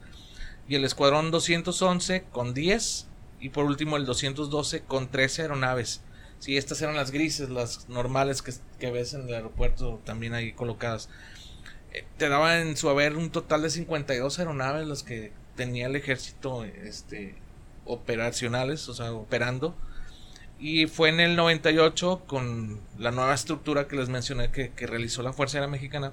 Y 0.68 0.76
el 0.76 0.84
escuadrón 0.84 1.30
211 1.30 2.24
con 2.30 2.54
10 2.54 3.08
y 3.40 3.48
por 3.48 3.64
último 3.64 3.96
el 3.96 4.06
212 4.06 4.82
con 4.82 5.10
13 5.10 5.42
aeronaves. 5.42 6.02
Sí, 6.38 6.56
estas 6.56 6.80
eran 6.80 6.96
las 6.96 7.10
grises, 7.10 7.50
las 7.50 7.88
normales 7.88 8.40
que, 8.40 8.52
que 8.78 8.90
ves 8.90 9.12
en 9.12 9.28
el 9.28 9.34
aeropuerto 9.34 10.00
también 10.04 10.32
ahí 10.32 10.52
colocadas. 10.52 11.08
Eh, 11.92 12.04
te 12.18 12.28
daban 12.28 12.68
en 12.68 12.76
su 12.76 12.88
haber 12.88 13.16
un 13.16 13.30
total 13.30 13.62
de 13.62 13.70
52 13.70 14.38
aeronaves 14.38 14.86
las 14.86 15.02
que 15.02 15.32
tenía 15.56 15.86
el 15.86 15.96
ejército 15.96 16.64
este, 16.64 17.34
operacionales, 17.84 18.88
o 18.88 18.94
sea, 18.94 19.12
operando. 19.12 19.76
Y 20.58 20.86
fue 20.86 21.08
en 21.08 21.20
el 21.20 21.36
98 21.36 22.24
con 22.26 22.80
la 22.98 23.10
nueva 23.10 23.34
estructura 23.34 23.88
que 23.88 23.96
les 23.96 24.08
mencioné 24.08 24.50
que, 24.50 24.72
realizó 24.86 25.22
la 25.22 25.32
Fuerza 25.32 25.56
Aérea 25.58 25.70
Mexicana, 25.70 26.12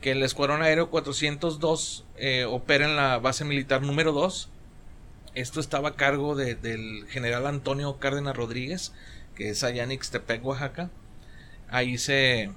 que 0.00 0.12
el 0.12 0.22
Escuadrón 0.22 0.62
Aéreo 0.62 0.90
402 0.90 2.04
eh, 2.16 2.44
opera 2.46 2.86
en 2.86 2.96
la 2.96 3.18
base 3.18 3.44
militar 3.44 3.82
número 3.82 4.12
2. 4.12 4.48
Esto 5.34 5.60
estaba 5.60 5.90
a 5.90 5.96
cargo 5.96 6.34
del 6.34 7.06
general 7.08 7.46
Antonio 7.46 7.98
Cárdenas 7.98 8.36
Rodríguez, 8.36 8.92
que 9.34 9.50
es 9.50 9.62
allá 9.64 9.84
en 9.84 9.92
Ixtepec, 9.92 10.44
Oaxaca. 10.44 10.90
Ahí 11.68 11.98
se, 11.98 12.50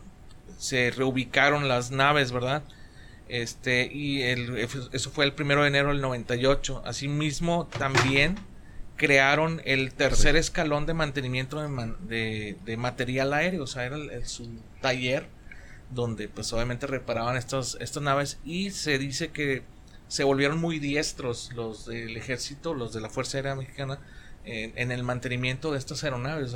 se 0.58 0.92
reubicaron 0.92 1.68
las 1.68 1.92
naves, 1.92 2.32
¿verdad? 2.32 2.64
Este, 3.28 3.90
y 3.92 4.22
el, 4.22 4.58
eso 4.58 5.10
fue 5.12 5.26
el 5.26 5.34
primero 5.34 5.62
de 5.64 5.70
enero 5.70 5.90
del 5.90 6.02
98. 6.02 6.84
Asimismo, 6.86 7.68
también 7.78 8.36
crearon 8.96 9.62
el 9.66 9.94
tercer 9.94 10.36
escalón 10.36 10.86
de 10.86 10.94
mantenimiento 10.94 11.62
de, 11.62 12.76
material 12.78 13.34
aéreo, 13.34 13.64
o 13.64 13.68
sea, 13.68 13.86
era 13.86 13.98
su 14.26 14.62
taller 14.82 15.28
donde 15.90 16.28
pues 16.28 16.52
obviamente 16.54 16.88
reparaban 16.88 17.38
estos, 17.38 17.78
estas 17.80 18.02
naves 18.02 18.40
y 18.44 18.72
se 18.72 18.98
dice 18.98 19.30
que 19.30 19.64
se 20.08 20.24
volvieron 20.24 20.60
muy 20.60 20.80
diestros 20.80 21.52
los 21.54 21.86
del 21.86 22.16
ejército, 22.18 22.74
los 22.74 22.94
de 22.94 23.02
la 23.02 23.10
Fuerza 23.10 23.38
Aérea 23.38 23.56
Mexicana 23.56 24.00
en, 24.46 24.92
el 24.92 25.04
mantenimiento 25.04 25.72
de 25.72 25.80
estas 25.80 26.04
aeronaves, 26.04 26.56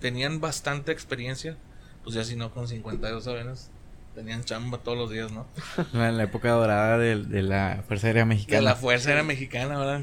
tenían 0.00 0.40
bastante 0.40 0.90
experiencia, 0.90 1.56
pues 2.02 2.14
ya 2.14 2.24
si 2.24 2.36
no 2.36 2.50
con 2.52 2.68
52 2.68 3.26
aviones 3.26 3.70
tenían 4.14 4.44
chamba 4.44 4.78
todos 4.78 4.98
los 4.98 5.10
días, 5.10 5.30
¿no? 5.32 5.46
En 5.94 6.16
la 6.16 6.24
época 6.24 6.50
dorada 6.50 6.98
de, 6.98 7.16
de 7.16 7.42
la 7.42 7.84
Fuerza 7.86 8.08
Aérea 8.08 8.24
Mexicana. 8.24 8.58
De 8.58 8.64
la 8.64 8.76
Fuerza 8.76 9.10
Aérea 9.10 9.24
Mexicana, 9.24 9.78
¿verdad? 9.78 10.02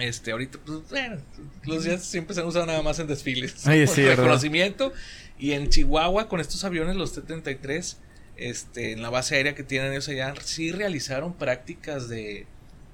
Este, 0.00 0.32
ahorita, 0.32 0.58
pues, 0.64 0.80
bueno, 0.90 1.18
los 1.64 1.84
días 1.84 2.04
siempre 2.04 2.34
se 2.34 2.40
han 2.40 2.46
usado 2.46 2.66
nada 2.66 2.82
más 2.82 2.98
en 2.98 3.06
desfiles. 3.06 3.66
Ay, 3.66 3.86
sí, 3.86 4.04
reconocimiento. 4.04 4.92
Y 5.38 5.52
en 5.52 5.68
Chihuahua, 5.68 6.28
con 6.28 6.40
estos 6.40 6.64
aviones, 6.64 6.96
los 6.96 7.12
T-33, 7.12 7.96
este, 8.36 8.92
en 8.92 9.02
la 9.02 9.10
base 9.10 9.36
aérea 9.36 9.54
que 9.54 9.62
tienen 9.62 9.92
ellos 9.92 10.08
allá, 10.08 10.34
sí 10.42 10.72
realizaron 10.72 11.34
prácticas 11.34 12.08
de, 12.08 12.46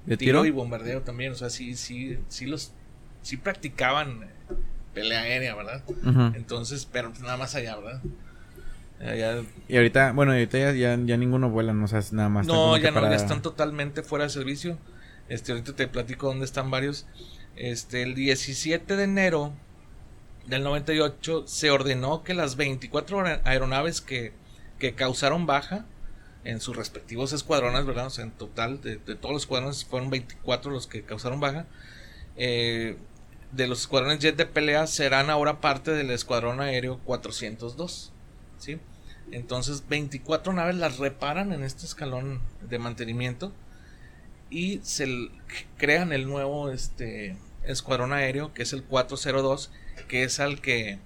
¿De 0.05 0.17
tiro? 0.17 0.45
y 0.45 0.51
bombardeo 0.51 1.01
también. 1.01 1.31
O 1.31 1.35
sea, 1.35 1.49
sí, 1.49 1.75
sí, 1.75 2.19
sí 2.27 2.45
los, 2.45 2.71
sí 3.23 3.37
practicaban 3.37 4.27
pelea 4.93 5.21
aérea, 5.21 5.55
¿verdad? 5.55 5.83
Entonces, 6.35 6.87
pero 6.91 7.09
pues, 7.09 7.21
nada 7.21 7.37
más 7.37 7.55
allá, 7.55 7.77
¿verdad? 7.77 8.01
y 9.67 9.77
ahorita, 9.77 10.11
bueno, 10.11 10.31
ahorita 10.31 10.59
ya, 10.73 10.95
ya, 10.95 11.17
ninguno 11.17 11.49
vuela, 11.49 11.73
no 11.73 11.85
o 11.85 11.87
sea, 11.87 12.03
nada 12.11 12.29
más. 12.29 12.45
No, 12.45 12.77
ya 12.77 12.91
no, 12.91 13.01
ya 13.01 13.15
están 13.15 13.41
totalmente 13.41 14.03
fuera 14.03 14.25
de 14.25 14.29
servicio. 14.29 14.77
Este, 15.27 15.53
ahorita 15.53 15.75
te 15.75 15.87
platico 15.87 16.27
dónde 16.27 16.45
están 16.45 16.69
varios. 16.69 17.07
Este, 17.55 18.03
el 18.03 18.13
17 18.13 18.95
de 18.95 19.03
enero 19.03 19.53
del 20.45 20.63
98 20.63 21.45
se 21.47 21.71
ordenó 21.71 22.23
que 22.23 22.33
las 22.33 22.57
24 22.57 23.23
aeronaves 23.43 24.01
que, 24.01 24.33
que 24.77 24.93
causaron 24.93 25.45
baja 25.45 25.85
en 26.43 26.59
sus 26.59 26.75
respectivos 26.75 27.33
escuadrones, 27.33 27.85
¿verdad? 27.85 28.07
O 28.07 28.09
sea, 28.09 28.25
en 28.25 28.31
total, 28.31 28.81
de, 28.81 28.97
todos 28.97 29.33
los 29.33 29.43
escuadrones 29.43 29.85
fueron 29.85 30.09
24 30.09 30.71
los 30.71 30.87
que 30.87 31.03
causaron 31.03 31.39
baja. 31.39 31.65
Eh, 32.35 32.97
de 33.51 33.67
los 33.67 33.81
escuadrones 33.81 34.19
jet 34.19 34.35
de 34.35 34.45
pelea 34.45 34.87
serán 34.87 35.29
ahora 35.29 35.61
parte 35.61 35.91
del 35.91 36.11
escuadrón 36.11 36.61
aéreo 36.61 36.99
402. 36.99 38.11
¿sí? 38.57 38.79
Entonces, 39.31 39.83
24 39.87 40.53
naves 40.53 40.75
las 40.75 40.97
reparan 40.97 41.53
en 41.53 41.63
este 41.63 41.85
escalón 41.85 42.41
de 42.69 42.79
mantenimiento 42.79 43.51
y 44.49 44.79
se 44.83 45.29
crean 45.77 46.11
el 46.11 46.27
nuevo 46.27 46.71
este 46.71 47.37
escuadrón 47.63 48.11
aéreo 48.11 48.53
que 48.53 48.63
es 48.63 48.73
el 48.73 48.83
402 48.83 49.71
que 50.09 50.23
es 50.23 50.39
al 50.41 50.59
que 50.59 50.99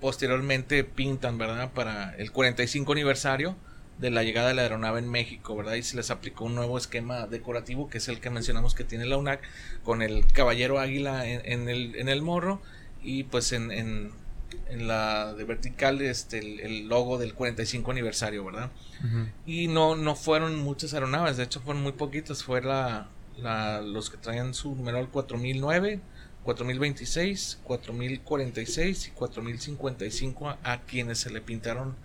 posteriormente 0.00 0.84
pintan 0.84 1.38
verdad 1.38 1.72
para 1.72 2.14
el 2.16 2.30
45 2.30 2.92
aniversario 2.92 3.56
de 3.98 4.10
la 4.10 4.22
llegada 4.22 4.48
de 4.48 4.54
la 4.54 4.62
aeronave 4.62 5.00
en 5.00 5.08
México 5.08 5.56
verdad 5.56 5.74
y 5.74 5.82
se 5.82 5.96
les 5.96 6.10
aplicó 6.10 6.44
un 6.44 6.54
nuevo 6.54 6.78
esquema 6.78 7.26
decorativo 7.26 7.88
que 7.88 7.98
es 7.98 8.08
el 8.08 8.20
que 8.20 8.30
mencionamos 8.30 8.74
que 8.74 8.84
tiene 8.84 9.06
la 9.06 9.16
UNAC 9.16 9.42
con 9.82 10.02
el 10.02 10.24
caballero 10.26 10.78
águila 10.78 11.26
en, 11.26 11.68
el, 11.68 11.96
en 11.96 12.08
el 12.08 12.22
morro 12.22 12.62
y 13.02 13.24
pues 13.24 13.52
en, 13.52 13.72
en 13.72 14.12
la 14.86 15.34
de 15.34 15.44
vertical 15.44 16.00
este 16.00 16.38
el, 16.38 16.88
logo 16.88 17.18
del 17.18 17.34
45 17.34 17.90
aniversario, 17.90 18.44
¿verdad? 18.44 18.70
Y 19.46 19.68
no 19.68 19.96
no 19.96 20.14
fueron 20.14 20.56
muchas 20.56 20.94
aeronaves, 20.94 21.36
de 21.36 21.44
hecho 21.44 21.60
fueron 21.60 21.82
muy 21.82 21.92
poquitas, 21.92 22.42
fue 22.42 22.62
la, 22.62 23.08
los 23.82 24.10
que 24.10 24.16
traían 24.16 24.54
su 24.54 24.74
numeral 24.74 25.08
4009, 25.08 26.00
4026, 26.44 27.60
4046 27.64 29.08
y 29.08 29.10
4055 29.10 30.48
a, 30.48 30.58
a 30.62 30.82
quienes 30.82 31.18
se 31.18 31.30
le 31.30 31.40
pintaron 31.40 31.96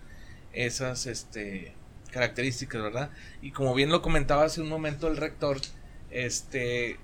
esas 0.52 1.06
este 1.06 1.74
características, 2.14 2.80
¿verdad? 2.80 3.10
Y 3.42 3.50
como 3.50 3.74
bien 3.74 3.90
lo 3.90 4.00
comentaba 4.00 4.44
hace 4.44 4.60
un 4.60 4.68
momento 4.68 5.08
el 5.08 5.16
rector, 5.16 5.60
este 6.10 6.98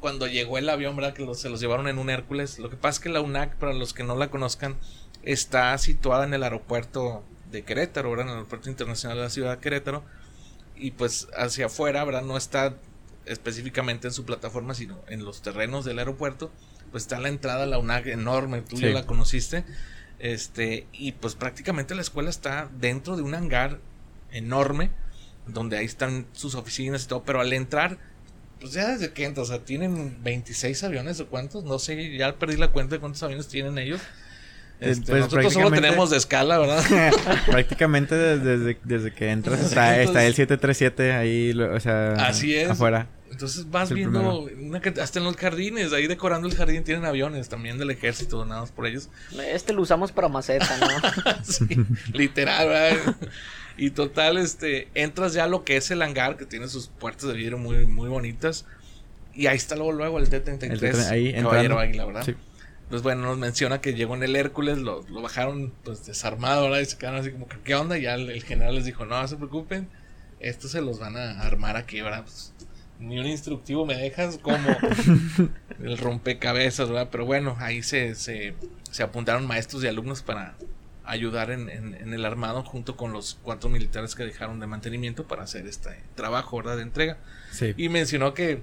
cuando 0.00 0.26
llegó 0.26 0.58
el 0.58 0.68
avión, 0.68 0.96
¿verdad? 0.96 1.14
Que 1.14 1.34
se 1.34 1.48
los 1.48 1.60
llevaron 1.60 1.88
en 1.88 1.98
un 1.98 2.10
Hércules. 2.10 2.58
Lo 2.58 2.68
que 2.68 2.76
pasa 2.76 2.98
es 2.98 3.00
que 3.00 3.08
la 3.08 3.22
UNAC, 3.22 3.56
para 3.56 3.72
los 3.72 3.94
que 3.94 4.02
no 4.02 4.16
la 4.16 4.28
conozcan, 4.28 4.76
está 5.22 5.76
situada 5.78 6.24
en 6.24 6.34
el 6.34 6.42
aeropuerto 6.42 7.22
de 7.50 7.62
Querétaro, 7.62 8.10
¿verdad? 8.10 8.26
En 8.26 8.30
el 8.32 8.36
aeropuerto 8.36 8.68
internacional 8.68 9.16
de 9.16 9.24
la 9.24 9.30
ciudad 9.30 9.56
de 9.56 9.62
Querétaro. 9.62 10.04
Y 10.76 10.90
pues 10.90 11.28
hacia 11.36 11.66
afuera, 11.66 12.04
¿verdad? 12.04 12.22
No 12.22 12.36
está 12.36 12.74
específicamente 13.24 14.08
en 14.08 14.12
su 14.12 14.26
plataforma, 14.26 14.74
sino 14.74 14.98
en 15.08 15.24
los 15.24 15.40
terrenos 15.40 15.86
del 15.86 15.98
aeropuerto. 15.98 16.50
Pues 16.90 17.04
está 17.04 17.18
la 17.18 17.28
entrada 17.28 17.64
a 17.64 17.66
la 17.66 17.78
UNAC 17.78 18.06
enorme, 18.08 18.60
tú 18.60 18.76
ya 18.76 18.88
la 18.88 19.06
conociste. 19.06 19.64
Este, 20.18 20.86
y 20.92 21.12
pues 21.12 21.34
prácticamente 21.34 21.94
la 21.94 22.02
escuela 22.02 22.30
está 22.30 22.70
dentro 22.78 23.16
de 23.16 23.22
un 23.22 23.34
hangar 23.34 23.80
enorme, 24.34 24.90
donde 25.46 25.78
ahí 25.78 25.86
están 25.86 26.26
sus 26.32 26.54
oficinas 26.54 27.04
y 27.04 27.08
todo, 27.08 27.24
pero 27.24 27.40
al 27.40 27.52
entrar 27.52 27.98
pues 28.64 28.72
ya 28.72 28.88
desde 28.88 29.12
que 29.12 29.26
o 29.26 29.44
sea, 29.44 29.58
tienen 29.58 30.22
26 30.22 30.84
aviones 30.84 31.20
o 31.20 31.26
cuántos, 31.26 31.64
no 31.64 31.78
sé, 31.78 32.16
ya 32.16 32.34
perdí 32.36 32.56
la 32.56 32.68
cuenta 32.68 32.94
de 32.94 33.00
cuántos 33.00 33.22
aviones 33.22 33.46
tienen 33.46 33.76
ellos. 33.76 34.00
Eh, 34.80 34.90
este, 34.90 35.12
pues 35.12 35.24
nosotros 35.24 35.52
solo 35.52 35.70
tenemos 35.70 36.08
de 36.08 36.16
escala, 36.16 36.56
¿verdad? 36.56 36.82
prácticamente 37.46 38.14
desde, 38.14 38.78
desde, 38.82 39.12
que 39.12 39.30
entras 39.30 39.60
está, 39.60 40.00
está, 40.00 40.24
el 40.24 40.34
737 40.34 41.12
ahí, 41.12 41.52
o 41.52 41.78
sea, 41.78 42.14
Así 42.14 42.54
es. 42.54 42.70
afuera. 42.70 43.06
Entonces 43.30 43.68
vas 43.70 43.92
viendo, 43.92 44.48
hasta 45.02 45.18
en 45.18 45.24
los 45.24 45.36
jardines, 45.36 45.92
ahí 45.92 46.06
decorando 46.06 46.48
el 46.48 46.54
jardín 46.54 46.84
tienen 46.84 47.04
aviones 47.04 47.50
también 47.50 47.76
del 47.76 47.90
ejército 47.90 48.38
donados 48.38 48.70
por 48.70 48.86
ellos. 48.86 49.10
Este 49.52 49.74
lo 49.74 49.82
usamos 49.82 50.10
para 50.10 50.28
maceta, 50.28 50.78
¿no? 50.78 51.42
sí, 51.44 51.66
literal, 52.14 52.68
¿verdad? 52.68 53.16
Y 53.76 53.90
total, 53.90 54.38
este, 54.38 54.88
entras 54.94 55.32
ya 55.32 55.44
a 55.44 55.48
lo 55.48 55.64
que 55.64 55.76
es 55.76 55.90
el 55.90 56.02
hangar, 56.02 56.36
que 56.36 56.46
tiene 56.46 56.68
sus 56.68 56.88
puertas 56.88 57.28
de 57.28 57.34
vidrio 57.34 57.58
muy, 57.58 57.86
muy 57.86 58.08
bonitas. 58.08 58.66
Y 59.34 59.48
ahí 59.48 59.56
está 59.56 59.74
luego, 59.74 59.92
luego 59.92 60.18
el 60.18 60.28
T-33, 60.28 61.10
ahí, 61.10 61.32
Caballero 61.32 61.78
Águila, 61.78 62.04
¿verdad? 62.04 62.22
Sí. 62.24 62.34
Pues 62.88 63.02
bueno, 63.02 63.22
nos 63.22 63.38
menciona 63.38 63.80
que 63.80 63.94
llegó 63.94 64.14
en 64.14 64.22
el 64.22 64.36
Hércules, 64.36 64.78
lo, 64.78 65.02
lo 65.08 65.22
bajaron 65.22 65.72
pues 65.82 66.06
desarmado, 66.06 66.64
¿verdad? 66.64 66.80
Y 66.80 66.84
se 66.84 66.98
quedaron 66.98 67.20
así 67.20 67.32
como, 67.32 67.48
¿qué 67.48 67.74
onda? 67.74 67.98
Y 67.98 68.02
ya 68.02 68.14
el, 68.14 68.42
general 68.44 68.76
les 68.76 68.84
dijo, 68.84 69.06
no, 69.06 69.20
no 69.20 69.26
se 69.26 69.36
preocupen, 69.36 69.88
estos 70.38 70.70
se 70.70 70.80
los 70.80 71.00
van 71.00 71.16
a 71.16 71.40
armar 71.40 71.76
aquí, 71.76 72.00
¿verdad? 72.02 72.22
Pues, 72.22 72.52
ni 73.00 73.18
un 73.18 73.26
instructivo 73.26 73.84
me 73.86 73.96
dejas 73.96 74.38
como 74.38 74.68
el 75.82 75.98
rompecabezas, 75.98 76.88
¿verdad? 76.88 77.08
Pero 77.10 77.24
bueno, 77.24 77.56
ahí 77.58 77.82
se, 77.82 78.14
se, 78.14 78.54
se 78.90 79.02
apuntaron 79.02 79.46
maestros 79.46 79.82
y 79.82 79.88
alumnos 79.88 80.22
para 80.22 80.54
ayudar 81.04 81.50
en, 81.50 81.68
en, 81.68 82.14
el 82.14 82.24
armado 82.24 82.62
junto 82.62 82.96
con 82.96 83.12
los 83.12 83.38
cuatro 83.42 83.68
militares 83.68 84.14
que 84.14 84.24
dejaron 84.24 84.60
de 84.60 84.66
mantenimiento 84.66 85.24
para 85.24 85.42
hacer 85.42 85.66
este 85.66 86.02
trabajo 86.14 86.56
¿verdad? 86.56 86.76
de 86.76 86.82
entrega. 86.82 87.18
Y 87.76 87.88
mencionó 87.88 88.34
que, 88.34 88.62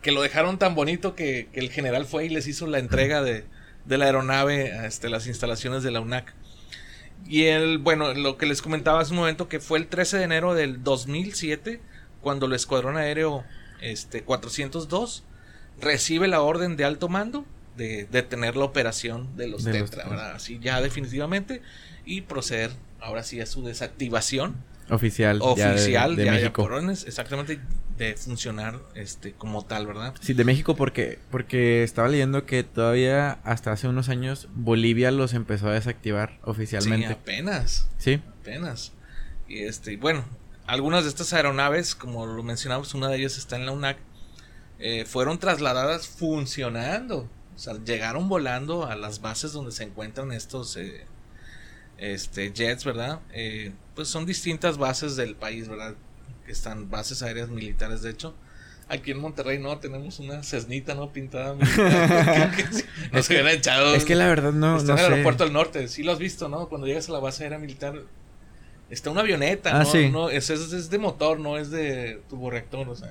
que 0.00 0.12
lo 0.12 0.22
dejaron 0.22 0.58
tan 0.58 0.74
bonito 0.74 1.14
que, 1.14 1.48
el 1.52 1.70
general 1.70 2.06
fue 2.06 2.26
y 2.26 2.28
les 2.30 2.46
hizo 2.46 2.66
la 2.66 2.78
entrega 2.78 3.22
de, 3.22 3.44
de 3.84 3.98
la 3.98 4.06
aeronave 4.06 4.72
a 4.72 4.86
este, 4.86 5.08
las 5.08 5.26
instalaciones 5.26 5.82
de 5.82 5.90
la 5.90 6.00
UNAC. 6.00 6.34
Y 7.26 7.44
el, 7.44 7.78
bueno, 7.78 8.14
lo 8.14 8.36
que 8.36 8.46
les 8.46 8.62
comentaba 8.62 9.00
hace 9.00 9.12
un 9.12 9.18
momento 9.18 9.48
que 9.48 9.60
fue 9.60 9.78
el 9.78 9.86
13 9.86 10.18
de 10.18 10.24
enero 10.24 10.54
del 10.54 10.82
2007 10.82 11.80
cuando 12.20 12.46
el 12.46 12.52
escuadrón 12.54 12.96
aéreo 12.96 13.44
este 13.80 14.22
402 14.22 15.24
recibe 15.80 16.28
la 16.28 16.40
orden 16.40 16.76
de 16.76 16.84
alto 16.84 17.08
mando 17.08 17.44
de 17.76 18.06
detener 18.10 18.56
la 18.56 18.64
operación 18.64 19.36
de 19.36 19.48
los 19.48 19.64
Tetra, 19.64 20.34
Así 20.34 20.58
ya 20.60 20.80
definitivamente 20.80 21.62
y 22.04 22.22
proceder 22.22 22.70
ahora 23.00 23.22
sí 23.22 23.40
a 23.40 23.46
su 23.46 23.62
desactivación 23.64 24.56
oficial 24.90 25.38
oficial 25.40 26.16
de, 26.16 26.30
México. 26.30 26.68
exactamente 27.06 27.60
de 27.96 28.14
funcionar 28.16 28.80
este 28.94 29.32
como 29.32 29.64
tal, 29.64 29.86
¿verdad? 29.86 30.14
Sí, 30.20 30.34
de 30.34 30.44
México 30.44 30.74
porque 30.76 31.18
porque 31.30 31.82
estaba 31.82 32.08
leyendo 32.08 32.46
que 32.46 32.64
todavía 32.64 33.38
hasta 33.44 33.72
hace 33.72 33.88
unos 33.88 34.08
años 34.08 34.48
Bolivia 34.54 35.10
los 35.10 35.34
empezó 35.34 35.68
a 35.68 35.72
desactivar 35.72 36.38
oficialmente. 36.42 37.08
Sí, 37.08 37.12
apenas. 37.12 37.88
Sí. 37.98 38.20
Apenas. 38.40 38.92
Y 39.48 39.64
este, 39.64 39.96
bueno, 39.96 40.24
algunas 40.66 41.04
de 41.04 41.10
estas 41.10 41.32
aeronaves, 41.32 41.94
como 41.94 42.26
lo 42.26 42.42
mencionamos, 42.42 42.94
una 42.94 43.08
de 43.08 43.18
ellas 43.18 43.38
está 43.38 43.56
en 43.56 43.66
la 43.66 43.72
UNAC, 43.72 43.98
eh, 44.78 45.04
fueron 45.04 45.38
trasladadas 45.38 46.08
funcionando 46.08 47.28
sea, 47.62 47.74
llegaron 47.84 48.28
volando 48.28 48.86
a 48.86 48.96
las 48.96 49.20
bases 49.20 49.52
donde 49.52 49.72
se 49.72 49.84
encuentran 49.84 50.32
estos 50.32 50.76
eh, 50.76 51.06
este, 51.98 52.52
jets, 52.52 52.84
¿verdad? 52.84 53.20
Eh, 53.32 53.72
pues 53.94 54.08
son 54.08 54.26
distintas 54.26 54.78
bases 54.78 55.14
del 55.14 55.36
país, 55.36 55.68
¿verdad? 55.68 55.94
Que 56.44 56.52
están 56.52 56.90
bases 56.90 57.22
aéreas 57.22 57.48
militares, 57.50 58.02
de 58.02 58.10
hecho. 58.10 58.34
Aquí 58.88 59.12
en 59.12 59.20
Monterrey 59.20 59.58
no 59.58 59.78
tenemos 59.78 60.18
una 60.18 60.42
cesnita 60.42 60.94
no 60.94 61.12
pintada 61.12 61.54
militar. 61.54 62.52
es, 63.12 63.28
que, 63.28 63.52
echado, 63.52 63.94
es 63.94 64.04
que 64.04 64.16
la 64.16 64.26
verdad 64.26 64.52
no, 64.52 64.76
está 64.76 64.94
en 64.94 64.98
el 64.98 65.04
aeropuerto 65.04 65.44
del 65.44 65.52
norte. 65.52 65.86
Sí 65.86 66.02
lo 66.02 66.12
has 66.12 66.18
visto, 66.18 66.48
¿no? 66.48 66.68
Cuando 66.68 66.88
llegas 66.88 67.08
a 67.08 67.12
la 67.12 67.20
base 67.20 67.44
aérea 67.44 67.58
militar 67.58 68.02
está 68.92 69.10
una 69.10 69.22
avioneta, 69.22 69.74
ah, 69.74 69.78
¿no? 69.80 69.84
Sí. 69.86 70.10
no 70.10 70.28
es, 70.28 70.50
es, 70.50 70.90
de 70.90 70.98
motor, 70.98 71.40
no 71.40 71.56
es 71.56 71.70
de 71.70 72.20
turborreactor, 72.28 72.90
o 72.90 72.94
sea, 72.94 73.08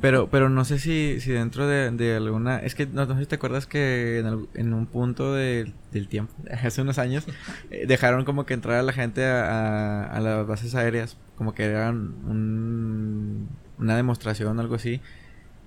Pero, 0.00 0.28
pero 0.30 0.48
no 0.48 0.64
sé 0.64 0.78
si, 0.78 1.20
si 1.20 1.32
dentro 1.32 1.66
de, 1.66 1.90
de 1.90 2.16
alguna... 2.16 2.58
Es 2.60 2.76
que 2.76 2.86
no, 2.86 3.04
sé 3.04 3.18
si 3.18 3.26
te 3.26 3.34
acuerdas 3.34 3.66
que 3.66 4.20
en, 4.20 4.48
en 4.54 4.72
un 4.72 4.86
punto 4.86 5.34
de, 5.34 5.72
del 5.90 6.06
tiempo, 6.06 6.32
hace 6.50 6.82
unos 6.82 6.98
años, 6.98 7.26
eh, 7.72 7.84
dejaron 7.86 8.24
como 8.24 8.46
que 8.46 8.54
entrar 8.54 8.76
a 8.76 8.82
la 8.84 8.92
gente 8.92 9.24
a, 9.26 10.04
a, 10.04 10.20
las 10.20 10.46
bases 10.46 10.76
aéreas, 10.76 11.16
como 11.36 11.52
que 11.52 11.64
eran 11.64 12.14
un, 12.28 13.48
una 13.78 13.96
demostración, 13.96 14.60
algo 14.60 14.76
así. 14.76 15.00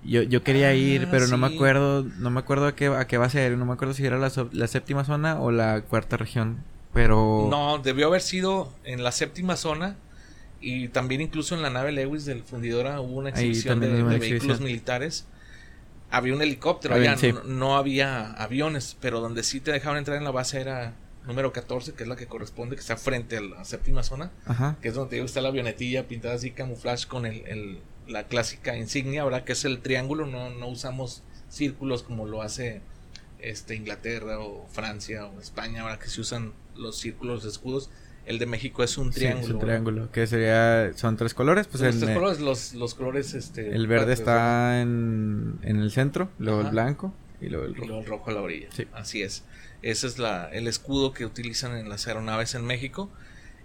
Yo, 0.02 0.22
yo 0.22 0.42
quería 0.42 0.72
ir, 0.74 1.04
Ah, 1.04 1.08
pero 1.10 1.26
no 1.26 1.36
me 1.36 1.46
acuerdo, 1.48 2.04
no 2.04 2.30
me 2.30 2.40
acuerdo 2.40 2.68
a 2.68 2.74
qué, 2.74 2.86
a 2.86 3.06
qué 3.06 3.18
base 3.18 3.40
aérea, 3.40 3.58
no 3.58 3.66
me 3.66 3.74
acuerdo 3.74 3.92
si 3.92 4.06
era 4.06 4.16
la, 4.16 4.32
la 4.52 4.66
séptima 4.66 5.04
zona 5.04 5.38
o 5.38 5.50
la 5.50 5.82
cuarta 5.82 6.16
región, 6.16 6.64
pero... 7.02 7.46
No, 7.48 7.78
debió 7.78 8.08
haber 8.08 8.20
sido 8.22 8.72
en 8.84 9.04
la 9.04 9.12
séptima 9.12 9.56
zona 9.56 9.96
y 10.60 10.88
también 10.88 11.20
incluso 11.20 11.54
en 11.54 11.62
la 11.62 11.70
nave 11.70 11.92
Lewis 11.92 12.24
del 12.24 12.42
fundidora 12.42 13.00
hubo 13.00 13.18
una 13.18 13.30
exhibición 13.30 13.78
de, 13.78 13.86
una 13.86 14.16
vehículos 14.18 14.32
exhibición. 14.32 14.64
militares. 14.64 15.26
Había 16.10 16.34
un 16.34 16.42
helicóptero, 16.42 16.94
Había- 16.96 17.16
sí. 17.16 17.32
no, 17.32 17.44
no 17.44 17.76
había 17.76 18.32
aviones, 18.32 18.96
pero 19.00 19.20
donde 19.20 19.42
sí 19.44 19.60
te 19.60 19.70
dejaban 19.70 19.98
entrar 19.98 20.16
en 20.16 20.24
la 20.24 20.30
base 20.32 20.60
era 20.60 20.94
número 21.26 21.52
14, 21.52 21.92
que 21.92 22.02
es 22.02 22.08
la 22.08 22.16
que 22.16 22.26
corresponde, 22.26 22.74
que 22.74 22.80
está 22.80 22.96
frente 22.96 23.36
a 23.36 23.42
la 23.42 23.64
séptima 23.64 24.02
zona, 24.02 24.32
Ajá. 24.46 24.76
que 24.82 24.88
es 24.88 24.94
donde 24.94 25.10
te 25.10 25.16
digo, 25.16 25.26
está 25.26 25.40
la 25.42 25.50
avionetilla 25.50 26.08
pintada 26.08 26.34
así 26.34 26.50
camuflaje 26.50 27.06
con 27.06 27.26
el, 27.26 27.46
el- 27.46 27.78
la 28.08 28.24
clásica 28.24 28.74
insignia, 28.76 29.22
¿verdad? 29.22 29.44
Que 29.44 29.52
es 29.52 29.64
el 29.66 29.80
triángulo, 29.80 30.26
no, 30.26 30.48
no 30.50 30.66
usamos 30.68 31.22
círculos 31.50 32.02
como 32.02 32.26
lo 32.26 32.40
hace 32.42 32.80
este 33.38 33.74
Inglaterra 33.76 34.40
o 34.40 34.66
Francia 34.72 35.26
o 35.26 35.38
España, 35.40 35.84
¿verdad? 35.84 35.98
Que 36.00 36.08
se 36.08 36.22
usan 36.22 36.54
los 36.78 36.96
círculos 36.96 37.42
de 37.42 37.50
escudos. 37.50 37.90
El 38.26 38.38
de 38.38 38.46
México 38.46 38.82
es 38.82 38.98
un 38.98 39.12
Sí, 39.12 39.20
triángulo. 39.20 39.46
es 39.46 39.54
un 39.54 39.60
triángulo. 39.60 40.12
Que 40.12 40.26
sería. 40.26 40.92
Son 40.94 41.16
tres 41.16 41.32
colores. 41.34 41.66
Pues 41.66 41.82
los 41.82 41.94
en, 41.94 42.00
tres 42.00 42.14
colores, 42.14 42.40
los, 42.40 42.74
los 42.74 42.94
colores, 42.94 43.34
este. 43.34 43.74
el 43.74 43.86
verde 43.86 44.12
está 44.12 44.80
en, 44.82 45.58
en 45.62 45.76
el 45.80 45.90
centro. 45.90 46.30
Luego 46.38 46.60
Ajá. 46.60 46.68
el 46.68 46.72
blanco. 46.72 47.14
Y 47.40 47.48
luego 47.48 47.64
el 47.66 47.70
Y 47.72 47.74
rojo. 47.74 47.86
luego 47.86 48.02
el 48.02 48.06
rojo 48.08 48.30
a 48.30 48.34
la 48.34 48.42
orilla. 48.42 48.68
Sí. 48.72 48.86
Así 48.92 49.22
es. 49.22 49.44
Ese 49.80 50.06
es 50.08 50.18
la, 50.18 50.48
el 50.52 50.66
escudo 50.66 51.12
que 51.12 51.24
utilizan 51.24 51.76
en 51.76 51.88
las 51.88 52.06
aeronaves 52.06 52.54
en 52.54 52.64
México. 52.66 53.08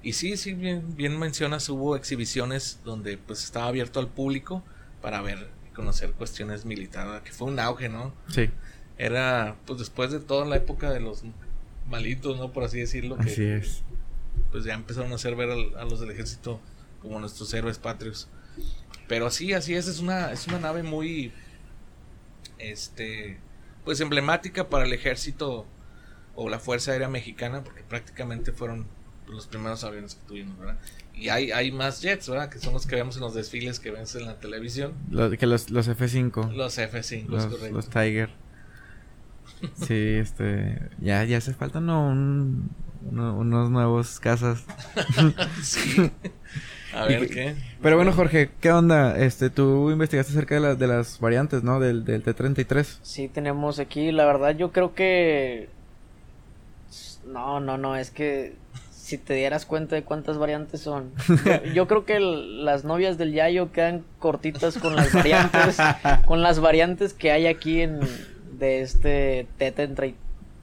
Y 0.01 0.14
sí, 0.14 0.38
sí, 0.38 0.53
bien, 0.53 0.95
bien 0.95 1.18
mencionas, 1.18 1.68
hubo 1.70 1.95
exhibiciones 1.95 2.80
donde 2.86 3.18
pues 3.18 3.43
estaba 3.43 3.68
abierto 3.68 3.99
al 3.99 4.07
público 4.09 4.61
para 5.01 5.22
ver 5.22 5.47
y 5.70 5.74
conocer 5.74 6.11
cuestiones 6.11 6.66
militares, 6.66 7.22
que 7.24 7.32
fue 7.32 7.47
un 7.47 7.57
auge, 7.59 7.89
¿no? 7.89 8.14
Sí, 8.30 8.49
Era 8.97 9.55
pues 9.66 9.80
después 9.80 10.11
de 10.11 10.20
toda 10.20 10.45
la 10.45 10.57
época 10.57 10.91
de 10.91 10.99
los 10.99 11.24
malitos, 11.94 12.38
¿no? 12.38 12.52
Por 12.52 12.64
así 12.64 12.80
decirlo, 12.80 13.18
que 13.18 13.30
así 13.32 13.44
es. 13.46 13.84
pues 14.52 14.64
ya 14.66 14.74
empezaron 14.74 15.12
a 15.12 15.16
hacer 15.16 15.36
ver 15.36 15.50
al- 15.52 15.76
a 15.78 15.86
los 15.86 16.00
del 16.00 16.12
ejército 16.12 16.60
como 17.02 17.20
nuestros 17.20 17.54
héroes 17.54 17.78
patrios. 17.80 18.28
Pero 19.08 19.30
sí, 19.30 19.54
así 19.54 19.74
es, 19.76 19.88
es 19.88 20.00
una, 20.00 20.32
es 20.32 20.48
una 20.48 20.60
nave 20.60 20.84
muy 20.84 21.32
este 22.60 23.38
pues 23.86 24.00
emblemática 24.00 24.70
para 24.70 24.86
el 24.86 24.94
ejército 24.94 25.66
o 26.36 26.50
la 26.50 26.58
Fuerza 26.60 26.91
Aérea 26.94 27.10
Mexicana, 27.10 27.64
porque 27.64 27.84
prácticamente 27.84 28.52
fueron 28.54 28.88
los 29.28 29.46
primeros 29.48 29.84
aviones 29.84 30.16
que 30.16 30.28
tuvimos, 30.28 30.58
¿verdad? 30.58 30.80
Y 31.14 31.30
hay, 31.30 31.52
hay 31.52 31.72
más 31.72 32.02
jets, 32.02 32.28
¿verdad? 32.30 32.50
Que 32.50 32.60
son 32.60 32.74
los 32.74 32.88
que 32.88 32.96
vemos 32.96 33.16
en 33.18 33.22
los 33.22 33.34
desfiles 33.36 33.80
que 33.80 33.91
ves 33.91 34.16
en 34.16 34.26
la 34.26 34.39
televisión. 34.39 34.94
Lo- 35.12 35.30
que 35.32 35.46
los, 35.46 35.70
los 35.70 35.88
F5. 35.88 36.54
Los 36.54 36.78
F5, 36.80 37.28
Los, 37.28 37.46
correcto. 37.46 37.76
los 37.76 37.89
Tiger. 37.89 38.30
Sí, 39.88 39.93
este. 40.18 40.80
Ya, 40.99 41.24
ya 41.24 41.38
hace 41.38 41.53
falta 41.53 41.80
¿no? 41.80 42.07
Un- 42.09 42.70
uno- 43.11 43.38
unos 43.38 43.70
nuevos 43.70 44.20
casas. 44.20 44.64
Sí. 45.61 46.11
A 46.93 47.05
ver 47.07 47.30
qué. 47.30 47.55
Pero 47.82 47.95
bueno, 47.95 48.11
Jorge, 48.14 48.51
¿qué 48.61 48.72
onda? 48.72 49.18
Este, 49.18 49.49
tú 49.49 49.89
investigaste 49.91 50.32
acerca 50.32 50.55
de, 50.55 50.61
las 50.61 50.80
de 50.80 50.88
las 50.88 51.20
variantes, 51.20 51.64
¿no? 51.64 51.80
Del, 51.80 52.05
del 52.05 52.22
T-33. 52.24 52.99
Sí, 53.01 53.28
tenemos 53.28 53.80
aquí, 53.80 54.11
la 54.11 54.26
verdad 54.26 54.55
yo 54.55 54.72
creo 54.72 54.93
que... 54.93 55.70
No, 57.26 57.59
no, 57.59 57.78
no, 57.78 57.95
es 57.95 58.11
que 58.11 58.55
si 58.91 59.18
te 59.18 59.34
dieras 59.34 59.66
cuenta 59.66 59.95
de 59.95 60.03
cuántas 60.03 60.38
variantes 60.38 60.82
son. 60.82 61.11
Yo, 61.45 61.64
yo 61.74 61.88
creo 61.88 62.05
que 62.05 62.18
el- 62.18 62.64
las 62.66 62.84
novias 62.84 63.18
del 63.18 63.34
Yayo 63.34 63.72
quedan 63.72 64.03
cortitas 64.20 64.78
con 64.78 64.95
las 64.95 65.11
variantes, 65.14 65.78
con 66.26 66.41
las 66.41 66.59
variantes 66.59 67.14
que 67.14 67.32
hay 67.32 67.47
aquí 67.47 67.82
en 67.82 67.99
de 68.64 68.82
este 68.82 69.47
T-30 69.57 70.14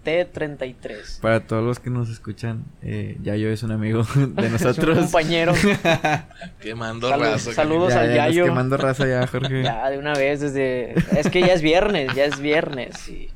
T-33. 0.02 1.20
Para 1.20 1.40
todos 1.46 1.62
los 1.62 1.78
que 1.78 1.90
nos 1.90 2.08
escuchan, 2.08 2.64
eh, 2.82 3.18
Yayo 3.22 3.50
es 3.50 3.62
un 3.62 3.70
amigo 3.72 4.02
de 4.14 4.46
Es 4.46 4.46
un 4.46 4.52
nosotros. 4.52 4.98
compañero. 4.98 5.52
Quemando 6.62 7.10
Salud- 7.10 7.22
raza. 7.22 7.52
saludos 7.52 7.92
Ya, 7.92 8.00
al 8.00 8.08
ya 8.08 8.14
Yayo. 8.28 8.44
quemando 8.46 8.78
raza 8.78 9.06
ya, 9.06 9.26
Jorge. 9.30 9.62
Ya, 9.62 9.90
de 9.90 9.98
una 9.98 10.14
vez, 10.14 10.40
desde... 10.40 10.94
Es 11.18 11.28
que 11.28 11.40
ya 11.40 11.52
es 11.52 11.60
viernes, 11.60 12.14
ya 12.14 12.24
es 12.24 12.40
viernes. 12.40 13.08
Y, 13.10 13.28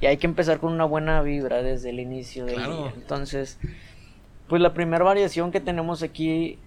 y 0.00 0.06
hay 0.06 0.16
que 0.16 0.26
empezar 0.26 0.60
con 0.60 0.72
una 0.72 0.84
buena 0.86 1.20
vibra 1.20 1.62
desde 1.62 1.90
el 1.90 2.00
inicio 2.00 2.46
del 2.46 2.54
Claro. 2.54 2.84
día. 2.84 2.92
Entonces, 2.96 3.58
pues 4.48 4.62
la 4.62 4.72
primera 4.72 5.04
variación 5.04 5.52
que 5.52 5.60
tenemos 5.60 6.02
aquí 6.02 6.58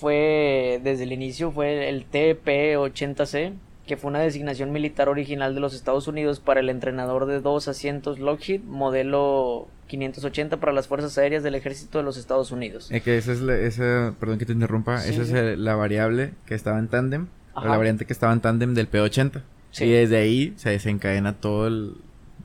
fue, 0.00 0.80
desde 0.82 1.04
el 1.04 1.12
inicio, 1.12 1.52
fue 1.52 1.90
el 1.90 2.06
TP-80C, 2.10 3.52
que 3.86 3.96
fue 3.96 4.10
una 4.10 4.20
designación 4.20 4.70
militar 4.70 5.08
original 5.08 5.54
de 5.54 5.60
los 5.60 5.74
Estados 5.74 6.06
Unidos 6.06 6.38
para 6.40 6.60
el 6.60 6.68
entrenador 6.68 7.26
de 7.26 7.40
dos 7.40 7.66
asientos 7.68 8.18
Lockheed, 8.20 8.60
modelo 8.62 9.68
580 9.88 10.58
para 10.58 10.72
las 10.72 10.86
Fuerzas 10.86 11.18
Aéreas 11.18 11.42
del 11.42 11.54
Ejército 11.56 11.98
de 11.98 12.04
los 12.04 12.16
Estados 12.16 12.52
Unidos. 12.52 12.90
Eh, 12.92 13.00
que 13.00 13.18
esa 13.18 13.32
es 13.32 13.40
la, 13.40 13.56
esa, 13.56 14.14
perdón 14.20 14.38
que 14.38 14.46
te 14.46 14.52
interrumpa, 14.52 14.98
Sí, 15.00 15.10
esa 15.10 15.24
sí. 15.24 15.36
es 15.36 15.58
la 15.58 15.74
variable 15.74 16.32
que 16.46 16.54
estaba 16.54 16.78
en 16.78 16.88
tándem, 16.88 17.26
la 17.54 17.76
variante 17.76 18.04
que 18.06 18.12
estaba 18.12 18.32
en 18.32 18.40
tándem 18.40 18.74
del 18.74 18.90
P80. 18.90 19.42
Sí. 19.72 19.84
Y 19.84 19.90
desde 19.90 20.16
ahí 20.18 20.52
se 20.56 20.70
desencadena 20.70 21.34
todo 21.40 21.66
el... 21.66 21.94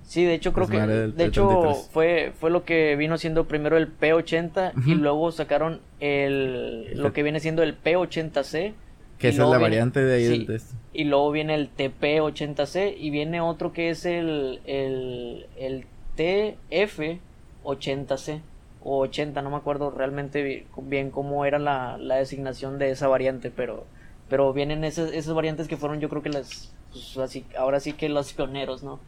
Sí, 0.04 0.24
de 0.24 0.34
hecho 0.34 0.54
creo 0.54 0.68
que 0.68 0.80
del 0.80 1.16
de 1.18 1.26
hecho 1.26 1.50
T-33. 1.50 1.90
fue 1.92 2.34
fue 2.40 2.50
lo 2.50 2.64
que 2.64 2.96
vino 2.96 3.18
siendo 3.18 3.46
primero 3.46 3.76
el 3.76 3.90
P80 3.94 4.72
y 4.86 4.96
luego 4.96 5.34
sacaron 5.34 5.82
el 6.00 6.98
lo 6.98 7.12
que 7.12 7.24
viene 7.24 7.42
siendo 7.42 7.62
el 7.62 7.78
P80C 7.78 8.74
Que 9.20 9.30
esa 9.30 9.44
es 9.44 9.50
la 9.50 9.58
viene- 9.58 9.64
variante 9.64 10.04
de 10.04 10.16
ahí 10.16 10.24
sí. 10.26 10.30
del 10.30 10.46
test. 10.48 10.72
y 10.94 11.04
luego 11.06 11.32
viene 11.32 11.56
el 11.56 11.70
TP80C 11.76 12.96
y 12.98 13.10
viene 13.10 13.42
otro 13.42 13.74
que 13.74 13.90
es 13.90 14.06
el 14.06 14.60
el, 14.66 15.48
el 15.58 15.86
TF80C 16.18 18.42
o 18.84 19.00
80, 19.00 19.42
no 19.42 19.50
me 19.50 19.58
acuerdo 19.58 19.92
realmente 19.92 20.44
bi- 20.44 20.66
bien 20.84 21.12
cómo 21.12 21.46
era 21.46 21.60
la, 21.60 21.98
la 21.98 22.16
designación 22.16 22.80
de 22.80 22.92
esa 22.92 23.08
variante, 23.08 23.52
pero 23.52 23.86
pero 24.30 24.52
vienen 24.54 24.84
esas, 24.84 25.12
esas 25.14 25.34
variantes 25.34 25.68
que 25.68 25.78
fueron 25.78 26.00
yo 26.00 26.10
creo 26.10 26.22
que 26.22 26.30
las 26.30 26.74
pues, 26.92 27.18
así 27.18 27.46
ahora 27.58 27.80
sí 27.80 27.94
que 27.94 28.10
los 28.10 28.34
pioneros, 28.34 28.84
¿no? 28.84 29.00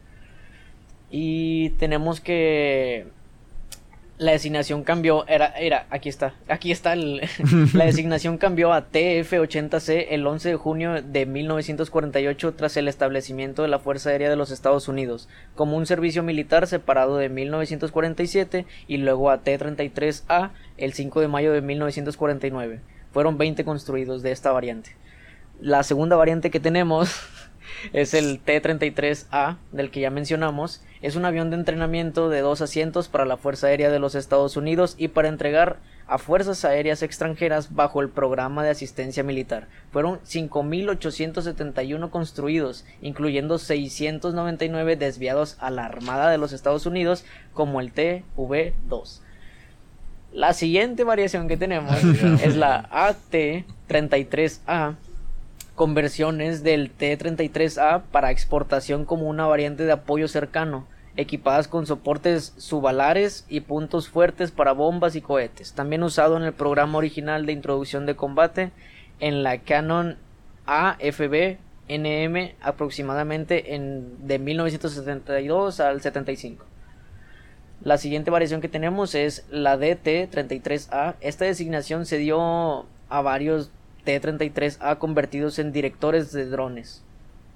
Y 1.10 1.70
tenemos 1.70 2.20
que 2.20 3.06
la 4.20 4.32
designación 4.32 4.84
cambió, 4.84 5.26
era, 5.28 5.46
era, 5.58 5.86
aquí 5.88 6.10
está, 6.10 6.34
aquí 6.46 6.70
está, 6.72 6.92
el- 6.92 7.22
la 7.72 7.86
designación 7.86 8.36
cambió 8.36 8.70
a 8.74 8.90
TF-80C 8.90 10.08
el 10.10 10.26
11 10.26 10.50
de 10.50 10.56
junio 10.56 11.00
de 11.02 11.24
1948 11.24 12.52
tras 12.54 12.76
el 12.76 12.86
establecimiento 12.88 13.62
de 13.62 13.68
la 13.68 13.78
Fuerza 13.78 14.10
Aérea 14.10 14.28
de 14.28 14.36
los 14.36 14.50
Estados 14.50 14.88
Unidos, 14.88 15.30
como 15.54 15.78
un 15.78 15.86
servicio 15.86 16.22
militar 16.22 16.66
separado 16.66 17.16
de 17.16 17.30
1947 17.30 18.66
y 18.86 18.98
luego 18.98 19.30
a 19.30 19.38
T-33A 19.38 20.50
el 20.76 20.92
5 20.92 21.20
de 21.22 21.28
mayo 21.28 21.52
de 21.54 21.62
1949. 21.62 22.80
Fueron 23.12 23.38
20 23.38 23.64
construidos 23.64 24.22
de 24.22 24.32
esta 24.32 24.52
variante. 24.52 24.96
La 25.60 25.82
segunda 25.82 26.16
variante 26.16 26.50
que 26.50 26.60
tenemos 26.60 27.10
es 27.92 28.14
el 28.14 28.40
T-33A, 28.40 29.58
del 29.72 29.90
que 29.90 30.00
ya 30.00 30.10
mencionamos. 30.10 30.82
Es 31.02 31.16
un 31.16 31.24
avión 31.24 31.50
de 31.50 31.56
entrenamiento 31.56 32.28
de 32.28 32.40
dos 32.40 32.60
asientos 32.60 33.08
para 33.08 33.24
la 33.24 33.36
Fuerza 33.36 33.68
Aérea 33.68 33.90
de 33.90 33.98
los 33.98 34.14
Estados 34.14 34.56
Unidos 34.56 34.94
y 34.98 35.08
para 35.08 35.28
entregar 35.28 35.78
a 36.10 36.18
fuerzas 36.18 36.64
aéreas 36.64 37.02
extranjeras 37.02 37.74
bajo 37.74 38.00
el 38.00 38.08
programa 38.08 38.64
de 38.64 38.70
asistencia 38.70 39.22
militar. 39.22 39.68
Fueron 39.92 40.18
5.871 40.22 42.10
construidos, 42.10 42.84
incluyendo 43.00 43.58
699 43.58 44.96
desviados 44.96 45.56
a 45.60 45.70
la 45.70 45.84
Armada 45.84 46.28
de 46.28 46.38
los 46.38 46.52
Estados 46.52 46.84
Unidos, 46.84 47.24
como 47.54 47.80
el 47.80 47.94
TV-2. 47.94 49.20
La 50.32 50.52
siguiente 50.52 51.04
variación 51.04 51.46
que 51.46 51.56
tenemos 51.56 52.02
es 52.42 52.56
la 52.56 52.88
AT-33A, 52.90 54.96
conversiones 55.74 56.62
del 56.62 56.90
T-33A 56.90 58.02
para 58.10 58.30
exportación 58.30 59.04
como 59.04 59.28
una 59.28 59.46
variante 59.46 59.84
de 59.84 59.92
apoyo 59.92 60.28
cercano. 60.28 60.86
equipadas 61.16 61.66
con 61.66 61.86
soportes 61.86 62.54
subalares 62.56 63.44
y 63.48 63.60
puntos 63.60 64.08
fuertes 64.08 64.52
para 64.52 64.72
bombas 64.72 65.16
y 65.16 65.20
cohetes. 65.20 65.72
También 65.72 66.04
usado 66.04 66.36
en 66.36 66.44
el 66.44 66.52
programa 66.52 66.98
original 66.98 67.46
de 67.46 67.52
introducción 67.52 68.06
de 68.06 68.14
combate 68.14 68.70
en 69.18 69.42
la 69.42 69.58
Canon 69.58 70.16
AFB 70.66 71.58
NM 71.90 72.52
aproximadamente 72.62 73.74
en, 73.74 74.26
de 74.26 74.38
1972 74.38 75.80
al 75.80 76.00
75. 76.00 76.64
La 77.82 77.98
siguiente 77.98 78.30
variación 78.30 78.60
que 78.60 78.68
tenemos 78.68 79.14
es 79.14 79.46
la 79.50 79.76
DT-33A. 79.76 81.16
Esta 81.20 81.46
designación 81.46 82.06
se 82.06 82.18
dio 82.18 82.86
a 83.08 83.22
varios 83.22 83.70
T-33A 84.04 84.98
convertidos 84.98 85.58
en 85.58 85.72
directores 85.72 86.32
de 86.32 86.46
drones. 86.46 87.04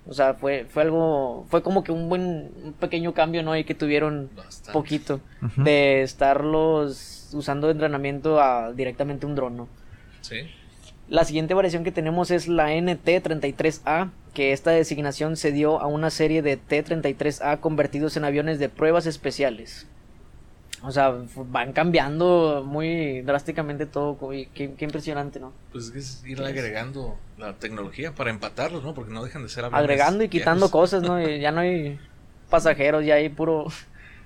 O 0.07 0.12
sea, 0.12 0.34
fue, 0.34 0.66
fue 0.68 0.82
algo, 0.82 1.47
fue 1.49 1.62
como 1.62 1.82
que 1.82 1.90
un 1.90 2.09
buen, 2.09 2.51
un 2.62 2.72
pequeño 2.74 3.14
cambio, 3.14 3.42
¿no? 3.42 3.57
Y 3.57 3.64
que 3.64 3.74
tuvieron 3.74 4.28
Bastante. 4.36 4.72
poquito 4.72 5.20
de 5.57 6.03
estarlos 6.03 7.30
usando 7.32 7.68
de 7.68 7.72
entrenamiento 7.72 8.40
a 8.40 8.72
directamente 8.72 9.24
un 9.24 9.34
dron, 9.34 9.57
¿no? 9.57 9.68
Sí. 10.20 10.36
La 11.09 11.24
siguiente 11.24 11.55
variación 11.55 11.84
que 11.84 11.92
tenemos 11.92 12.30
es 12.30 12.49
la 12.49 12.72
NT-33A, 12.72 14.11
que 14.32 14.53
esta 14.53 14.70
designación 14.70 15.36
se 15.36 15.53
dio 15.53 15.80
a 15.80 15.86
una 15.86 16.11
serie 16.11 16.42
de 16.42 16.57
T-33A 16.57 17.61
convertidos 17.61 18.16
en 18.16 18.24
aviones 18.24 18.59
de 18.59 18.68
pruebas 18.68 19.07
especiales. 19.07 19.86
O 20.87 20.93
sea, 20.93 21.14
van 21.51 21.72
cambiando 21.72 22.62
muy 22.64 23.22
drásticamente 23.22 23.87
todo. 23.87 24.32
y 24.32 24.47
Qué, 24.47 24.74
qué 24.74 24.85
impresionante, 24.85 25.41
¿no? 25.41 25.53
Pues 25.72 25.87
es 25.87 25.91
que 25.91 25.99
es 25.99 26.24
ir 26.26 26.43
agregando 26.43 27.16
la 27.39 27.55
tecnología 27.55 28.12
para 28.12 28.30
empatarlos, 28.30 28.85
¿no? 28.85 28.95
Porque 28.95 29.12
no 29.12 29.24
dejan 29.24 29.43
de 29.43 29.49
ser 29.49 29.64
aviones 29.64 29.82
Agregando 29.82 30.24
y 30.24 30.28
quitando 30.28 30.70
cosas, 30.70 31.03
¿no? 31.03 31.20
Y 31.20 31.41
ya 31.41 31.53
no 31.53 31.61
hay 31.61 31.99
pasajeros, 32.51 33.05
ya 33.05 33.14
hay 33.14 33.30
puro... 33.30 33.66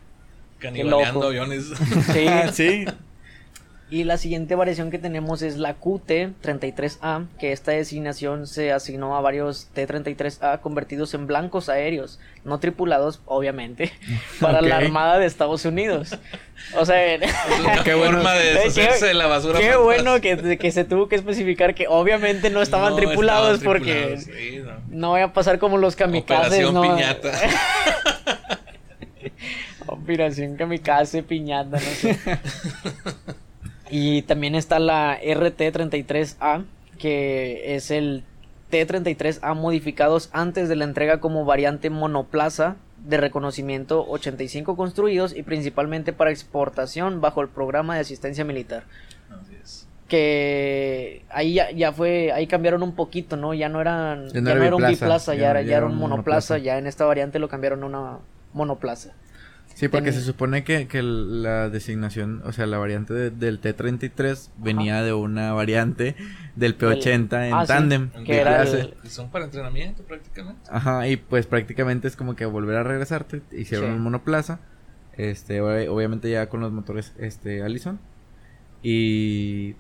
Canibaleando 0.59 1.29
aviones. 1.29 1.67
Sí. 2.13 2.27
sí. 2.53 2.87
Y 3.91 4.05
la 4.05 4.19
siguiente 4.19 4.55
variación 4.55 4.91
que 4.91 4.99
tenemos 4.99 5.41
es 5.41 5.57
la 5.57 5.79
QT-33A, 5.81 7.27
que 7.39 7.53
esta 7.53 7.73
designación 7.73 8.47
se 8.47 8.71
asignó 8.71 9.17
a 9.17 9.23
varios 9.23 9.69
T-33A 9.73 10.61
convertidos 10.61 11.15
en 11.15 11.27
blancos 11.27 11.71
aéreos, 11.71 12.21
no 12.45 12.61
tripulados, 12.61 13.23
obviamente, 13.25 13.93
para 14.41 14.61
la. 14.61 14.77
Armada 14.77 15.19
de 15.19 15.25
Estados 15.27 15.65
Unidos. 15.65 16.19
O 16.77 16.85
sea, 16.85 17.19
Qué 17.85 17.95
bueno. 17.95 18.17
forma 18.19 18.35
de 18.35 18.55
deshacerse 18.55 19.07
de 19.07 19.15
la 19.15 19.27
basura. 19.27 19.59
qué 19.59 19.67
fantasma. 19.71 19.85
bueno 19.85 20.21
que, 20.21 20.59
que 20.59 20.71
se 20.71 20.85
tuvo 20.85 21.09
que 21.09 21.17
especificar 21.17 21.75
que 21.75 21.89
obviamente 21.89 22.51
no 22.51 22.61
estaban 22.61 22.91
No 22.91 22.97
tripulados 22.97 23.55
estaban 23.55 23.75
porque 23.79 24.17
tripulados, 24.19 24.25
sí, 24.25 24.59
no. 24.91 24.99
no 24.99 25.11
vaya 25.13 25.25
a 25.27 25.33
pasar 25.33 25.59
como 25.59 25.79
los 25.79 25.97
kamikazes, 25.97 26.65
Operación 26.67 26.75
¿no? 26.75 26.83
Piñata. 26.83 27.33
Operación 29.87 30.57
Kamikaze 30.57 31.23
Piñata, 31.23 31.71
no 31.71 31.79
sé. 31.81 32.19
Y 33.91 34.23
también 34.23 34.55
está 34.55 34.79
la 34.79 35.19
RT-33A, 35.21 36.65
que 36.99 37.75
es 37.77 37.91
el 37.91 38.25
T-33A 38.71 39.55
modificados 39.55 40.29
antes 40.33 40.69
de 40.69 40.77
la 40.77 40.85
entrega 40.85 41.21
como 41.21 41.45
variante 41.45 41.91
monoplaza 41.91 42.77
de 43.05 43.17
reconocimiento 43.17 44.05
85 44.09 44.77
construidos 44.77 45.35
y 45.35 45.43
principalmente 45.43 46.13
para 46.13 46.31
exportación 46.31 47.21
bajo 47.21 47.41
el 47.41 47.49
programa 47.49 47.95
de 47.95 48.01
asistencia 48.01 48.45
militar. 48.45 48.85
Así 49.31 49.55
es. 49.63 49.87
Que 50.09 51.23
ahí 51.31 51.55
ya, 51.55 51.71
ya 51.71 51.93
fue, 51.93 52.33
ahí 52.33 52.47
cambiaron 52.47 52.83
un 52.83 52.95
poquito, 52.95 53.37
¿no? 53.37 53.55
Ya 53.55 53.69
no 53.69 53.81
eran, 53.81 54.29
Ya 54.31 54.41
no 54.41 54.47
ya 54.47 54.51
era 54.53 54.61
no 54.61 54.67
era 54.67 54.77
un 54.77 54.83
biplaza, 54.83 55.33
biplaza, 55.33 55.35
ya, 55.35 55.61
ya- 55.63 55.77
era, 55.77 55.87
un 55.87 55.93
un 55.93 55.99
monoplaza, 55.99 56.55
monoplaza. 56.55 56.59
ya 56.59 56.79
en 56.79 56.87
esta 56.87 57.05
variante 57.05 57.39
lo 57.39 57.49
cambiaron 57.49 57.83
a 57.85 57.87
una 57.87 58.19
monoplaza. 58.53 59.13
Sí, 59.79 59.87
porque 59.87 60.11
Ten- 60.11 60.21
se 60.21 60.27
supone 60.27 60.65
que, 60.65 60.89
que 60.89 61.03
la 61.03 61.69
designación, 61.69 62.43
o 62.45 62.53
sea, 62.53 62.67
la 62.67 62.79
variante 62.79 63.15
de- 63.15 63.31
del 63.31 63.61
T-33 63.61 64.51
venía 64.57 65.05
de 65.05 65.13
una 65.13 65.53
variante 65.53 66.17
del 66.57 66.75
P-80 66.75 67.47
en 67.47 67.55
Ah, 67.55 67.61
sí, 67.63 67.69
tándem. 67.69 68.11
que 68.25 68.33
de 68.35 68.41
era 68.41 68.63
el- 68.65 68.95
son 69.09 69.31
para 69.31 69.45
entrenamiento 69.45 70.03
prácticamente. 70.03 70.63
Ajá, 70.69 71.07
y 71.07 71.17
pues 71.17 71.47
prácticamente 71.47 72.09
es 72.09 72.17
como 72.17 72.35
que 72.35 72.45
volver 72.45 72.77
a 72.77 72.83
regresarte. 72.83 73.41
Hicieron 73.53 73.91
Sí. 73.91 73.97
un 73.97 74.03
monoplaza. 74.03 74.59
Este, 75.17 75.61
ob- 75.63 75.89
obviamente 75.89 76.29
ya 76.29 76.49
con 76.49 76.59
los 76.61 76.73
motores 76.73 77.13
este 77.19 77.63
Allison. 77.63 78.01
Y, 78.83 79.75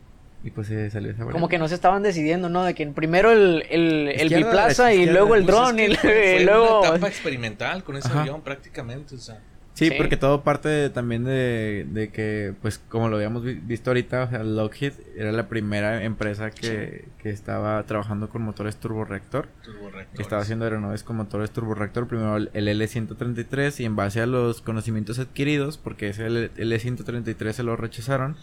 y 0.44 0.50
pues 0.54 0.68
se 0.68 0.90
salió 0.90 1.10
esa 1.10 1.18
variante. 1.24 1.32
Como 1.32 1.48
que 1.48 1.58
no 1.58 1.66
se 1.68 1.74
estaban 1.74 2.02
decidiendo, 2.04 2.48
¿no? 2.48 2.62
De 2.64 2.74
que 2.74 2.86
primero 2.86 3.30
el, 3.32 3.64
el, 3.70 4.08
el 4.08 4.28
biplaza 4.28 4.92
y 4.94 5.06
luego 5.06 5.34
el 5.34 5.44
Pues 5.44 5.54
es 5.56 5.60
dron 5.60 5.76
que 5.76 5.86
y, 5.90 5.94
fue 5.96 6.36
y 6.40 6.44
luego... 6.44 6.80
una 6.80 6.88
etapa 6.90 7.08
experimental 7.08 7.84
con 7.84 7.96
ese 7.96 8.08
Ajá. 8.08 8.20
avión 8.22 8.42
prácticamente, 8.42 9.14
o 9.14 9.18
sea, 9.18 9.40
Sí, 9.78 9.90
Sí. 9.90 9.94
porque 9.96 10.16
todo 10.16 10.42
parte 10.42 10.68
de- 10.68 10.90
también 10.90 11.22
de, 11.24 11.86
de 11.88 12.08
que, 12.10 12.52
pues 12.62 12.78
como 12.88 13.08
lo 13.08 13.14
habíamos 13.16 13.44
vi- 13.44 13.54
visto 13.54 13.90
ahorita, 13.90 14.24
o 14.24 14.28
sea, 14.28 14.42
Lockheed 14.42 14.92
era 15.16 15.30
la 15.30 15.48
primera 15.48 16.02
empresa 16.02 16.50
que, 16.50 17.04
que 17.22 17.30
estaba 17.30 17.80
trabajando 17.84 18.28
con 18.28 18.42
motores 18.42 18.76
turborreactor. 18.76 19.46
turborreactores. 19.62 20.16
que 20.16 20.22
estaba 20.22 20.42
haciendo 20.42 20.64
aeronaves 20.64 21.04
con 21.04 21.16
motores 21.16 21.50
turborreactor, 21.52 22.08
primero 22.08 22.36
el 22.36 22.50
el 22.54 22.66
L-133 22.68 23.78
y 23.80 23.84
en 23.84 23.94
base 23.94 24.20
a 24.20 24.26
los 24.26 24.62
conocimientos 24.62 25.18
adquiridos, 25.20 25.78
porque 25.78 26.08
ese 26.08 26.26
L- 26.26 26.50
L-133 26.56 27.52
se 27.52 27.62
lo 27.62 27.76
rechazaron, 27.76 28.36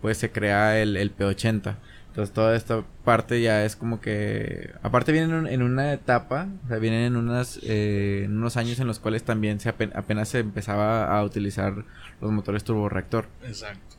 pues 0.00 0.16
se 0.18 0.30
crea 0.32 0.80
el, 0.80 0.96
el 0.96 1.10
P-80. 1.10 1.76
Entonces 2.10 2.34
toda 2.34 2.56
esta 2.56 2.82
parte 3.04 3.40
ya 3.40 3.64
es 3.64 3.76
como 3.76 4.00
que... 4.00 4.72
Aparte 4.82 5.12
vienen 5.12 5.30
en, 5.30 5.36
un- 5.36 5.46
en 5.46 5.62
una 5.62 5.92
etapa, 5.92 6.48
o 6.64 6.68
sea, 6.68 6.78
vienen 6.78 7.02
en, 7.04 7.16
unas, 7.16 7.60
eh, 7.62 8.22
en 8.24 8.36
unos 8.36 8.56
años 8.56 8.80
en 8.80 8.88
los 8.88 8.98
cuales 8.98 9.22
también 9.22 9.60
se 9.60 9.72
apen- 9.72 9.92
apenas 9.94 10.28
se 10.28 10.40
empezaba 10.40 11.16
a 11.16 11.22
utilizar 11.22 11.72
los 12.20 12.32
motores 12.32 12.64
turborreactor. 12.64 13.26
Exacto. 13.46 13.96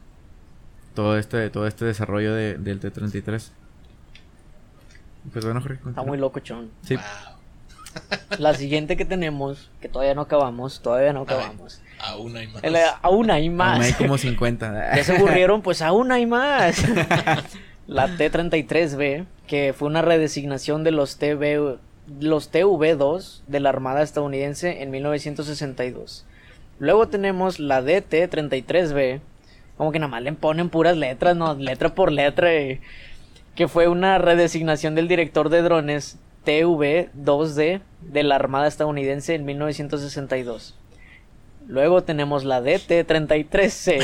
Todo 0.93 1.18
este, 1.18 1.49
todo 1.49 1.68
este 1.68 1.86
desarrollo 1.86 2.34
de- 2.34 2.57
del 2.57 2.82
T-33. 2.82 3.49
Pues 5.32 5.45
bueno, 5.45 5.62
Jorge. 5.62 5.80
Está 5.88 6.03
muy 6.03 6.18
loco, 6.18 6.39
chon. 6.41 6.70
Sí. 6.84 6.95
Wow. 6.95 7.03
La 8.39 8.53
siguiente 8.55 8.97
que 8.97 9.05
tenemos, 9.05 9.70
que 9.82 9.88
todavía 9.88 10.16
no 10.16 10.22
acabamos, 10.22 10.82
todavía 10.82 11.14
no 11.14 11.22
acabamos. 11.22 11.82
Aún 11.99 12.36
hay 12.36 12.47
más. 12.47 12.64
El- 12.64 12.76
aún 13.01 13.32
hay 13.32 13.47
Aún 13.47 13.55
más. 13.55 13.80
hay 13.80 13.93
como 13.93 14.18
50. 14.18 14.95
Ya 14.97 15.03
se 15.05 15.16
aburrieron, 15.16 15.62
pues 15.62 15.82
aún 15.82 16.12
hay 16.12 16.26
más. 16.26 16.76
La 17.92 18.08
T-33B, 18.08 19.26
que 19.48 19.74
fue 19.74 19.89
una 19.89 20.02
redesignación 20.02 20.86
de 20.86 20.92
los 20.92 21.18
TV, 21.18 21.76
los 22.22 22.50
TV-2 22.50 23.42
de 23.48 23.60
la 23.60 23.68
Armada 23.68 24.02
estadounidense 24.02 24.82
en 24.82 24.92
1962. 24.92 26.26
Luego 26.80 27.10
tenemos 27.10 27.60
la 27.60 27.82
DT-33B, 27.82 29.20
como 29.76 29.92
que 29.92 30.00
nada 30.00 30.10
más 30.10 30.22
le 30.22 30.32
ponen 30.32 30.70
puras 30.70 30.96
letras, 30.96 31.36
no, 31.36 31.54
letra 31.56 31.94
por 31.94 32.14
letra, 32.14 32.50
que 33.56 33.68
fue 33.68 33.89
una 33.89 34.18
redesignación 34.20 34.96
del 34.96 35.10
director 35.10 35.50
de 35.50 35.62
drones 35.62 36.18
TV-2D 36.46 37.82
de 38.04 38.24
la 38.24 38.36
Armada 38.36 38.68
estadounidense 38.68 39.36
en 39.36 39.44
1962. 39.44 40.78
Luego 41.68 42.04
tenemos 42.04 42.46
la 42.46 42.62
DT-33C, 42.62 44.00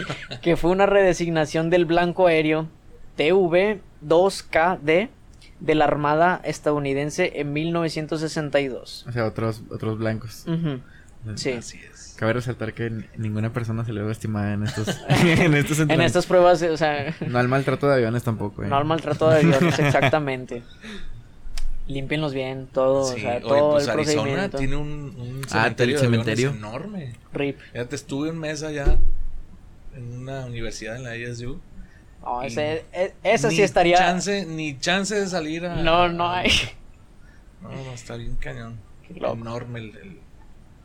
que 0.40 0.56
fue 0.56 0.70
una 0.70 0.86
redesignación 0.86 1.68
del 1.68 1.84
blanco 1.84 2.28
aéreo 2.28 2.68
TV-2KD 3.16 5.08
de 5.60 5.74
la 5.74 5.84
Armada 5.86 6.40
estadounidense 6.44 7.32
en 7.40 7.52
1962. 7.52 9.06
O 9.08 9.12
sea, 9.12 9.24
otros, 9.26 9.62
otros 9.70 9.98
blancos. 9.98 10.44
Sí. 11.36 11.52
Así 11.52 11.78
es. 11.78 12.14
Cabe 12.18 12.32
resaltar 12.34 12.72
que 12.72 12.90
ninguna 13.16 13.52
persona 13.52 13.84
se 13.84 13.92
le 13.92 14.02
ve 14.02 14.10
estimada 14.12 14.52
en 14.54 14.62
estos, 14.62 14.88
en 15.08 15.54
estos 15.54 15.78
En 15.80 16.00
estas 16.00 16.24
pruebas, 16.26 16.62
o 16.62 16.76
sea, 16.76 17.14
No 17.26 17.38
al 17.38 17.48
maltrato 17.48 17.88
de 17.88 17.94
aviones 17.94 18.22
tampoco. 18.22 18.62
eh. 18.62 18.68
no 18.68 18.76
al 18.76 18.84
maltrato 18.86 19.28
de 19.28 19.36
aviones, 19.38 19.78
exactamente. 19.78 20.62
Límpienlos 21.88 22.32
bien, 22.34 22.68
todo, 22.72 23.02
o 23.02 23.04
Sí, 23.04 23.24
oye, 23.24 23.40
todo 23.40 23.72
pues 23.72 23.84
el 23.84 23.90
Arizona 23.90 24.22
procedimiento. 24.22 24.58
tiene 24.58 24.76
un, 24.76 24.88
un 25.18 25.40
Ah, 25.50 25.64
cementerio, 25.74 26.00
de 26.50 26.56
enorme. 26.56 27.12
RIP. 27.32 27.58
Ya 27.74 27.84
te 27.84 27.94
estuve 27.96 28.30
un 28.30 28.38
mes 28.38 28.62
allá 28.62 28.98
en 29.94 30.12
una 30.22 30.46
universidad 30.46 30.96
en 30.96 31.04
la 31.04 31.16
ISU. 31.16 31.60
No, 32.26 32.42
Y 32.42 32.48
ese, 32.48 32.84
e- 32.92 33.38
sí 33.38 33.46
Ni 33.48 33.60
estaría. 33.62 33.98
Chance, 33.98 34.46
ni 34.46 34.78
chance 34.80 35.14
de 35.14 35.26
salir 35.28 35.64
a. 35.64 35.76
No, 35.76 36.08
no 36.08 36.28
hay. 36.28 36.50
No, 37.62 37.70
no, 37.70 37.92
está 37.92 38.16
bien 38.16 38.36
cañón. 38.36 38.78
Enorme 39.08 39.78
el, 39.78 39.96
el- 39.96 40.20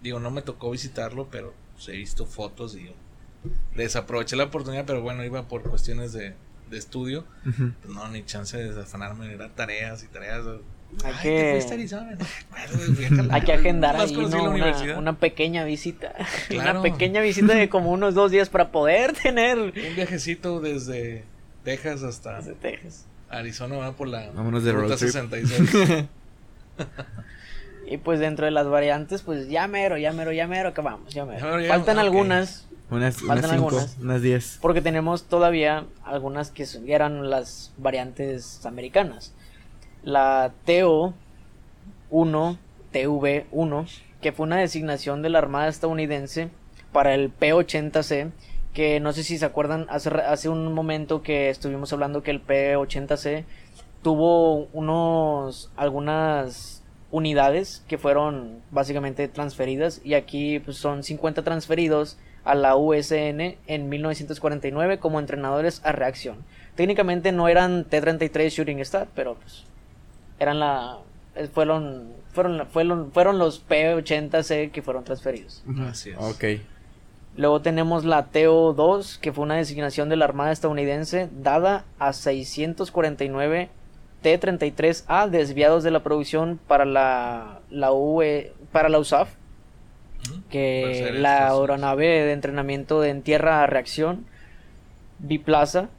Digo, 0.01 0.19
no 0.19 0.31
me 0.31 0.41
tocó 0.41 0.71
visitarlo, 0.71 1.27
pero 1.29 1.53
pues, 1.73 1.89
he 1.89 1.93
visto 1.93 2.25
fotos 2.25 2.75
y 2.75 2.91
desaproveché 3.75 4.35
la 4.35 4.45
oportunidad, 4.45 4.85
pero 4.85 5.01
bueno, 5.01 5.23
iba 5.23 5.47
por 5.47 5.63
cuestiones 5.63 6.13
de, 6.13 6.35
de 6.69 6.77
estudio. 6.77 7.25
Pues, 7.43 7.93
no, 7.93 8.07
ni 8.09 8.23
chance 8.23 8.57
de 8.57 8.69
desafanarme, 8.73 9.31
era 9.33 9.49
tareas 9.49 10.03
y 10.03 10.07
tareas. 10.07 10.45
Hay 11.03 11.13
Ay, 11.13 11.23
que- 11.23 11.61
Hay 13.31 13.41
que 13.41 13.53
agendar 13.53 13.95
ahí 13.95 14.15
una, 14.97 15.13
pequeña 15.13 15.63
visita. 15.63 16.13
Claro. 16.49 16.81
Una 16.81 16.81
pequeña 16.91 17.21
visita 17.21 17.53
de 17.55 17.69
como 17.69 17.91
unos 17.91 18.13
dos 18.13 18.31
días 18.31 18.49
para 18.49 18.71
poder 18.71 19.13
tener. 19.23 19.57
Un 19.57 19.71
viajecito 19.95 20.59
desde 20.59 21.23
Texas 21.63 22.03
hasta 22.03 22.37
Desde 22.37 22.53
Texas. 22.55 23.05
Arizona, 23.29 23.77
va 23.77 23.93
por 23.93 24.07
la 24.09 24.29
Vámonos 24.31 24.63
de 24.63 24.73
ruta 24.73 24.87
road 24.89 24.97
trip. 24.97 25.09
66. 25.11 26.05
Y 27.87 27.97
pues 27.97 28.19
dentro 28.19 28.45
de 28.45 28.51
las 28.51 28.67
variantes, 28.67 29.21
pues 29.21 29.49
ya 29.49 29.67
mero, 29.67 29.97
ya 29.97 30.13
mero, 30.13 30.31
ya 30.31 30.47
mero, 30.47 30.73
que 30.73 30.81
vamos, 30.81 31.13
ya 31.13 31.25
mero. 31.25 31.39
Ya 31.39 31.45
mero, 31.45 31.61
ya- 31.61 31.69
Faltan 31.69 31.99
algunas, 31.99 32.67
Unas, 32.89 33.15
Faltan 33.17 33.37
unas 33.37 33.51
cinco, 33.51 33.65
algunas. 33.69 33.97
unas 33.99 34.21
diez. 34.21 34.57
porque 34.61 34.81
tenemos 34.81 35.23
todavía 35.23 35.85
algunas 36.03 36.51
que 36.51 36.65
eran 36.87 37.29
las 37.29 37.71
variantes 37.77 38.65
americanas. 38.65 39.33
La 40.03 40.51
TO 40.65 41.13
1, 42.09 42.57
TV1, 42.91 43.85
que 44.19 44.31
fue 44.31 44.45
una 44.47 44.57
designación 44.57 45.21
de 45.21 45.29
la 45.29 45.37
Armada 45.37 45.67
estadounidense 45.67 46.49
para 46.91 47.13
el 47.13 47.29
P-80C, 47.29 48.31
que 48.73 48.99
no 48.99 49.13
sé 49.13 49.23
si 49.23 49.37
se 49.37 49.45
acuerdan, 49.45 49.85
hace, 49.89 50.09
hace 50.09 50.49
un 50.49 50.73
momento 50.73 51.21
que 51.21 51.49
estuvimos 51.49 51.93
hablando 51.93 52.23
que 52.23 52.31
el 52.31 52.41
P-80C 52.41 53.45
tuvo 54.01 54.65
unos, 54.73 55.71
algunas 55.75 56.83
unidades 57.11 57.83
que 57.87 57.99
fueron 57.99 58.61
básicamente 58.71 59.27
transferidas 59.27 60.01
y 60.03 60.15
aquí 60.15 60.59
pues, 60.59 60.77
son 60.77 61.03
50 61.03 61.43
transferidos 61.43 62.17
a 62.43 62.55
la 62.55 62.75
USN 62.75 63.57
en 63.67 63.89
1949 63.89 64.97
como 64.97 65.19
entrenadores 65.19 65.81
a 65.85 65.91
reacción. 65.91 66.37
Técnicamente 66.73 67.31
no 67.31 67.47
eran 67.47 67.83
T-33 67.85 68.49
Shooting 68.49 68.79
Star, 68.79 69.07
pero 69.13 69.35
pues 69.35 69.65
eran 70.41 70.59
la 70.59 70.97
eh, 71.35 71.47
fueron 71.47 72.13
fueron 72.33 72.65
fueron 72.67 73.11
fueron 73.11 73.37
los 73.37 73.59
P-80C 73.59 74.71
que 74.71 74.81
fueron 74.81 75.03
transferidos. 75.03 75.63
Así 75.87 76.09
es. 76.09 76.17
Ok. 76.19 76.43
Luego 77.37 77.61
tenemos 77.61 78.03
la 78.03 78.25
TO-2, 78.25 79.19
que 79.19 79.31
fue 79.31 79.45
una 79.45 79.55
designación 79.55 80.09
de 80.09 80.17
la 80.17 80.25
Armada 80.25 80.51
estadounidense 80.51 81.29
dada 81.31 81.85
a 81.97 82.11
649 82.11 83.69
T-33A 84.21 85.29
desviados 85.29 85.83
de 85.83 85.91
la 85.91 86.03
producción 86.03 86.59
para 86.67 86.85
la, 86.85 87.59
la 87.69 87.93
UE, 87.93 88.53
para 88.71 88.89
la 88.89 88.99
USAF, 88.99 89.29
que 90.49 91.11
la 91.13 91.49
aeronave 91.49 92.05
de 92.05 92.33
entrenamiento 92.33 92.99
de 92.99 93.09
en 93.09 93.21
tierra 93.21 93.63
a 93.63 93.67
reacción, 93.67 94.25
biplaza. 95.19 95.89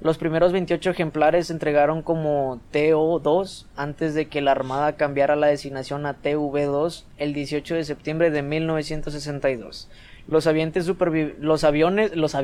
Los 0.00 0.16
primeros 0.16 0.52
28 0.52 0.90
ejemplares 0.90 1.48
se 1.48 1.52
entregaron 1.52 2.02
como 2.02 2.60
TO-2 2.70 3.66
antes 3.74 4.14
de 4.14 4.28
que 4.28 4.40
la 4.40 4.52
Armada 4.52 4.92
cambiara 4.96 5.34
la 5.34 5.48
designación 5.48 6.06
a 6.06 6.14
TV-2 6.22 7.04
el 7.16 7.32
18 7.32 7.74
de 7.74 7.82
septiembre 7.84 8.30
de 8.30 8.42
1962. 8.42 9.88
Los 10.28 10.46
supervi- 10.86 11.34
los 11.40 11.64
aviones, 11.64 12.14
los 12.14 12.36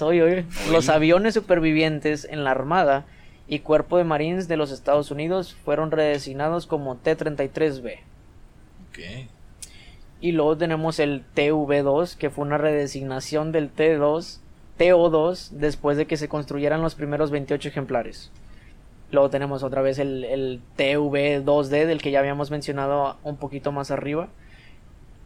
oye, 0.00 0.46
los 0.70 0.88
aviones 0.88 1.34
supervivientes 1.34 2.24
en 2.24 2.42
la 2.42 2.52
Armada 2.52 3.04
y 3.48 3.58
Cuerpo 3.58 3.98
de 3.98 4.04
Marines 4.04 4.48
de 4.48 4.56
los 4.56 4.70
Estados 4.70 5.10
Unidos 5.10 5.54
fueron 5.64 5.90
redesignados 5.90 6.66
como 6.66 6.96
T-33B. 6.96 7.98
Ok. 8.88 8.98
Y 10.22 10.32
luego 10.32 10.56
tenemos 10.56 10.98
el 11.00 11.22
TV2, 11.34 12.16
que 12.16 12.30
fue 12.30 12.46
una 12.46 12.56
redesignación 12.56 13.52
del 13.52 13.70
T2, 13.74 14.38
TO2, 14.78 15.50
después 15.50 15.96
de 15.96 16.06
que 16.06 16.16
se 16.16 16.28
construyeran 16.28 16.82
los 16.82 16.94
primeros 16.94 17.30
28 17.30 17.68
ejemplares. 17.68 18.30
Luego 19.10 19.30
tenemos 19.30 19.62
otra 19.62 19.82
vez 19.82 19.98
el, 19.98 20.24
el 20.24 20.60
TV2D, 20.76 21.86
del 21.86 22.02
que 22.02 22.10
ya 22.10 22.18
habíamos 22.18 22.50
mencionado 22.50 23.16
un 23.22 23.36
poquito 23.36 23.70
más 23.70 23.90
arriba. 23.90 24.28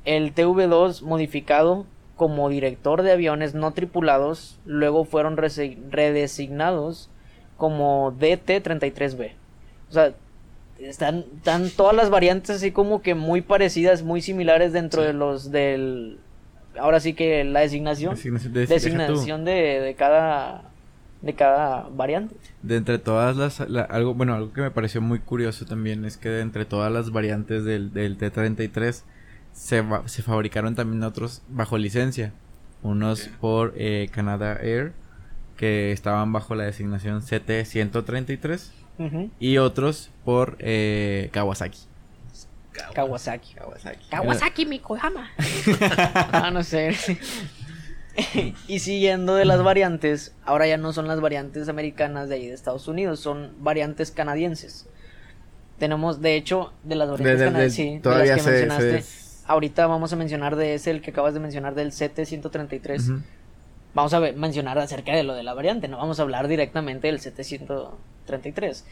El 0.04 0.34
TV2 0.34 1.02
modificado 1.02 1.86
como 2.16 2.48
director 2.48 3.02
de 3.02 3.12
aviones 3.12 3.54
no 3.54 3.72
tripulados, 3.72 4.58
luego 4.66 5.04
fueron 5.04 5.36
redesignados 5.36 7.08
como 7.56 8.12
DT-33B. 8.18 9.32
O 9.88 9.92
sea, 9.92 10.12
están, 10.78 11.24
están 11.36 11.70
todas 11.70 11.94
las 11.94 12.10
variantes 12.10 12.50
así 12.56 12.72
como 12.72 13.02
que 13.02 13.14
muy 13.14 13.40
parecidas, 13.40 14.02
muy 14.02 14.20
similares 14.20 14.72
dentro 14.72 15.02
Sí. 15.02 15.06
de 15.08 15.12
los 15.14 15.50
del... 15.50 16.18
Ahora 16.78 17.00
sí 17.00 17.14
que 17.14 17.44
la 17.44 17.60
designación. 17.60 18.14
Designación 18.14 18.52
de- 18.52 18.60
deja 18.60 18.68
tú. 18.68 18.74
designación 18.74 19.44
de, 19.44 19.52
de 19.80 19.94
cada 19.94 20.64
de 21.20 21.34
cada 21.34 21.88
variante. 21.88 22.36
De 22.62 22.76
entre 22.76 22.98
todas 22.98 23.36
las... 23.36 23.68
la- 23.68 23.82
algo, 23.82 24.14
bueno, 24.14 24.34
algo 24.34 24.52
que 24.52 24.60
me 24.60 24.70
pareció 24.70 25.00
muy 25.00 25.18
curioso 25.18 25.64
también 25.66 26.04
es 26.04 26.16
que 26.16 26.28
de 26.28 26.42
entre 26.42 26.64
todas 26.64 26.92
las 26.92 27.10
variantes 27.10 27.64
del, 27.64 27.92
del 27.92 28.16
T-33 28.16 29.02
se, 29.52 29.84
se 30.06 30.22
fabricaron 30.22 30.76
también 30.76 31.02
otros 31.02 31.42
bajo 31.48 31.76
licencia. 31.76 32.32
Unos 32.84 33.28
por 33.40 33.74
eh, 33.76 34.08
Canada 34.12 34.56
Air, 34.62 34.92
que 35.56 35.90
estaban 35.90 36.32
bajo 36.32 36.54
la 36.54 36.62
designación 36.62 37.20
CT-133. 37.20 38.70
Ujú. 38.98 39.30
Y 39.40 39.58
otros 39.58 40.10
por 40.24 40.56
eh, 40.60 41.28
Kawasaki. 41.32 41.78
Kawasaki. 42.94 43.54
Kawasaki. 43.54 44.08
Kawasaki 44.10 44.66
Mikoyama. 44.66 45.28
ah, 46.32 46.50
no 46.52 46.62
sé. 46.62 46.96
y 48.68 48.78
siguiendo 48.80 49.34
de 49.36 49.44
las 49.44 49.62
variantes, 49.62 50.34
ahora 50.44 50.66
ya 50.66 50.76
no 50.76 50.92
son 50.92 51.06
las 51.06 51.20
variantes 51.20 51.68
americanas 51.68 52.28
de 52.28 52.34
ahí 52.36 52.46
de 52.48 52.54
Estados 52.54 52.88
Unidos, 52.88 53.20
son 53.20 53.52
variantes 53.60 54.10
canadienses. 54.10 54.88
Tenemos, 55.78 56.20
de 56.20 56.34
hecho, 56.34 56.72
de 56.82 56.96
las 56.96 57.08
variantes 57.08 57.38
De- 57.38 57.44
de- 57.44 57.44
de- 57.44 57.50
canadienses, 57.52 57.76
sí, 57.76 57.94
de 57.94 58.00
todavía 58.00 58.36
las 58.36 58.44
que 58.44 58.50
se- 58.50 58.66
mencionaste. 58.66 59.04
Ahorita 59.46 59.86
vamos 59.86 60.12
a 60.12 60.16
mencionar 60.16 60.56
de 60.56 60.74
ese, 60.74 60.90
el 60.90 61.00
que 61.00 61.10
acabas 61.12 61.32
de 61.34 61.40
mencionar 61.40 61.74
del 61.74 61.92
CT-133. 61.92 63.00
Ujú. 63.12 63.22
Vamos 63.94 64.12
a 64.12 64.18
ver- 64.18 64.36
mencionar 64.36 64.78
acerca 64.78 65.14
de 65.14 65.22
lo 65.22 65.34
de 65.34 65.42
la 65.44 65.54
variante, 65.54 65.88
no 65.88 65.96
vamos 65.96 66.18
a 66.18 66.22
hablar 66.22 66.48
directamente 66.48 67.06
del 67.06 67.20
CT-133. 67.20 68.82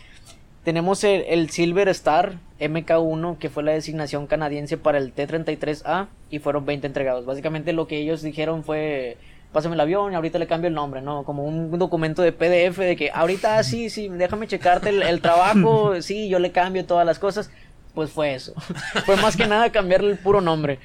Tenemos 0.67 1.05
el, 1.05 1.23
el 1.29 1.49
Silver 1.51 1.89
Star 1.91 2.41
MK1, 2.59 3.39
que 3.39 3.51
fue 3.51 3.63
la 3.63 3.71
designación 3.71 4.27
canadiense 4.27 4.77
para 4.77 4.99
el 4.99 5.13
T-33A, 5.13 6.09
y 6.29 6.41
fueron 6.41 6.67
20 6.67 6.89
entregados. 6.89 7.25
Básicamente 7.25 7.73
lo 7.73 7.87
que 7.87 7.99
ellos 7.99 8.21
dijeron 8.21 8.65
fue, 8.65 9.17
pásame 9.53 9.77
el 9.77 9.81
avión 9.81 10.11
y 10.11 10.17
ahorita 10.17 10.41
le 10.41 10.49
cambio 10.49 10.67
el 10.67 10.75
nombre, 10.75 11.03
¿no? 11.03 11.23
Como 11.23 11.45
un 11.45 11.79
documento 11.79 12.21
de 12.21 12.33
PDF 12.33 12.79
de 12.79 12.97
que 12.97 13.13
ahorita 13.15 13.63
sí, 13.63 13.91
sí, 13.91 14.09
déjame 14.09 14.49
checarte 14.49 14.89
el, 14.89 15.05
el 15.05 15.21
trabajo, 15.21 16.03
sí, 16.03 16.29
yo 16.29 16.41
le 16.41 16.51
cambio 16.51 16.85
todas 16.85 17.07
las 17.07 17.21
cosas. 17.21 17.49
Pues 17.95 18.11
fue 18.11 18.35
eso. 18.35 18.53
fue 19.07 19.15
más 19.19 19.37
que 19.37 19.47
nada 19.47 19.71
cambiarle 19.71 20.11
el 20.11 20.19
puro 20.19 20.41
nombre. 20.41 20.81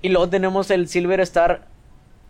Y 0.00 0.08
luego 0.08 0.30
tenemos 0.30 0.70
el 0.70 0.88
Silver 0.88 1.20
Star 1.20 1.66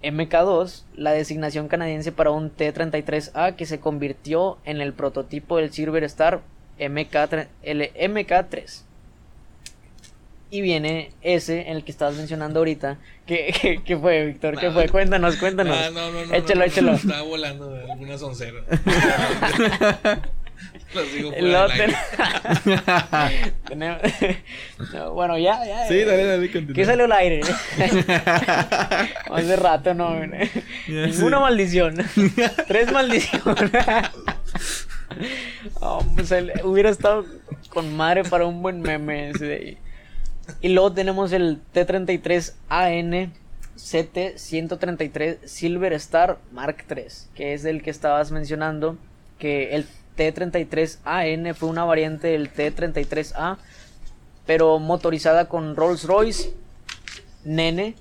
MK2, 0.02 0.86
la 0.96 1.12
designación 1.12 1.68
canadiense 1.68 2.10
para 2.10 2.32
un 2.32 2.50
T-33A 2.50 3.54
que 3.54 3.64
se 3.64 3.78
convirtió 3.78 4.58
en 4.64 4.80
el 4.80 4.92
prototipo 4.92 5.58
del 5.58 5.72
Silver 5.72 6.02
Star 6.02 6.40
MK, 6.88 7.12
tre- 7.28 7.48
el 7.62 7.92
MK3. 7.94 8.82
Y 10.52 10.62
viene 10.62 11.12
ese, 11.22 11.70
el 11.70 11.84
que 11.84 11.92
estabas 11.92 12.16
mencionando 12.16 12.58
ahorita. 12.58 12.98
¿Qué, 13.26 13.54
qué, 13.62 13.82
qué 13.84 13.96
fue, 13.96 14.24
Víctor? 14.26 14.58
¿Qué 14.58 14.70
fue? 14.72 14.88
Cuéntanos, 14.88 15.36
cuéntanos. 15.36 15.76
Ah, 15.78 15.90
no, 15.92 16.10
no, 16.10 16.24
no. 16.26 16.34
échalo, 16.34 16.54
no, 16.54 16.60
no, 16.60 16.64
échalo. 16.64 16.90
no, 16.92 16.96
Estaba 16.98 17.22
volando 17.22 17.70
de 17.70 17.92
alguna 17.92 18.18
soncera. 18.18 18.58
Los 20.94 21.12
digo 21.14 21.30
fuera. 21.32 21.68
Tenemos- 23.68 24.00
No, 24.92 25.12
bueno, 25.14 25.38
ya, 25.38 25.64
ya. 25.64 25.86
Sí, 25.86 26.00
ya. 26.00 26.06
dale, 26.06 26.24
dale, 26.24 26.50
continúa. 26.50 26.74
¿Qué 26.74 26.84
salió 26.84 27.04
al 27.04 27.12
aire? 27.12 27.40
Hace 29.30 29.56
rato 29.56 29.94
no. 29.94 30.20
Ya 30.24 31.06
Ninguna 31.06 31.38
maldición. 31.40 31.94
Tres 32.66 32.90
maldiciones. 32.92 33.70
Oh, 35.80 36.04
pues 36.14 36.30
el- 36.32 36.52
hubiera 36.64 36.90
estado 36.90 37.24
con 37.70 37.96
madre 37.96 38.24
para 38.24 38.46
un 38.46 38.62
buen 38.62 38.80
meme 38.80 39.30
ese 39.30 39.44
de 39.44 39.54
ahí. 39.54 39.78
Y 40.60 40.70
luego 40.70 40.92
tenemos 40.92 41.32
el 41.32 41.60
T33AN 41.74 43.30
CT133 43.76 45.38
Silver 45.44 45.92
Star 45.94 46.38
Mark 46.52 46.84
III, 46.88 47.04
que 47.34 47.54
es 47.54 47.64
el 47.64 47.82
que 47.82 47.90
estabas 47.90 48.30
mencionando, 48.30 48.96
que 49.38 49.74
el 49.74 49.86
T33AN 50.16 51.54
fue 51.54 51.68
una 51.68 51.84
variante 51.84 52.28
del 52.28 52.52
T33A, 52.52 53.56
pero 54.46 54.78
motorizada 54.78 55.48
con 55.48 55.76
Rolls 55.76 56.04
Royce 56.04 56.52
Nene 57.44 57.94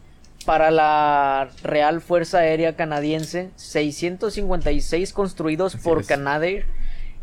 para 0.46 0.72
la 0.72 1.50
Real 1.64 2.02
Fuerza 2.02 2.40
Aérea 2.40 2.76
Canadiense, 2.76 3.52
656 3.56 5.14
construidos 5.14 5.76
Así 5.76 5.84
por. 5.84 6.06
Canadair 6.06 6.66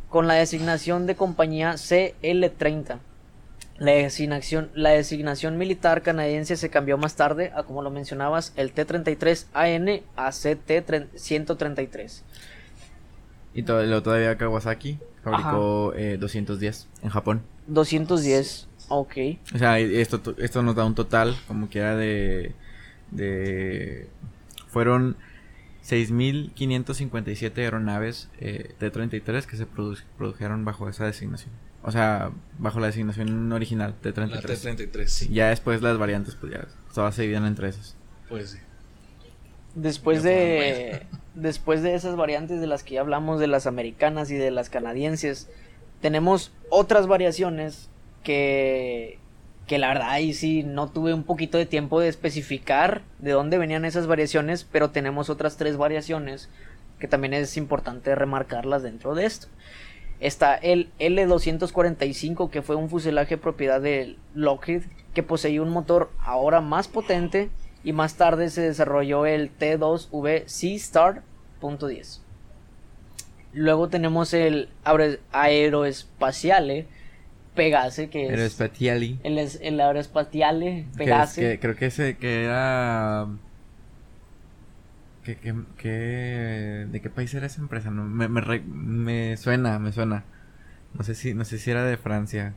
con 0.09 0.27
la 0.27 0.35
designación 0.35 1.07
de 1.07 1.17
compañía 1.17 1.73
CL30. 1.75 2.99
La 3.79 3.93
designación, 3.93 4.71
la 4.75 4.91
designación 4.91 5.59
militar 5.59 6.01
canadiense 6.03 6.57
se 6.57 6.71
cambió 6.71 6.97
más 6.97 7.15
tarde 7.17 7.53
a, 7.55 7.65
como 7.65 7.83
lo 7.83 7.91
mencionabas, 7.91 8.53
el 8.57 8.73
T-33AN 8.73 10.03
a 10.17 10.29
CT-133. 10.31 12.23
Y 13.55 13.63
to- 13.63 13.83
luego 13.85 14.03
todavía 14.03 14.37
Kawasaki 14.39 14.99
fabricó 15.23 15.93
eh, 15.95 16.17
210 16.19 16.89
en 17.03 17.09
Japón. 17.11 17.43
210, 17.67 18.69
ok. 18.89 19.13
O 19.55 19.59
sea, 19.59 19.79
esto, 19.79 20.21
to- 20.21 20.35
esto 20.39 20.63
nos 20.63 20.75
da 20.75 20.85
un 20.87 20.95
total, 20.95 21.37
como 21.49 21.69
quiera, 21.69 21.97
de. 21.97 22.55
de 23.11 24.09
fueron 24.69 25.17
6.557 25.89 27.59
aeronaves 27.59 28.29
eh, 28.41 28.75
T-33 28.79 29.45
que 29.45 29.57
se 29.57 29.67
produ- 29.67 30.03
produjeron 30.19 30.65
bajo 30.65 30.89
esa 30.89 31.05
designación. 31.07 31.51
O 31.83 31.93
sea, 31.93 32.31
bajo 32.59 32.81
la 32.81 32.87
designación 32.89 33.53
original, 33.53 33.95
T33. 34.03 34.29
La 34.29 34.41
T33. 34.43 35.07
Sí, 35.07 35.29
ya 35.33 35.49
después 35.51 35.83
las 35.83 35.99
variantes, 35.99 36.35
pues 36.35 36.53
ya 36.53 36.67
todas 36.95 37.15
se 37.15 37.23
dividen 37.23 37.45
entre 37.47 37.69
esas. 37.69 37.97
Pues 38.29 38.51
sí. 38.51 38.59
Después 39.77 40.23
Ya 40.25 40.31
de, 40.31 41.07
después 41.35 41.83
de 41.83 41.95
esas 41.95 42.17
variantes 42.17 42.61
de 42.61 42.67
las 42.67 42.83
que 42.83 42.95
ya 42.95 43.01
hablamos, 43.03 43.39
de 43.39 43.47
las 43.47 43.67
americanas 43.67 44.31
y 44.31 44.35
de 44.35 44.51
las 44.51 44.69
canadienses, 44.71 45.49
tenemos 46.01 46.51
otras 46.71 47.07
variaciones 47.07 47.89
que, 48.25 49.19
que 49.67 49.79
la 49.79 49.89
verdad 49.89 50.11
ahí 50.11 50.33
sí 50.33 50.63
no 50.63 50.89
tuve 50.91 51.13
un 51.13 51.25
poquito 51.25 51.59
de 51.59 51.67
tiempo 51.67 52.01
de 52.01 52.09
especificar 52.09 53.03
de 53.19 53.33
dónde 53.33 53.59
venían 53.59 53.85
esas 53.85 54.07
variaciones, 54.07 54.65
pero 54.65 54.91
tenemos 54.91 55.29
otras 55.29 55.57
tres 55.57 55.77
variaciones 55.77 56.49
que 57.01 57.09
también 57.09 57.35
es 57.35 57.57
importante 57.57 58.15
remarcarlas 58.15 58.83
dentro 58.83 59.15
de 59.15 59.27
esto. 59.27 59.49
Está 60.21 60.55
el 60.55 60.91
L245, 60.99 62.49
que 62.49 62.63
fue 62.63 62.77
un 62.77 62.89
fuselaje 62.89 63.37
propiedad 63.37 63.81
de 63.81 64.17
Lockheed, 64.35 64.85
que 65.15 65.23
poseía 65.23 65.61
un 65.63 65.71
motor 65.71 66.11
ahora 66.21 66.61
más 66.61 66.89
potente 66.89 67.51
y 67.85 67.93
más 67.93 68.15
tarde 68.15 68.49
se 68.51 68.63
desarrolló 68.63 69.27
el 69.27 69.51
T2V 69.59 70.47
Sea 70.47 70.77
Star 70.77 71.23
.10. 71.61 72.21
Luego 73.53 73.89
tenemos 73.89 74.33
el 74.33 74.69
aero- 74.85 75.19
Aeroespaciale 75.33 76.87
Pegase, 77.57 78.09
que 78.09 78.27
es. 78.27 78.61
El, 78.61 79.39
el 79.61 79.81
aerospatiale, 79.81 80.87
Pegase. 80.97 81.41
Que 81.41 81.47
es, 81.47 81.53
que, 81.55 81.61
creo 81.61 81.77
que 81.77 81.87
ese, 81.87 82.17
que 82.17 82.45
era. 82.45 83.27
Que, 85.25 85.35
que, 85.35 86.87
¿De 86.89 87.01
qué 87.01 87.11
país 87.11 87.35
era 87.35 87.47
esa 87.47 87.61
empresa? 87.61 87.91
No, 87.91 88.05
me, 88.05 88.29
me, 88.29 88.61
me, 88.61 89.37
suena, 89.37 89.81
me 89.81 89.91
suena. 89.91 90.23
No 90.95 91.03
sé, 91.03 91.17
si, 91.17 91.35
no 91.35 91.45
sé 91.45 91.59
si 91.59 91.73
era 91.73 91.85
de 91.85 91.97
Francia. 91.97 92.55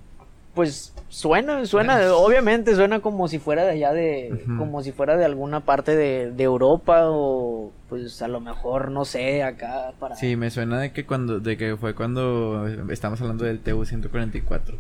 Pues 0.54 0.93
suena, 1.08 1.66
suena, 1.66 2.14
obviamente 2.14 2.76
suena 2.76 3.00
como 3.00 3.28
si 3.28 3.39
fuera 3.39 3.64
de 3.64 3.72
allá 3.72 3.93
de, 3.93 4.43
como 4.58 4.84
si 4.84 4.91
fuera 4.91 5.16
de 5.16 5.24
alguna 5.24 5.62
parte 5.62 5.95
de, 5.95 6.32
de, 6.32 6.43
Europa 6.43 7.04
o 7.06 7.72
pues 7.88 8.22
a 8.22 8.28
lo 8.28 8.39
mejor, 8.39 8.91
no 8.91 9.06
sé, 9.06 9.43
acá 9.43 9.93
para... 10.00 10.16
Sí, 10.16 10.36
me 10.36 10.50
suena 10.50 10.80
de 10.80 10.91
que 10.91 11.06
cuando, 11.06 11.39
de 11.39 11.56
que 11.56 11.78
fue 11.78 11.93
cuando 11.93 12.68
estamos 12.89 13.22
hablando 13.22 13.45
del 13.45 13.62
TU-144. 13.62 14.76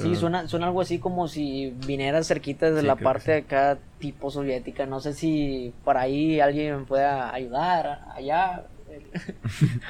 Sí, 0.00 0.16
suena, 0.16 0.48
suena 0.48 0.66
algo 0.66 0.80
así 0.80 0.98
como 0.98 1.28
si 1.28 1.74
vinieras 1.86 2.26
cerquita 2.26 2.70
de 2.70 2.82
la 2.82 2.96
parte 2.96 3.32
de 3.32 3.38
acá 3.38 3.78
tipo 3.98 4.30
soviética. 4.30 4.86
No 4.86 5.00
sé 5.00 5.12
si 5.12 5.74
por 5.84 5.98
ahí 5.98 6.40
alguien 6.40 6.80
me 6.80 6.84
pueda 6.86 7.32
ayudar 7.32 8.06
allá 8.14 8.64
eh, 8.88 9.02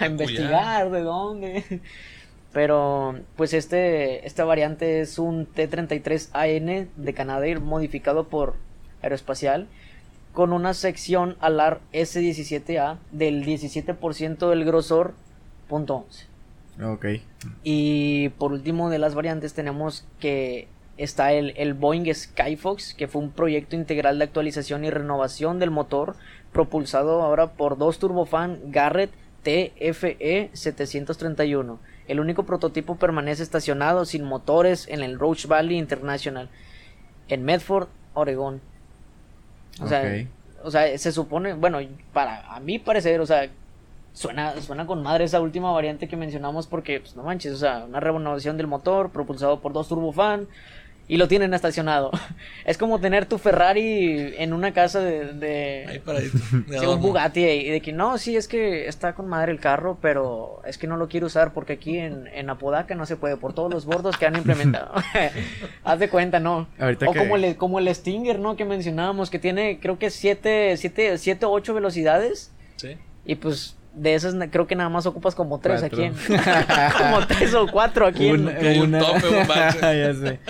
a 0.01 0.07
investigar 0.09 0.91
de 0.91 1.03
dónde. 1.03 1.81
Pero 2.53 3.21
pues 3.37 3.55
este 3.55 4.27
esta 4.27 4.45
variante 4.45 5.01
es 5.01 5.19
un 5.19 5.47
T-33AN 5.47 6.89
de 6.97 7.15
Canadair 7.15 7.61
modificado 7.61 8.25
por 8.25 8.57
Aeroespacial 9.03 9.69
con 10.33 10.53
una 10.53 10.75
sección 10.75 11.37
alar 11.41 11.81
S-17A 11.93 12.99
del 13.13 13.45
17% 13.45 14.49
del 14.49 14.65
grosor 14.65 15.15
punto 15.69 15.97
11. 16.09 16.32
Ok. 16.81 17.07
Y 17.65 18.31
por 18.31 18.53
último 18.53 18.89
de 18.91 18.99
las 18.99 19.15
variantes 19.15 19.55
tenemos 19.55 20.07
que 20.21 20.69
está 20.97 21.33
el, 21.33 21.55
el 21.57 21.75
Boeing 21.75 22.13
Skyfox, 22.13 22.95
que 22.95 23.09
fue 23.09 23.23
un 23.23 23.31
proyecto 23.31 23.77
integral 23.77 24.19
de 24.19 24.25
actualización 24.25 24.85
y 24.85 24.91
renovación 24.91 25.59
del 25.59 25.71
motor, 25.71 26.17
propulsado 26.53 27.23
ahora 27.23 27.53
por 27.53 27.79
dos 27.79 27.99
turbofan 27.99 28.59
Garrett 28.71 29.11
TFE 29.43 30.51
731. 30.53 31.79
El 32.09 32.21
único 32.21 32.45
prototipo 32.45 32.97
permanece 32.97 33.43
estacionado 33.43 34.05
sin 34.05 34.25
motores 34.25 34.87
en 34.89 35.03
el 35.03 35.19
Roach 35.19 35.47
Valley 35.47 35.79
International, 35.79 36.49
en 37.29 37.45
Medford, 37.45 37.89
Oregón. 38.15 38.61
O 39.81 39.89
sea, 39.89 40.27
o 40.63 40.71
sea, 40.71 40.97
se 40.99 41.13
supone, 41.13 41.55
bueno, 41.55 41.79
para 42.13 42.55
a 42.55 42.61
mi 42.61 42.79
parecer, 42.79 43.21
o 43.21 43.27
sea, 43.27 43.49
suena, 44.13 44.61
suena 44.61 44.87
con 44.87 45.03
madre 45.03 45.25
esa 45.25 45.41
última 45.41 45.71
variante 45.73 46.09
que 46.09 46.17
mencionamos 46.17 46.67
porque, 46.67 47.01
pues 47.01 47.17
no 47.17 47.23
manches, 47.23 47.53
o 47.53 47.57
sea, 47.59 47.85
una 47.87 48.01
renovación 48.01 48.57
del 48.57 48.67
motor 48.67 49.11
propulsado 49.11 49.61
por 49.61 49.73
dos 49.73 49.89
turbofan 49.89 50.47
y 51.09 51.17
lo 51.17 51.27
tienen 51.29 51.53
estacionado. 51.53 52.11
Es 52.65 52.79
como 52.79 53.01
tener 53.01 53.27
tu 53.27 53.37
Ferrari 53.39 54.35
en 54.39 54.53
una 54.53 54.73
casa 54.73 55.01
de... 55.01 55.33
de 55.33 55.85
Ahí 55.89 55.99
paradito. 55.99 56.39
de 56.69 56.79
sí, 56.79 56.87
un. 56.87 57.01
Bugatti 57.01 57.41
y 57.45 57.71
de 57.71 57.81
que 57.81 57.93
no, 57.93 58.17
sí, 58.19 58.37
es 58.37 58.47
que 58.47 58.87
está 58.87 59.15
con 59.15 59.27
madre 59.29 59.51
el 59.51 59.59
carro, 59.59 59.99
pero 60.01 60.63
es 60.65 60.79
que 60.79 60.87
no 60.87 60.97
lo 60.97 61.09
quiero 61.09 61.27
usar 61.27 61.53
porque 61.53 61.73
aquí 61.75 61.99
en, 61.99 62.29
en 62.29 62.49
Apodaca 62.51 62.95
no 62.95 63.05
se 63.05 63.17
puede 63.17 63.37
por 63.37 63.53
todos 63.53 63.71
los 63.73 63.85
bordos 63.85 64.17
que 64.17 64.27
han 64.27 64.37
implementado. 64.37 64.93
Haz 65.85 65.99
de 65.99 66.09
cuenta, 66.09 66.39
¿no? 66.39 66.69
Ahorita 66.79 67.09
o 67.09 67.13
que- 67.13 67.19
como, 67.19 67.37
el, 67.37 67.57
como 67.57 67.79
el 67.81 67.93
Stinger, 67.95 68.39
¿no? 68.39 68.55
Que 68.57 68.65
mencionábamos, 68.65 69.29
que 69.29 69.39
tiene 69.41 69.81
creo 69.81 69.99
que 69.99 70.09
7, 70.11 70.77
7, 70.77 71.19
7 71.19 71.47
8 71.47 71.75
velocidades 71.75 72.53
Sí. 72.77 72.97
y 73.25 73.35
pues 73.35 73.77
de 73.95 74.15
esas 74.15 74.35
na- 74.35 74.51
creo 74.51 74.67
que 74.67 74.75
nada 74.77 74.89
más 74.89 75.07
ocupas 75.07 75.35
como 75.35 75.61
3 75.61 75.81
Cuatro. 75.91 76.05
aquí 76.05 76.07
en... 76.07 76.15
como 76.99 77.27
3 77.27 77.55
o 77.55 77.67
4 77.67 78.07
aquí 78.07 78.27
en... 78.29 78.41
Un- 78.41 78.49
hay 78.49 78.79
un 78.81 78.93
tope, 78.93 79.29
un 79.29 79.47
ya 79.81 80.15
sé. 80.15 80.41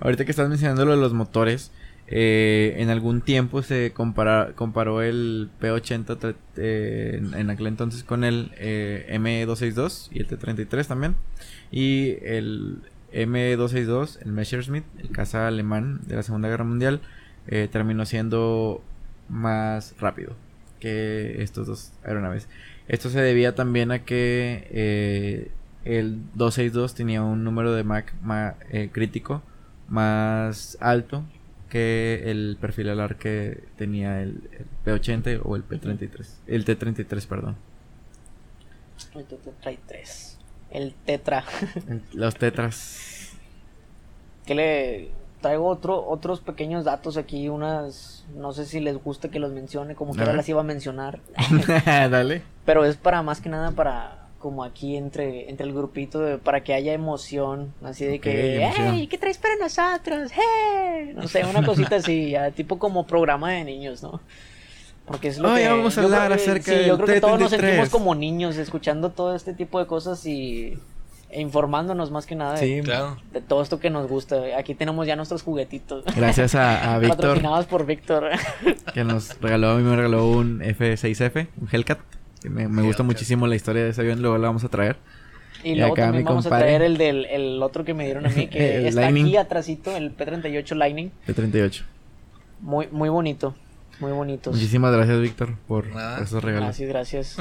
Ahorita 0.00 0.24
que 0.24 0.30
estás 0.30 0.48
mencionando 0.48 0.84
lo 0.84 0.92
de 0.92 0.98
los 0.98 1.12
motores, 1.14 1.72
eh, 2.08 2.74
en 2.78 2.90
algún 2.90 3.22
tiempo 3.22 3.62
se 3.62 3.92
compara- 3.92 4.52
comparó 4.54 5.02
el 5.02 5.48
P80 5.60 6.04
tra- 6.18 6.36
eh, 6.56 7.16
en, 7.18 7.34
en 7.34 7.50
aquel 7.50 7.66
entonces 7.66 8.04
con 8.04 8.22
el 8.22 8.52
eh, 8.58 9.06
M262 9.18 10.08
y 10.12 10.20
el 10.20 10.28
T33 10.28 10.86
también. 10.86 11.16
Y 11.72 12.18
el 12.24 12.78
M262, 13.12 14.18
el 14.24 14.32
Messerschmitt, 14.32 14.84
el 14.98 15.10
caza 15.10 15.46
alemán 15.48 16.00
de 16.06 16.16
la 16.16 16.22
Segunda 16.22 16.48
Guerra 16.48 16.64
Mundial, 16.64 17.00
eh, 17.48 17.68
terminó 17.70 18.04
siendo 18.06 18.82
más 19.28 19.94
rápido 19.98 20.34
que 20.80 21.42
estos 21.42 21.66
dos 21.66 21.92
aeronaves. 22.04 22.48
Esto 22.88 23.10
se 23.10 23.20
debía 23.20 23.54
también 23.54 23.90
a 23.90 24.04
que 24.04 24.68
eh, 24.70 25.50
el 25.84 26.18
262 26.34 26.94
tenía 26.94 27.22
un 27.22 27.42
número 27.44 27.72
de 27.72 27.82
Mach 27.84 28.12
ma- 28.22 28.54
eh, 28.70 28.90
crítico 28.92 29.42
más 29.88 30.76
alto 30.80 31.24
que 31.68 32.22
el 32.26 32.56
perfil 32.60 32.88
alar 32.90 33.16
que 33.16 33.64
tenía 33.76 34.22
el, 34.22 34.48
el 34.52 34.66
P80 34.84 35.40
o 35.44 35.56
el 35.56 35.66
P33. 35.68 36.26
El 36.46 36.64
T33, 36.64 37.26
perdón. 37.26 37.56
El 39.14 39.26
T33. 39.26 40.36
El 40.70 40.94
Tetra. 41.04 41.44
Los 42.14 42.36
tetras. 42.36 43.32
que 44.46 44.54
le 44.54 45.10
traigo 45.40 45.66
otro, 45.66 46.06
otros 46.08 46.40
pequeños 46.40 46.84
datos 46.84 47.16
aquí, 47.16 47.48
unas, 47.48 48.24
no 48.34 48.52
sé 48.52 48.64
si 48.66 48.80
les 48.80 49.02
gusta 49.02 49.28
que 49.28 49.38
los 49.38 49.52
mencione, 49.52 49.94
como 49.94 50.12
que 50.12 50.18
A 50.20 50.22
ahora 50.22 50.32
ver. 50.32 50.36
las 50.38 50.48
iba 50.48 50.60
a 50.60 50.64
mencionar, 50.64 51.20
Dale. 51.86 52.42
pero 52.64 52.84
es 52.84 52.96
para 52.96 53.22
más 53.22 53.40
que 53.40 53.48
nada 53.48 53.70
para 53.72 54.22
como 54.38 54.62
aquí 54.64 54.96
entre, 54.96 55.48
entre 55.50 55.66
el 55.66 55.72
grupito 55.74 56.20
de- 56.20 56.38
para 56.38 56.62
que 56.62 56.72
haya 56.74 56.92
emoción, 56.92 57.72
así 57.82 58.04
de 58.04 58.20
que, 58.20 58.62
emoción. 58.62 58.88
hey, 58.94 59.06
¿qué 59.08 59.18
traes 59.18 59.38
para 59.38 59.56
nosotros? 59.56 60.30
Hey, 60.32 61.12
no 61.14 61.26
sé, 61.26 61.44
una 61.44 61.64
cosita 61.64 61.96
así, 61.96 62.30
ya, 62.30 62.50
tipo 62.52 62.78
como 62.78 63.06
programa 63.06 63.50
de 63.52 63.64
niños, 63.64 64.02
¿no? 64.02 64.20
Porque 65.04 65.28
es 65.28 65.38
lo 65.38 65.52
Hoy 65.52 65.62
que 65.62 65.68
vamos 65.68 65.96
a 65.98 66.02
creo 66.02 66.14
hablar 66.14 66.28
que- 66.36 66.42
acerca 66.42 66.72
sí, 66.72 66.84
yo 66.86 66.96
creo 66.96 67.06
que 67.14 67.20
todos 67.20 67.38
nos 67.40 67.52
T33. 67.52 67.60
sentimos 67.60 67.88
como 67.90 68.14
niños 68.14 68.56
escuchando 68.56 69.10
todo 69.10 69.34
este 69.36 69.52
tipo 69.54 69.78
de 69.78 69.86
cosas 69.86 70.24
y 70.26 70.78
informándonos 71.40 72.10
más 72.10 72.26
que 72.26 72.34
nada 72.34 72.54
de, 72.58 72.80
Claro. 72.82 73.16
de 73.32 73.40
todo 73.40 73.62
esto 73.62 73.78
que 73.80 73.90
nos 73.90 74.08
gusta. 74.08 74.36
Aquí 74.58 74.74
tenemos 74.74 75.06
ya 75.06 75.16
nuestros 75.16 75.42
juguetitos. 75.42 76.04
Gracias 76.16 76.54
a, 76.54 76.94
a 76.94 76.98
Víctor 77.00 77.16
Patrocinados 77.18 77.66
por 77.66 77.86
Víctor. 77.86 78.30
que 78.94 79.04
nos 79.04 79.40
regaló, 79.40 79.70
a 79.70 79.76
mí 79.76 79.82
me 79.82 79.96
regaló 79.96 80.28
un 80.30 80.60
F6F, 80.60 81.48
un 81.60 81.68
Hellcat. 81.70 81.98
Que 82.40 82.50
me, 82.50 82.68
me 82.68 82.82
gusta 82.82 83.02
muchísimo 83.02 83.46
la 83.46 83.56
historia 83.56 83.82
de 83.84 83.90
ese 83.90 84.00
avión, 84.02 84.20
luego 84.22 84.36
la 84.38 84.48
vamos 84.48 84.64
a 84.64 84.68
traer. 84.68 84.96
Y 85.64 85.70
Y 85.70 85.74
luego 85.76 85.94
acá 85.94 86.02
también 86.04 86.24
vamos 86.24 86.44
compadre. 86.44 86.64
a 86.64 86.66
traer 86.68 86.82
el 86.82 86.96
del 86.98 87.24
el 87.26 87.62
otro 87.62 87.84
que 87.84 87.94
me 87.94 88.04
dieron 88.04 88.26
a 88.26 88.28
mí, 88.28 88.46
que 88.50 88.76
El 88.78 88.86
está 88.86 89.00
Lightning. 89.00 89.26
aquí 89.26 89.36
atrásito, 89.38 89.96
el 89.96 90.16
P38 90.16 90.74
Lightning. 90.76 91.10
De 91.26 91.34
38. 91.34 91.84
Muy, 92.60 92.88
muy 92.92 93.08
bonito. 93.08 93.54
Muy 93.98 94.12
bonitos. 94.12 94.54
Muchísimas 94.54 94.92
gracias, 94.94 95.18
Víctor, 95.20 95.56
por 95.66 95.86
Nada. 95.86 96.22
esos 96.22 96.44
regalos. 96.44 96.66
Gracias, 96.78 96.88
gracias. 96.88 97.36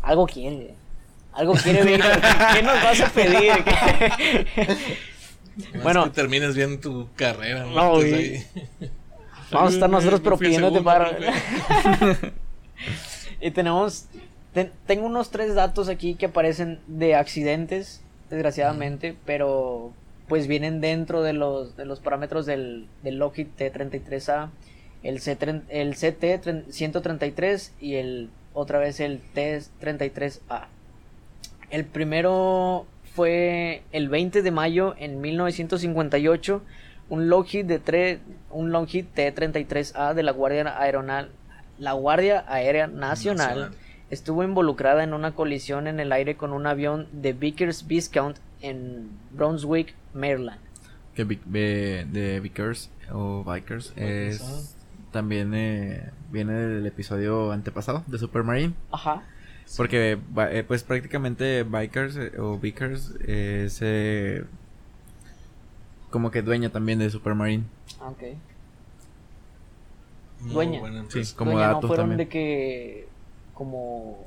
Algo 0.00 0.26
quiere. 0.26 0.74
Algo 1.32 1.54
quiere 1.54 1.82
Víctor. 1.84 2.20
¿Qué, 2.54 2.62
nos 2.62 2.82
vas 2.82 3.00
a 3.00 3.08
pedir? 3.10 3.52
Bueno. 5.82 6.04
que 6.04 6.10
termines 6.10 6.56
bien 6.56 6.80
tu 6.80 7.08
carrera. 7.14 7.66
No, 7.66 7.96
güey. 7.96 8.42
Vamos 9.50 9.72
a 9.72 9.74
estar 9.74 9.90
nosotros 9.90 10.20
pero 10.24 10.38
pidiéndote 10.38 10.80
para. 10.80 11.14
y 13.40 13.50
tenemos. 13.50 14.06
ten- 14.54 14.72
tengo 14.86 15.04
unos 15.04 15.30
tres 15.30 15.54
datos 15.54 15.88
aquí 15.90 16.14
que 16.14 16.26
aparecen 16.26 16.80
de 16.86 17.16
accidentes, 17.16 18.00
desgraciadamente, 18.30 19.14
pero 19.26 19.92
pues 20.26 20.46
vienen 20.46 20.80
dentro 20.80 21.22
de 21.22 21.34
los, 21.34 21.76
de 21.76 21.84
los 21.84 22.00
parámetros 22.00 22.46
del, 22.46 22.86
del 23.02 23.16
Lockheed 23.18 23.48
T-33A, 23.54 24.48
el, 25.02 25.20
C 25.20 25.36
el 25.68 25.94
CT-133 25.94 27.70
y 27.78 27.96
el 27.96 28.30
otra 28.54 28.78
vez 28.78 29.00
el 29.00 29.20
T-33A. 29.34 30.68
El 31.72 31.84
primero 31.86 32.86
fue 33.14 33.82
el 33.92 34.08
20 34.08 34.42
de 34.42 34.50
mayo 34.52 34.94
en 34.98 35.20
1958 35.20 36.62
un 37.08 37.28
Lockheed 37.28 37.66
de 37.66 37.82
tre- 37.82 38.18
un 38.50 38.70
Lockheed 38.72 39.06
T-33A 39.14 40.14
de 40.14 40.22
la 40.22 40.32
Guardia 40.32 40.78
Aeronal 40.80 41.30
la 41.78 41.92
Guardia 41.94 42.44
Aérea 42.46 42.86
Nacional, 42.86 43.48
Nacional. 43.48 43.74
estuvo 44.10 44.44
involucrada 44.44 45.02
en 45.02 45.14
una 45.14 45.32
colisión 45.34 45.86
en 45.88 45.98
el 45.98 46.12
aire 46.12 46.36
con 46.36 46.52
un 46.52 46.66
avión 46.66 47.08
de 47.12 47.32
Vickers 47.32 47.86
Viscount 47.86 48.36
en 48.60 49.08
Brunswick, 49.32 49.94
Maryland. 50.14 50.60
Que 51.16 51.24
de, 51.24 52.40
Vickers 52.40 52.90
o 53.12 53.42
Bikers 53.44 53.92
es 53.96 54.76
también 55.10 55.52
eh, 55.54 56.10
viene 56.30 56.52
del 56.52 56.86
episodio 56.86 57.50
antepasado 57.52 58.04
de 58.06 58.18
Supermarine. 58.18 58.74
Ajá. 58.92 59.22
Porque 59.76 60.18
ba- 60.30 60.52
eh, 60.52 60.64
pues 60.64 60.82
prácticamente 60.82 61.62
Bikers 61.62 62.16
eh, 62.16 62.32
o 62.38 62.58
Vickers 62.58 63.12
es 63.26 63.78
eh, 63.80 64.44
como 66.10 66.30
que 66.30 66.42
dueña 66.42 66.70
también 66.70 66.98
de 66.98 67.08
Supermarine. 67.10 67.64
Ah, 68.00 68.08
Ok. 68.10 68.22
Muy 70.40 70.52
Dueña. 70.54 71.04
Sí, 71.08 71.22
como 71.36 71.52
Dueña, 71.52 71.68
no 71.68 71.74
datos 71.74 71.88
fueron 71.88 72.08
también. 72.10 72.18
de 72.18 72.28
que 72.28 73.08
como 73.54 74.18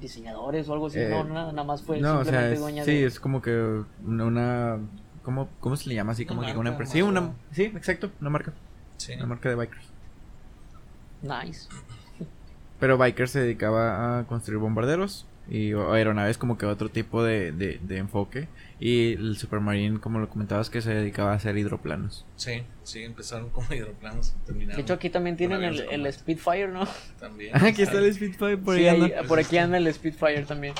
diseñadores 0.00 0.68
o 0.68 0.72
algo 0.72 0.86
así, 0.88 0.98
Eh, 0.98 1.08
no, 1.10 1.24
nada, 1.24 1.52
nada 1.52 1.64
más 1.64 1.82
fue 1.82 2.00
no, 2.00 2.18
o 2.18 2.24
sea, 2.24 2.24
simplemente 2.24 2.54
es- 2.54 2.60
dueña 2.60 2.84
sí, 2.84 2.90
de... 2.92 3.06
es 3.06 3.20
como 3.20 3.40
que 3.40 3.82
una, 4.04 4.24
una 4.24 4.78
¿cómo, 5.22 5.48
¿cómo 5.60 5.76
se 5.76 5.88
le 5.90 5.94
llama 5.94 6.12
así? 6.12 6.26
Como 6.26 6.40
Una 6.40 6.52
que 6.52 6.58
una 6.58 6.70
empresa. 6.70 6.92
Sí, 6.92 7.02
una, 7.02 7.20
o- 7.20 7.34
sí, 7.52 7.62
exacto, 7.64 8.10
una 8.20 8.30
marca, 8.30 8.52
Sí. 8.96 9.12
una 9.14 9.26
marca 9.26 9.48
de 9.48 9.54
Bikers. 9.54 9.86
Nice. 11.22 11.68
Pero 12.80 12.98
Bikers 12.98 13.30
se 13.30 13.40
dedicaba 13.40 14.18
a 14.18 14.26
construir 14.26 14.58
bombarderos 14.58 15.26
y 15.48 15.72
aeronaves 15.72 16.38
como 16.38 16.56
que 16.58 16.64
otro 16.66 16.88
tipo 16.88 17.22
de, 17.22 17.52
de, 17.52 17.78
de 17.82 17.96
enfoque. 17.98 18.48
Y 18.78 19.12
el 19.14 19.36
Supermarine, 19.36 20.00
como 20.00 20.18
lo 20.18 20.28
comentabas, 20.28 20.70
que 20.70 20.80
se 20.80 20.94
dedicaba 20.94 21.32
a 21.32 21.34
hacer 21.34 21.58
hidroplanos. 21.58 22.24
Sí, 22.36 22.62
sí, 22.82 23.02
empezaron 23.02 23.50
como 23.50 23.72
hidroplanos 23.74 24.34
y 24.42 24.46
terminaron. 24.46 24.76
De 24.76 24.82
hecho 24.82 24.94
aquí 24.94 25.10
también 25.10 25.36
tienen 25.36 25.62
el, 25.62 25.80
el. 25.90 26.12
Spitfire, 26.12 26.68
¿no? 26.68 26.86
También. 27.18 27.50
Ah, 27.54 27.60
aquí 27.66 27.82
está 27.82 27.98
el 27.98 28.12
Spitfire 28.14 28.56
por 28.56 28.76
sí, 28.76 28.86
ahí 28.88 28.88
ahí- 28.96 29.12
anda. 29.12 29.22
por 29.28 29.38
aquí 29.38 29.58
anda 29.58 29.76
el 29.76 29.92
Spitfire 29.92 30.42
también. 30.42 30.74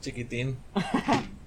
Chiquitín. 0.00 0.56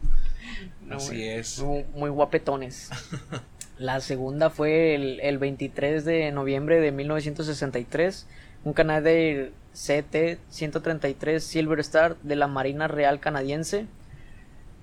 No, 0.85 0.97
Así 0.97 1.23
es. 1.23 1.59
Muy, 1.59 1.85
muy 1.95 2.09
guapetones. 2.09 2.89
La 3.77 4.01
segunda 4.01 4.49
fue 4.49 4.95
el, 4.95 5.19
el 5.21 5.37
23 5.39 6.03
de 6.05 6.31
noviembre 6.31 6.79
de 6.81 6.91
1963. 6.91 8.27
Un 8.63 8.73
Canadair 8.73 9.51
CT-133 9.73 11.39
Silver 11.39 11.79
Star 11.79 12.15
de 12.21 12.35
la 12.35 12.47
Marina 12.47 12.87
Real 12.87 13.19
Canadiense. 13.19 13.87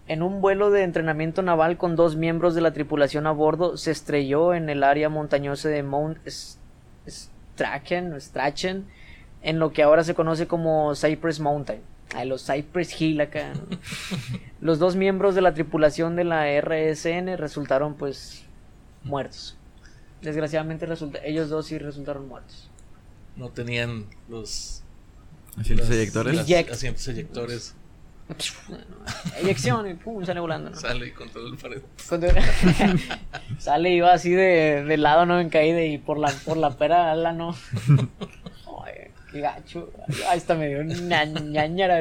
En 0.06 0.22
un 0.22 0.40
vuelo 0.40 0.70
de 0.70 0.82
entrenamiento 0.82 1.42
naval 1.42 1.78
con 1.78 1.96
dos 1.96 2.16
miembros 2.16 2.54
de 2.54 2.60
la 2.60 2.72
tripulación 2.72 3.26
a 3.26 3.30
bordo, 3.30 3.76
se 3.76 3.92
estrelló 3.92 4.54
en 4.54 4.68
el 4.68 4.82
área 4.82 5.08
montañosa 5.08 5.68
de 5.68 5.82
Mount 5.82 6.18
Strachan, 7.06 8.86
en 9.42 9.58
lo 9.58 9.72
que 9.72 9.82
ahora 9.82 10.04
se 10.04 10.14
conoce 10.14 10.46
como 10.46 10.94
Cypress 10.94 11.40
Mountain. 11.40 11.80
Los 12.24 12.44
Cypress 12.44 13.00
Hill 13.00 13.20
acá. 13.20 13.52
¿no? 13.54 13.78
Los 14.60 14.78
dos 14.78 14.96
miembros 14.96 15.34
de 15.34 15.42
la 15.42 15.54
tripulación 15.54 16.16
de 16.16 16.24
la 16.24 16.46
RSN 16.60 17.36
resultaron 17.36 17.94
pues 17.94 18.44
muertos. 19.04 19.56
Desgraciadamente 20.20 20.86
resulta 20.86 21.20
ellos 21.24 21.48
dos 21.48 21.66
sí 21.66 21.78
resultaron 21.78 22.28
muertos. 22.28 22.69
No 23.36 23.48
tenían 23.50 24.06
los 24.28 24.82
Asientos 25.56 25.88
los- 25.88 25.96
eyectores. 25.98 26.38
asientos 26.70 27.08
eyectores. 27.08 27.74
Eyección 29.42 29.90
y 29.90 29.94
pum, 29.94 30.24
sale 30.24 30.38
volando. 30.40 30.70
¿no? 30.70 30.76
Sale 30.76 31.08
y 31.08 31.10
controla 31.10 31.48
el 31.50 31.56
pared. 31.56 31.82
Sale 33.58 33.90
y 33.90 34.00
va 34.00 34.12
así 34.12 34.30
de, 34.30 34.84
de 34.84 34.96
lado, 34.96 35.26
¿no? 35.26 35.40
En 35.40 35.48
caída 35.50 35.82
y 35.82 35.98
por 35.98 36.18
la, 36.18 36.28
por 36.44 36.56
la 36.56 36.70
pera 36.70 37.10
ala, 37.10 37.32
¿no? 37.32 37.56
Ay, 37.88 39.10
qué 39.32 39.40
gacho. 39.40 39.90
Ahí 40.28 40.38
está 40.38 40.54
medio 40.54 40.82
ña- 40.82 41.24
ñañara. 41.26 42.00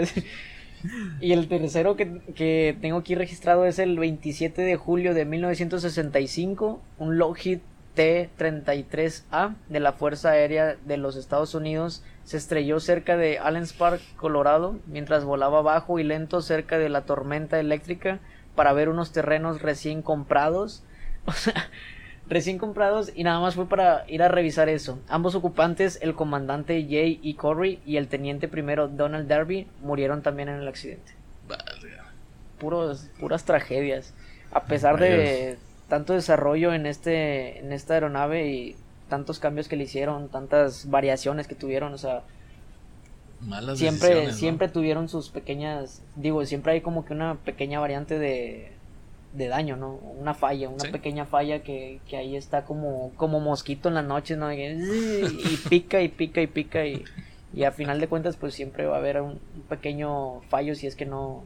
Y 1.20 1.34
el 1.34 1.48
tercero 1.50 1.96
que, 1.98 2.22
que 2.36 2.78
tengo 2.80 2.98
aquí 3.00 3.16
registrado 3.16 3.66
es 3.66 3.80
el 3.80 3.98
27 4.00 4.62
de 4.62 4.76
julio 4.78 5.14
de 5.14 5.26
1965, 5.26 6.82
un 7.00 7.18
Lockheed 7.18 7.60
T-33A 8.00 9.56
de 9.68 9.82
la 9.82 9.91
Fuerza 9.91 10.30
Aérea 10.30 10.78
de 10.86 10.95
los 10.95 11.18
Estados 11.18 11.54
Unidos 11.54 12.02
se 12.24 12.38
estrelló 12.38 12.80
cerca 12.80 13.18
de 13.18 13.39
Allens 13.39 13.74
Park, 13.74 14.00
Colorado, 14.16 14.80
mientras 14.88 15.26
volaba 15.26 15.62
bajo 15.62 16.00
y 16.00 16.06
lento 16.06 16.41
cerca 16.41 16.78
de 16.78 16.88
la 16.88 17.02
tormenta 17.02 17.60
eléctrica 17.60 18.20
para 18.56 18.72
ver 18.72 18.88
unos 18.88 19.12
terrenos 19.12 19.62
recién 19.62 20.02
comprados. 20.02 20.84
O 21.26 21.34
sea, 21.34 21.70
recién 22.30 22.58
comprados 22.58 23.12
y 23.14 23.26
nada 23.26 23.41
más 23.41 23.56
fue 23.56 23.68
para 23.68 24.06
ir 24.08 24.24
a 24.24 24.30
revisar 24.30 24.70
eso. 24.70 24.97
Ambos 25.10 25.36
ocupantes, 25.36 26.00
el 26.02 26.16
comandante 26.16 26.88
Jay 26.89 27.20
E. 27.22 27.36
Corey 27.36 27.82
y 27.86 27.97
el 27.97 28.08
teniente 28.08 28.47
primero 28.47 28.88
Donald 28.88 29.28
Darby, 29.28 29.68
murieron 29.82 30.22
también 30.24 30.47
en 30.47 30.56
el 30.56 30.68
accidente. 30.70 31.12
Puros, 32.58 33.10
puras 33.20 33.43
tragedias. 33.43 34.16
A 34.52 34.64
pesar 34.64 34.97
de 34.97 35.60
tanto 35.90 36.14
desarrollo 36.14 36.74
en 36.74 36.86
este 36.86 37.60
en 37.60 37.74
esta 37.74 37.96
aeronave 37.96 38.48
y 38.52 38.76
tantos 39.10 39.40
cambios 39.40 39.68
que 39.68 39.76
le 39.76 39.84
hicieron, 39.86 40.30
tantas 40.30 40.90
variaciones 40.90 41.48
que 41.48 41.56
tuvieron, 41.56 41.94
o 41.94 41.98
sea, 41.98 42.24
Malas 43.42 43.80
siempre 43.80 44.32
siempre 44.34 44.68
tuvieron 44.70 45.08
sus 45.10 45.30
pequeñas, 45.30 46.02
digo, 46.16 46.46
siempre 46.46 46.74
hay 46.74 46.82
como 46.82 47.06
que 47.06 47.14
una 47.14 47.36
pequeña 47.36 47.80
variante 47.80 48.20
de 48.20 48.72
de 49.34 49.48
daño, 49.48 49.78
¿no? 49.78 49.94
Una 49.94 50.34
falla, 50.34 50.70
una 50.70 50.86
Sí. 50.86 50.92
pequeña 50.92 51.26
falla 51.26 51.62
que, 51.62 52.00
que 52.08 52.18
ahí 52.18 52.36
está 52.36 52.66
como 52.66 53.12
como 53.16 53.40
mosquito 53.40 53.88
en 53.90 53.96
las 53.96 54.06
noches, 54.06 54.38
¿no? 54.38 54.52
Y, 54.52 54.60
y 54.60 55.58
pica 55.70 56.02
y 56.02 56.10
pica 56.10 56.42
y 56.42 56.48
pica 56.48 56.86
y 56.86 57.04
y 57.54 57.64
a 57.64 57.72
final 57.72 58.00
de 58.00 58.08
cuentas 58.08 58.38
pues 58.38 58.54
siempre 58.54 58.86
va 58.86 58.96
a 58.96 59.00
haber 59.00 59.22
un, 59.22 59.40
un 59.56 59.62
pequeño 59.70 60.42
fallo 60.50 60.76
si 60.76 60.88
es 60.88 60.96
que 60.96 61.06
no 61.06 61.44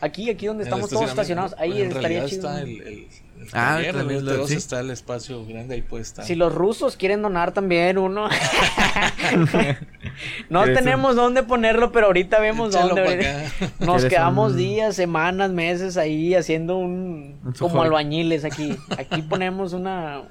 Aquí, 0.00 0.28
aquí 0.28 0.46
donde 0.46 0.64
En 0.64 0.68
el 0.68 0.74
estamos 0.74 0.90
todos 0.90 1.08
estacionamiento. 1.08 1.54
estacionados, 1.54 1.54
ahí 1.58 1.82
en 1.82 1.92
estaría 1.96 2.24
chido. 2.26 2.48
está 2.50 2.60
el, 2.62 2.80
el, 2.82 3.08
el 3.52 3.54
Ah, 3.54 3.74
taller 3.76 3.92
de 3.94 3.98
también 4.00 4.24
los 4.24 4.48
sí. 4.48 4.54
está 4.56 4.80
el 4.80 4.90
espacio 4.90 5.44
grande, 5.46 5.74
ahí 5.74 5.82
puede 5.82 6.02
estar. 6.02 6.24
Si 6.24 6.34
los 6.34 6.54
rusos 6.54 6.96
quieren 6.96 7.22
donar 7.22 7.52
también 7.52 7.98
uno. 7.98 8.28
no 10.50 10.62
¿Quieres 10.62 10.78
un- 10.78 10.84
tenemos 10.84 11.16
dónde 11.16 11.42
ponerlo, 11.42 11.92
pero 11.92 12.06
ahorita 12.06 12.40
vemos 12.40 12.70
Échalo 12.74 12.94
dónde. 12.94 13.48
Nos 13.80 14.02
¿Quieres 14.02 14.04
quedamos 14.06 14.52
un- 14.52 14.58
días, 14.58 14.96
semanas, 14.96 15.50
meses 15.50 15.96
ahí 15.96 16.34
haciendo 16.34 16.76
un... 16.76 17.40
Un 17.44 17.52
como 17.58 17.82
albañiles 17.82 18.44
aquí. 18.44 18.76
Aquí 18.98 19.22
ponemos 19.22 19.72
una, 19.72 20.22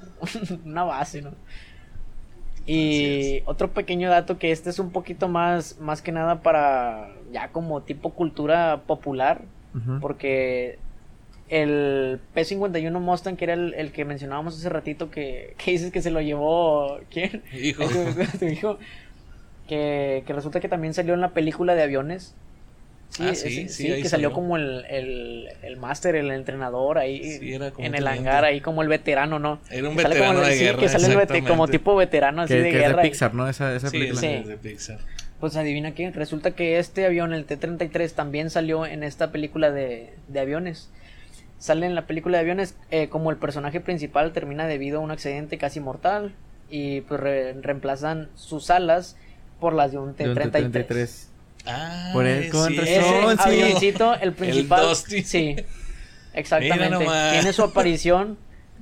una 0.64 0.84
base, 0.84 1.22
¿no? 1.22 1.30
Y 2.66 3.42
otro 3.44 3.72
pequeño 3.72 4.08
dato 4.08 4.38
que 4.38 4.50
este 4.50 4.70
es 4.70 4.78
un 4.78 4.90
poquito 4.90 5.28
más, 5.28 5.78
más 5.80 6.00
que 6.00 6.12
nada 6.12 6.40
para 6.40 7.10
ya 7.30 7.48
como 7.48 7.82
tipo 7.82 8.10
cultura 8.14 8.82
popular, 8.86 9.42
porque 10.00 10.78
el 11.48 12.18
P51 12.34 13.00
Mustang, 13.00 13.36
que 13.36 13.44
era 13.44 13.54
el, 13.54 13.74
el 13.74 13.92
que 13.92 14.04
mencionábamos 14.04 14.56
hace 14.58 14.68
ratito, 14.68 15.10
que, 15.10 15.54
que 15.58 15.70
dices 15.72 15.92
que 15.92 16.02
se 16.02 16.10
lo 16.10 16.20
llevó, 16.20 16.98
¿quién? 17.10 17.42
Hijo. 17.52 17.84
Tu- 17.86 18.38
tu 18.38 18.44
hijo. 18.46 18.78
Que, 19.66 20.24
que 20.26 20.34
resulta 20.34 20.60
que 20.60 20.68
también 20.68 20.92
salió 20.92 21.14
en 21.14 21.22
la 21.22 21.30
película 21.30 21.74
de 21.74 21.82
aviones. 21.82 22.34
Ah, 23.18 23.30
ese- 23.30 23.48
sí, 23.48 23.68
sí, 23.68 23.68
sí, 23.70 23.84
que 23.86 23.94
salió 24.10 24.28
salió. 24.28 24.32
como 24.32 24.58
el, 24.58 24.84
el, 24.90 25.48
el 25.62 25.76
máster, 25.78 26.16
el 26.16 26.30
entrenador 26.32 26.98
ahí 26.98 27.38
Sí, 27.38 27.54
era 27.54 27.70
como 27.70 27.86
en 27.86 27.94
el 27.94 28.06
hangar, 28.06 28.44
ahí 28.44 28.60
como 28.60 28.82
el 28.82 28.88
veterano, 28.88 29.38
¿no? 29.38 29.60
Era 29.70 29.88
un 29.88 29.96
Que 29.96 30.02
sale 30.02 30.18
como 30.18 30.32
veterano 30.32 30.42
el- 30.42 30.50
de 30.52 30.58
sí, 30.58 30.64
guerra. 30.64 30.78
que 30.80 30.88
sale 30.90 31.06
el 31.06 31.16
vete- 31.16 31.46
como 31.48 31.66
tipo 31.68 31.96
veterano 31.96 32.42
así 32.42 32.52
Que, 32.52 32.60
de 32.60 32.70
que 32.72 32.76
es 32.76 32.82
guerra. 32.82 33.00
de 33.00 33.06
y- 33.06 33.10
Pixar, 33.10 33.32
¿no? 33.34 33.48
Esa, 33.48 33.74
esa 33.74 33.88
Sí, 33.88 33.96
película. 33.98 34.20
Sí. 34.20 34.26
es 34.26 34.46
de 34.48 34.56
Pixar. 34.58 34.98
Pues 35.40 35.56
adivina 35.56 35.94
qué, 35.94 36.10
resulta 36.10 36.50
que 36.50 36.78
este 36.78 37.06
avión, 37.06 37.32
el 37.32 37.46
T-33, 37.46 38.12
también 38.12 38.50
salió 38.50 38.84
en 38.84 39.02
esta 39.02 39.32
película 39.32 39.70
de, 39.70 40.10
de 40.28 40.40
aviones. 40.40 40.90
Sale 41.64 41.86
en 41.86 41.94
la 41.94 42.06
película 42.06 42.36
de 42.36 42.42
aviones 42.42 42.74
eh, 42.90 43.08
como 43.08 43.30
el 43.30 43.38
personaje 43.38 43.80
principal 43.80 44.32
termina 44.34 44.66
debido 44.66 44.98
a 44.98 45.00
un 45.00 45.10
accidente 45.10 45.56
casi 45.56 45.80
mortal 45.80 46.34
y 46.68 47.00
pues 47.00 47.18
re- 47.18 47.54
reemplazan 47.54 48.28
sus 48.34 48.68
alas 48.68 49.16
por 49.60 49.72
las 49.72 49.90
de 49.92 49.96
un 49.96 50.14
De 50.14 50.28
un 50.28 50.34
T-33. 50.34 50.70
T-33. 50.70 51.26
Ah, 51.64 52.10
Por 52.12 52.26
el- 52.26 52.50
con 52.50 52.68
sí, 52.68 52.76
razón, 52.76 52.86
Ese 53.32 53.42
sí. 53.42 53.62
avioncito, 53.62 54.14
el 54.16 54.32
principal. 54.34 54.94
Sí, 54.94 55.56
exactamente. 56.34 56.98
Tiene 57.32 57.52
su 57.54 57.62
aparición, 57.62 58.36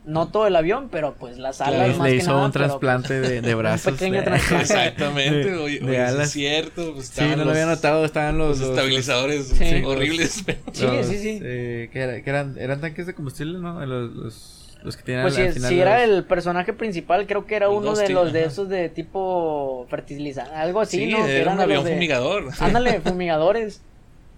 no 0.04 0.28
todo 0.28 0.46
el 0.48 0.56
avión, 0.56 0.88
pero 0.90 1.14
pues 1.14 1.38
las 1.38 1.60
alas 1.60 1.74
Claro. 1.84 1.98
más 1.98 2.08
Le 2.08 2.16
que 2.16 2.22
hizo 2.22 2.32
nada, 2.32 2.46
un 2.46 2.52
trasplante 2.52 3.20
de, 3.20 3.40
de 3.40 3.54
brazos. 3.56 3.92
pequeño 3.92 4.18
de- 4.18 4.22
trasplante. 4.22 4.62
Exactamente, 4.62 5.50
De- 5.52 5.56
oye, 5.58 5.78
de 5.78 5.84
oye, 5.84 5.94
sí 5.94 5.96
alas. 6.00 6.26
es 6.26 6.32
cierto. 6.32 6.92
Pues 6.94 7.06
Sí, 7.06 7.22
no 7.36 7.44
lo 7.44 7.50
había 7.52 7.66
notado. 7.66 8.04
Estaban 8.04 8.36
los, 8.38 8.58
Los 8.58 8.60
los- 8.60 8.68
estabilizadores 8.70 9.46
Sí. 9.48 9.82
horribles. 9.84 10.44
Sí, 10.72 10.86
sí, 11.04 11.18
sí. 11.18 11.40
eh, 11.42 11.88
que, 11.92 12.00
era- 12.00 12.20
que 12.22 12.28
eran, 12.30 12.56
eran 12.58 12.80
tanques 12.80 13.06
de 13.06 13.14
combustible, 13.14 13.58
¿no? 13.58 13.84
Los, 13.86 14.12
los, 14.12 14.78
los 14.82 14.96
que 14.96 15.02
tenían 15.04 15.22
Pues 15.22 15.38
al 15.38 15.46
si, 15.48 15.52
final 15.54 15.68
si 15.70 15.80
era 15.80 16.02
el 16.02 16.24
personaje 16.24 16.72
principal, 16.72 17.26
creo 17.28 17.46
que 17.46 17.54
era 17.54 17.68
uno 17.68 17.94
de 17.94 18.08
los 18.08 18.32
de 18.32 18.44
esos 18.44 18.68
de 18.68 18.88
tipo 18.88 19.86
fertilizante, 19.88 20.52
algo 20.54 20.80
así, 20.80 21.04
Sí, 21.06 21.12
¿no? 21.12 21.24
Que 21.24 21.40
era 21.42 21.52
un 21.52 21.58
de 21.58 21.66
los 21.66 21.70
avión 21.76 21.84
de- 21.84 21.92
fumigador. 21.92 22.48
Ándale, 22.58 23.00
fumigadores. 23.04 23.80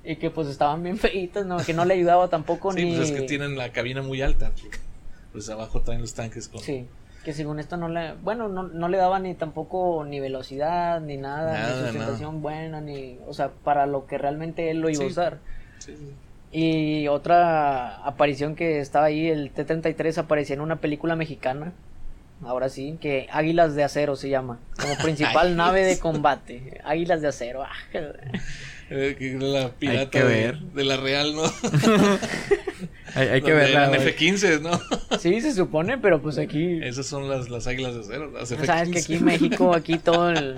Y 0.06 0.16
que 0.16 0.28
pues 0.28 0.48
estaban 0.48 0.82
bien 0.82 0.98
feitos, 0.98 1.46
¿no? 1.46 1.56
Que 1.56 1.72
no 1.72 1.86
le 1.86 1.94
ayudaba 1.94 2.28
tampoco 2.28 2.72
Sí, 2.74 2.84
ni... 2.84 2.94
pues 2.94 3.08
es 3.08 3.16
que 3.16 3.22
tienen 3.22 3.56
la 3.56 3.70
cabina 3.72 4.02
muy 4.02 4.20
alta. 4.20 4.52
Pues 5.34 5.50
abajo 5.50 5.80
traen 5.80 6.00
los 6.00 6.14
tanques 6.14 6.46
con... 6.46 6.60
Sí, 6.60 6.86
que 7.24 7.32
según 7.32 7.58
esto 7.58 7.76
no 7.76 7.88
le... 7.88 8.12
Bueno, 8.22 8.48
no, 8.48 8.62
no 8.62 8.88
le 8.88 8.96
daba 8.96 9.18
ni 9.18 9.34
tampoco 9.34 10.04
ni 10.08 10.20
velocidad, 10.20 11.00
ni 11.00 11.16
nada, 11.16 11.54
Nada, 11.54 11.76
ni 11.76 11.82
sustentación 11.86 12.40
buena, 12.40 12.80
ni... 12.80 13.18
O 13.26 13.34
sea, 13.34 13.50
para 13.50 13.86
lo 13.86 14.06
que 14.06 14.16
realmente 14.16 14.70
él 14.70 14.78
lo 14.78 14.90
iba 14.90 15.02
a 15.02 15.08
usar. 15.08 15.38
Sí, 15.80 15.96
sí. 15.96 16.12
Y 16.56 17.08
otra 17.08 17.96
aparición 18.06 18.54
que 18.54 18.78
estaba 18.78 19.06
ahí, 19.06 19.26
el 19.26 19.50
T-33 19.50 20.18
aparecía 20.18 20.54
en 20.54 20.60
una 20.60 20.76
película 20.76 21.16
mexicana. 21.16 21.72
Ahora 22.44 22.68
sí, 22.68 22.96
que 23.00 23.26
Águilas 23.32 23.74
de 23.74 23.82
Acero 23.82 24.14
se 24.14 24.28
llama. 24.28 24.60
Como 24.80 24.96
principal 25.02 25.56
nave 25.56 25.84
de 25.84 25.98
combate. 25.98 26.80
Águilas 26.84 27.22
de 27.22 27.26
Acero. 27.26 27.64
Ah, 27.64 27.72
Eh, 28.90 29.16
que 29.18 29.32
la 29.40 29.70
pirata 29.70 30.10
que 30.10 30.18
de- 30.20 30.24
ver. 30.26 30.58
De, 30.60 30.84
la 30.84 30.96
Real, 30.96 31.34
¿no? 31.34 31.42
Hay, 33.14 33.28
hay 33.28 33.42
que 33.42 33.52
verla. 33.52 33.86
eran 33.86 33.88
güey. 33.90 34.08
F-15, 34.08 34.60
¿no? 34.60 34.80
Sí, 35.18 35.40
se 35.40 35.52
supone, 35.52 35.98
pero 35.98 36.20
pues 36.20 36.38
aquí... 36.38 36.80
Esas 36.82 37.06
son 37.06 37.28
las, 37.28 37.48
las 37.48 37.66
águilas 37.66 37.94
de 37.94 38.00
acero. 38.00 38.30
Las 38.30 38.50
F-15. 38.50 38.66
Sabes 38.66 38.88
que 38.90 38.98
aquí 38.98 39.14
en 39.14 39.24
México, 39.24 39.74
aquí 39.74 39.98
todo 40.04 40.30
el... 40.30 40.56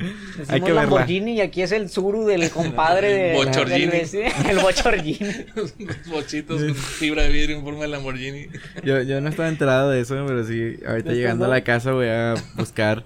Decimos 0.00 0.48
Hay 0.48 0.60
que 0.62 0.66
verla. 0.72 0.82
Lamborghini 0.84 1.34
y 1.34 1.40
aquí 1.42 1.60
es 1.60 1.72
el 1.72 1.90
Suru 1.90 2.24
del 2.24 2.48
compadre 2.50 3.12
de... 3.12 3.38
El 3.38 3.68
del 3.68 3.90
vecino, 3.90 4.30
El 4.48 4.58
Bochorgini. 4.58 5.30
Unos 5.54 5.74
bochitos 6.06 6.62
con 6.62 6.74
fibra 6.74 7.24
de 7.24 7.28
vidrio 7.28 7.56
en 7.58 7.62
forma 7.62 7.82
de 7.82 7.88
Lamborghini. 7.88 8.46
Yo, 8.82 9.02
yo 9.02 9.20
no 9.20 9.28
estaba 9.28 9.50
enterado 9.50 9.90
de 9.90 10.00
eso, 10.00 10.24
pero 10.26 10.42
sí, 10.44 10.76
ahorita 10.86 10.96
¿Estás 10.96 11.14
llegando 11.14 11.44
a 11.44 11.48
la 11.48 11.62
casa 11.64 11.92
voy 11.92 12.08
a 12.08 12.34
buscar. 12.56 13.04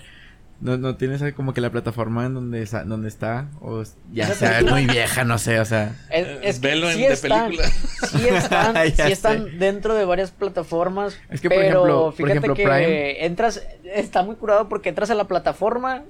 No, 0.61 0.79
no 0.79 0.97
tienes 0.97 1.21
ahí 1.21 1.33
como 1.33 1.53
que 1.53 1.61
la 1.61 1.71
plataforma 1.71 2.25
en 2.25 2.35
donde, 2.35 2.65
sa- 2.67 2.85
donde 2.85 3.09
está. 3.09 3.49
O 3.61 3.83
ya 4.13 4.33
sea, 4.33 4.61
es 4.61 4.65
muy 4.71 4.87
vieja, 4.87 5.25
no 5.25 5.37
sé, 5.37 5.61
o 5.61 5.65
sea. 5.65 5.95
Es, 6.11 6.27
es 6.43 6.59
que 6.61 6.69
Velo 6.69 6.91
en 6.91 6.99
de 6.99 7.13
están, 7.13 7.47
película. 7.51 7.69
sí 7.69 8.29
están, 8.29 8.75
Ya 8.75 8.85
sí 8.91 8.93
sé. 9.03 9.13
están 9.13 9.59
dentro 9.59 9.95
de 9.95 10.05
varias 10.05 10.31
plataformas. 10.31 11.19
Es 11.29 11.41
que, 11.41 11.51
por 11.51 11.59
pero 11.59 11.67
ejemplo- 11.85 12.05
por 12.05 12.15
fíjate 12.15 12.31
ejemplo, 12.33 12.55
que 12.55 12.63
Prime- 12.65 13.27
entras, 13.27 13.63
está 13.85 14.23
muy 14.23 14.37
curado 14.37 14.69
porque 14.69 14.89
entras 14.89 15.11
a 15.11 15.15
la 15.15 15.25
plataforma, 15.25 16.05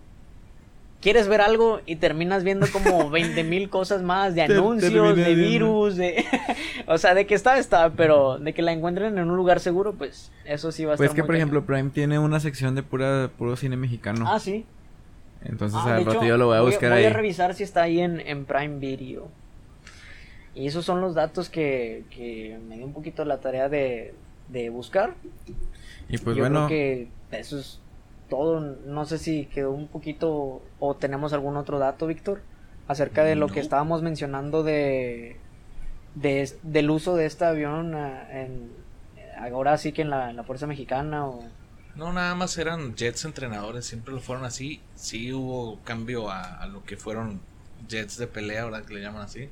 quieres 1.04 1.28
ver 1.28 1.42
algo 1.42 1.80
y 1.86 1.96
terminas 1.96 2.42
viendo 2.44 2.66
como 2.72 3.10
20 3.10 3.44
mil 3.44 3.68
cosas 3.68 4.02
más 4.02 4.34
de 4.34 4.40
anuncios, 4.42 5.14
de 5.14 5.34
virus, 5.34 5.96
de... 5.96 6.24
o 6.86 6.96
sea, 6.98 7.14
de 7.14 7.26
que 7.26 7.34
está, 7.34 7.58
está, 7.58 7.90
pero 7.90 8.38
de 8.38 8.54
que 8.54 8.62
la 8.62 8.72
encuentren 8.72 9.18
en 9.18 9.30
un 9.30 9.36
lugar 9.36 9.60
seguro, 9.60 9.92
pues 9.92 10.32
eso 10.46 10.72
sí 10.72 10.86
va 10.86 10.94
a 10.94 10.96
Pues 10.96 11.10
estar 11.10 11.16
que, 11.16 11.22
muy 11.22 11.26
por 11.26 11.34
cañón. 11.34 11.48
ejemplo, 11.48 11.66
Prime 11.66 11.90
tiene 11.90 12.18
una 12.18 12.40
sección 12.40 12.74
de 12.74 12.82
pura, 12.82 13.30
puro 13.36 13.54
cine 13.56 13.76
mexicano. 13.76 14.24
Ah, 14.26 14.40
sí. 14.40 14.64
Entonces 15.44 15.78
Ah, 15.82 15.96
al 15.96 16.06
rato 16.06 16.24
yo 16.24 16.38
lo 16.38 16.46
voy 16.46 16.56
a 16.56 16.62
buscar 16.62 16.90
voy 16.90 17.00
ahí. 17.00 17.04
a 17.04 17.10
revisar 17.12 17.54
si 17.54 17.62
está 17.64 17.82
ahí 17.82 18.00
en, 18.00 18.18
en 18.20 18.46
Prime 18.46 18.78
Video. 18.78 19.28
Y 20.54 20.66
esos 20.68 20.84
son 20.86 21.00
los 21.02 21.14
datos 21.14 21.50
que, 21.50 22.04
que 22.10 22.58
me 22.66 22.76
dio 22.76 22.86
un 22.86 22.94
poquito 22.94 23.24
la 23.26 23.40
tarea 23.40 23.68
de, 23.68 24.14
de 24.48 24.70
buscar. 24.70 25.14
y 26.08 26.16
pues 26.18 26.34
Yo 26.36 26.44
bueno, 26.44 26.66
creo 26.66 26.68
que 26.68 27.08
eso 27.38 27.58
es 27.58 27.80
todo. 28.28 28.60
No 28.60 29.04
sé 29.04 29.18
si 29.18 29.46
quedó 29.46 29.70
un 29.70 29.88
poquito 29.88 30.62
o 30.78 30.94
tenemos 30.96 31.32
algún 31.32 31.56
otro 31.56 31.78
dato, 31.78 32.06
Víctor, 32.06 32.42
acerca 32.88 33.24
de 33.24 33.36
lo 33.36 33.48
que 33.48 33.60
estábamos 33.60 34.02
mencionando 34.02 34.62
de, 34.62 35.38
de 36.14 36.52
del 36.62 36.90
uso 36.90 37.16
de 37.16 37.26
este 37.26 37.44
avión 37.44 37.94
ah, 37.94 38.28
en, 38.30 38.72
ahora 39.38 39.78
sí 39.78 39.92
que 39.92 40.02
en 40.02 40.10
la, 40.10 40.30
en 40.30 40.36
la 40.36 40.44
Fuerza 40.44 40.66
Mexicana 40.66 41.26
o... 41.26 41.42
No, 41.96 42.12
nada 42.12 42.34
más 42.34 42.58
eran 42.58 42.96
jets 42.96 43.24
entrenadores, 43.24 43.86
siempre 43.86 44.12
lo 44.12 44.20
fueron 44.20 44.44
así. 44.44 44.80
Sí 44.96 45.32
hubo 45.32 45.78
cambio 45.84 46.28
a, 46.28 46.42
a 46.56 46.66
lo 46.66 46.82
que 46.84 46.96
fueron 46.96 47.40
jets 47.88 48.18
de 48.18 48.26
pelea, 48.26 48.62
ahora 48.62 48.82
que 48.82 48.94
le 48.94 49.00
llaman 49.00 49.22
así. 49.22 49.48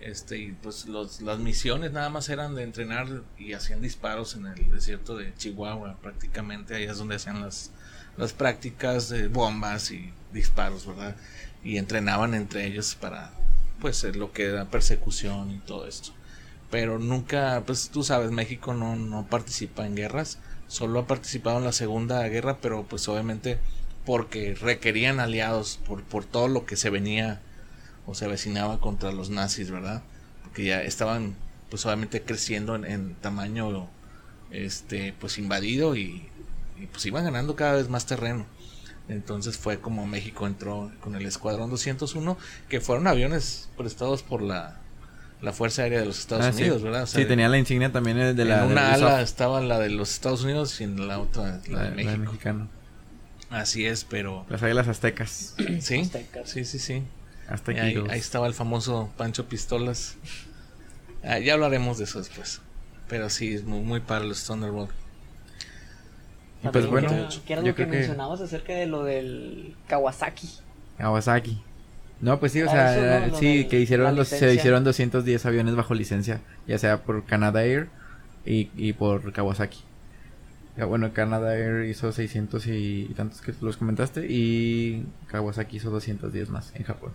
Este, 0.00 0.38
y 0.38 0.52
pues 0.52 0.86
los, 0.86 1.20
las 1.20 1.38
misiones 1.38 1.92
nada 1.92 2.08
más 2.08 2.28
eran 2.28 2.54
de 2.54 2.62
entrenar 2.62 3.06
y 3.36 3.52
hacían 3.52 3.82
disparos 3.82 4.36
en 4.36 4.46
el 4.46 4.70
desierto 4.70 5.16
de 5.16 5.34
Chihuahua, 5.34 5.96
prácticamente. 6.00 6.76
Ahí 6.76 6.84
es 6.84 6.98
donde 6.98 7.16
hacían 7.16 7.40
las, 7.40 7.72
las 8.18 8.34
prácticas 8.34 9.08
de 9.08 9.28
bombas 9.28 9.90
y 9.90 10.12
disparos, 10.32 10.86
¿verdad? 10.86 11.16
Y 11.64 11.78
entrenaban 11.78 12.34
entre 12.34 12.66
ellos 12.66 12.94
para, 12.94 13.30
pues, 13.80 14.04
eh, 14.04 14.12
lo 14.12 14.32
que 14.32 14.44
era 14.44 14.66
persecución 14.66 15.50
y 15.52 15.58
todo 15.60 15.86
esto. 15.86 16.10
Pero 16.70 16.98
nunca, 16.98 17.62
pues 17.64 17.88
tú 17.88 18.02
sabes, 18.02 18.30
México 18.30 18.74
no, 18.74 18.96
no 18.96 19.26
participa 19.26 19.86
en 19.86 19.96
guerras 19.96 20.38
solo 20.68 21.00
ha 21.00 21.06
participado 21.06 21.58
en 21.58 21.64
la 21.64 21.72
Segunda 21.72 22.26
Guerra, 22.28 22.58
pero 22.60 22.84
pues 22.84 23.08
obviamente 23.08 23.58
porque 24.04 24.54
requerían 24.54 25.18
aliados 25.18 25.80
por, 25.86 26.02
por 26.04 26.24
todo 26.24 26.48
lo 26.48 26.64
que 26.66 26.76
se 26.76 26.90
venía 26.90 27.40
o 28.06 28.14
se 28.14 28.26
avecinaba 28.26 28.78
contra 28.78 29.12
los 29.12 29.30
nazis, 29.30 29.70
¿verdad? 29.70 30.02
Porque 30.44 30.64
ya 30.64 30.82
estaban 30.82 31.34
pues 31.70 31.84
obviamente 31.84 32.22
creciendo 32.22 32.74
en, 32.74 32.84
en 32.84 33.14
tamaño 33.16 33.88
este 34.50 35.14
pues 35.18 35.38
invadido 35.38 35.96
y, 35.96 36.28
y, 36.80 36.86
pues 36.86 37.04
iban 37.06 37.24
ganando 37.24 37.56
cada 37.56 37.74
vez 37.74 37.88
más 37.88 38.06
terreno. 38.06 38.46
Entonces 39.08 39.56
fue 39.56 39.80
como 39.80 40.06
México 40.06 40.46
entró 40.46 40.90
con 41.00 41.14
el 41.14 41.24
Escuadrón 41.26 41.70
201, 41.70 42.36
que 42.68 42.80
fueron 42.80 43.06
aviones 43.06 43.68
prestados 43.76 44.22
por 44.22 44.42
la, 44.42 44.76
la 45.40 45.52
Fuerza 45.54 45.82
Aérea 45.82 46.00
de 46.00 46.06
los 46.06 46.18
Estados 46.18 46.44
Ah, 46.44 46.52
sí. 46.52 46.62
Unidos, 46.62 46.82
¿verdad? 46.82 47.04
O 47.04 47.06
sea, 47.06 47.22
sí, 47.22 47.26
tenía 47.26 47.48
la 47.48 47.56
insignia 47.58 47.90
también 47.90 48.18
de 48.36 48.44
la. 48.44 48.64
en 48.64 48.72
una 48.72 48.92
ala 48.92 49.22
estaba 49.22 49.60
la 49.62 49.78
de 49.78 49.88
los 49.90 50.10
Estados 50.12 50.42
Unidos 50.44 50.78
y 50.80 50.84
en 50.84 51.08
la 51.08 51.18
otra 51.20 51.42
la, 51.42 51.50
la, 51.50 51.82
de 51.84 51.88
la 51.88 51.90
México. 51.92 52.10
de 52.12 52.18
mexicano. 52.18 52.68
Así 53.50 53.86
es, 53.86 54.04
pero 54.04 54.44
Las 54.50 54.62
águilas 54.62 54.88
aztecas. 54.88 55.54
sí, 55.80 56.00
Aztecas. 56.00 56.50
sí, 56.50 56.64
sí, 56.66 56.78
sí. 56.78 57.02
Ahí 58.10 58.18
estaba 58.18 58.46
el 58.46 58.52
famoso 58.52 59.10
Pancho 59.16 59.48
Pistolas. 59.48 60.16
Ah, 61.24 61.38
ya 61.38 61.54
hablaremos 61.54 61.96
de 61.96 62.04
eso 62.04 62.18
después. 62.18 62.60
Pero 63.08 63.30
sí, 63.30 63.54
es 63.54 63.64
muy, 63.64 63.80
muy 63.80 64.00
para 64.00 64.22
los 64.26 64.44
Thunderbolt. 64.44 64.90
Y 66.62 66.68
pues 66.68 66.86
bueno, 66.86 67.08
¿qué 67.08 67.14
era- 67.14 67.28
¿qué 67.46 67.52
era 67.52 67.62
yo 67.62 67.68
lo 67.68 67.74
que 67.74 67.82
creo 67.82 67.90
que- 67.92 67.96
mencionabas 67.98 68.40
acerca 68.40 68.72
de 68.72 68.86
lo 68.86 69.04
del 69.04 69.74
Kawasaki? 69.88 70.48
Kawasaki. 70.98 71.62
No, 72.20 72.40
pues 72.40 72.50
sí, 72.52 72.62
o 72.62 72.66
Ah, 72.68 72.72
sea, 72.72 73.26
no, 73.28 73.36
sí, 73.36 73.66
que 73.68 73.78
hicieron 73.78 74.24
se 74.26 74.52
hicieron 74.52 74.82
210 74.82 75.46
aviones 75.46 75.76
bajo 75.76 75.94
licencia, 75.94 76.40
ya 76.66 76.76
sea 76.78 77.02
por 77.04 77.24
Canada 77.24 77.62
Air 77.64 77.88
y, 78.44 78.70
y 78.76 78.92
por 78.92 79.32
Kawasaki. 79.32 79.78
Ya, 80.76 80.84
Bueno, 80.84 81.12
Canada 81.12 81.56
Air 81.56 81.84
hizo 81.88 82.10
600 82.10 82.66
y 82.66 83.12
tantos 83.16 83.40
que 83.40 83.52
los 83.60 83.76
comentaste 83.76 84.26
y 84.28 85.04
Kawasaki 85.28 85.76
hizo 85.76 85.90
210 85.90 86.50
más 86.50 86.72
en 86.74 86.82
Japón. 86.84 87.12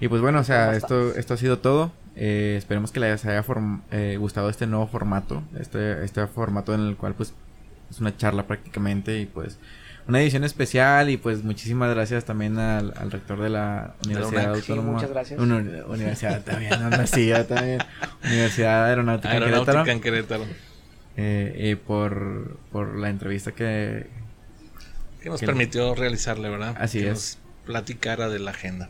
Y 0.00 0.08
pues 0.08 0.20
bueno, 0.20 0.40
o 0.40 0.44
sea, 0.44 0.74
esto, 0.76 1.14
esto 1.14 1.34
ha 1.34 1.36
sido 1.38 1.58
todo. 1.58 1.90
Eh, 2.14 2.56
esperemos 2.58 2.90
que 2.92 3.00
les 3.00 3.24
haya 3.24 3.44
eh, 3.90 4.16
gustado 4.18 4.48
este 4.50 4.66
nuevo 4.66 4.86
formato, 4.86 5.42
este, 5.58 6.04
este 6.04 6.26
formato 6.26 6.74
en 6.74 6.80
el 6.80 6.96
cual 6.96 7.14
pues 7.14 7.32
es 7.90 8.00
una 8.00 8.16
charla 8.16 8.46
prácticamente 8.46 9.18
y 9.20 9.26
pues 9.26 9.58
una 10.06 10.20
edición 10.22 10.44
especial 10.44 11.10
y 11.10 11.16
pues 11.18 11.44
muchísimas 11.44 11.94
gracias 11.94 12.24
también 12.24 12.58
al, 12.58 12.94
al 12.96 13.10
rector 13.10 13.40
de 13.42 13.50
la 13.50 13.94
Universidad. 14.06 14.54
Sí, 14.54 14.60
Autónoma. 14.72 14.92
muchas 14.92 15.10
gracias. 15.10 15.38
Uni- 15.40 15.80
universidad 15.86 16.42
también, 16.42 16.82
universidad 16.82 17.46
también. 17.46 17.78
Universidad 18.24 18.86
Aeronáutica, 18.86 19.36
en 19.36 19.42
Aeronáutica 19.42 19.72
Querétaro. 19.84 19.92
en 19.92 20.00
Querétaro. 20.00 20.44
Eh, 21.20 21.52
eh, 21.72 21.76
por, 21.76 22.56
por 22.72 22.96
la 22.96 23.10
entrevista 23.10 23.52
que... 23.52 24.06
Que 25.22 25.28
nos 25.30 25.40
Que- 25.40 25.46
permitió 25.46 25.94
realizarle, 25.94 26.48
¿verdad? 26.48 26.76
Así 26.80 27.00
que 27.00 27.08
es. 27.08 27.12
nos 27.12 27.38
platicara 27.66 28.28
de 28.28 28.38
la 28.38 28.52
agenda. 28.52 28.88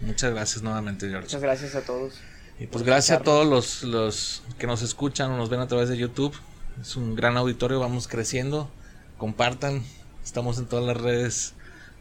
Muchas 0.00 0.32
gracias 0.32 0.62
nuevamente, 0.62 1.08
George. 1.08 1.26
Muchas 1.26 1.42
gracias 1.42 1.74
a 1.74 1.82
todos. 1.82 2.18
Y 2.58 2.66
pues 2.66 2.84
gracias 2.84 3.18
a 3.18 3.22
todos 3.22 3.46
los, 3.46 3.82
los 3.82 4.42
que 4.58 4.66
nos 4.66 4.80
escuchan 4.82 5.30
o 5.32 5.36
nos 5.36 5.50
ven 5.50 5.60
a 5.60 5.66
través 5.66 5.88
de 5.88 5.98
YouTube. 5.98 6.34
Es 6.80 6.96
un 6.96 7.14
gran 7.14 7.36
auditorio, 7.36 7.80
vamos 7.80 8.08
creciendo. 8.08 8.70
Compartan. 9.18 9.82
Estamos 10.24 10.58
en 10.58 10.66
todas 10.66 10.84
las 10.84 10.96
redes 11.00 11.54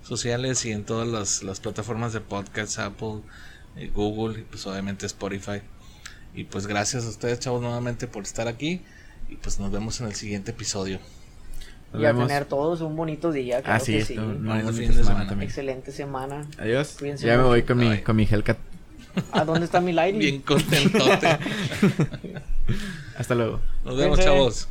sociales 0.04 0.66
y 0.66 0.72
en 0.72 0.84
todas 0.86 1.08
las, 1.08 1.44
las 1.44 1.60
plataformas 1.60 2.14
de 2.14 2.22
podcast, 2.22 2.80
Apple, 2.80 3.20
eh, 3.76 3.92
Google 3.94 4.40
y 4.40 4.44
pues 4.44 4.66
obviamente 4.68 5.06
Spotify. 5.06 5.62
Y 6.34 6.46
pues 6.46 6.68
gracias 6.68 7.06
a 7.06 7.10
ustedes, 7.10 7.40
chavos, 7.40 7.62
nuevamente 7.62 8.08
por 8.08 8.24
estar 8.24 8.48
aquí. 8.48 8.82
Y 9.30 9.36
pues 9.36 9.60
nos 9.60 9.72
vemos 9.72 10.00
en 10.02 10.08
el 10.08 10.16
siguiente 10.16 10.52
episodio. 10.52 11.00
Nos 11.92 12.02
y 12.02 12.06
a 12.06 12.10
vemos. 12.12 12.28
tener 12.28 12.46
todos 12.46 12.82
un 12.82 12.96
bonito 12.96 13.32
día. 13.32 13.62
Claro 13.62 13.78
Así 13.82 13.94
que 13.94 13.98
es, 14.00 14.08
sí. 14.08 14.18
un- 14.18 14.24
un 14.26 14.46
Bonito 14.48 14.68
fin 14.74 14.82
de 14.88 14.88
semana 14.88 15.04
semana. 15.04 15.28
también. 15.28 15.50
Excelente 15.50 15.92
semana. 15.92 16.48
Adiós. 16.58 16.96
Cuídense 17.00 17.26
Ya 17.26 17.34
me 17.34 17.38
mucho. 17.40 17.48
voy 17.50 17.64
con 17.64 17.78
mi, 17.78 17.90
Bye. 17.90 18.04
con 18.04 18.16
mi 18.16 18.24
Hellcat. 18.30 18.58
¿A 19.32 19.46
dónde 19.46 19.66
está 19.66 19.82
mi 19.82 19.92
lighting? 19.92 20.20
Bien 20.20 20.42
contentote. 20.42 21.28
Hasta 23.18 23.36
luego. 23.36 23.60
Nos 23.84 23.98
vemos, 23.98 24.20
chavos. 24.20 24.68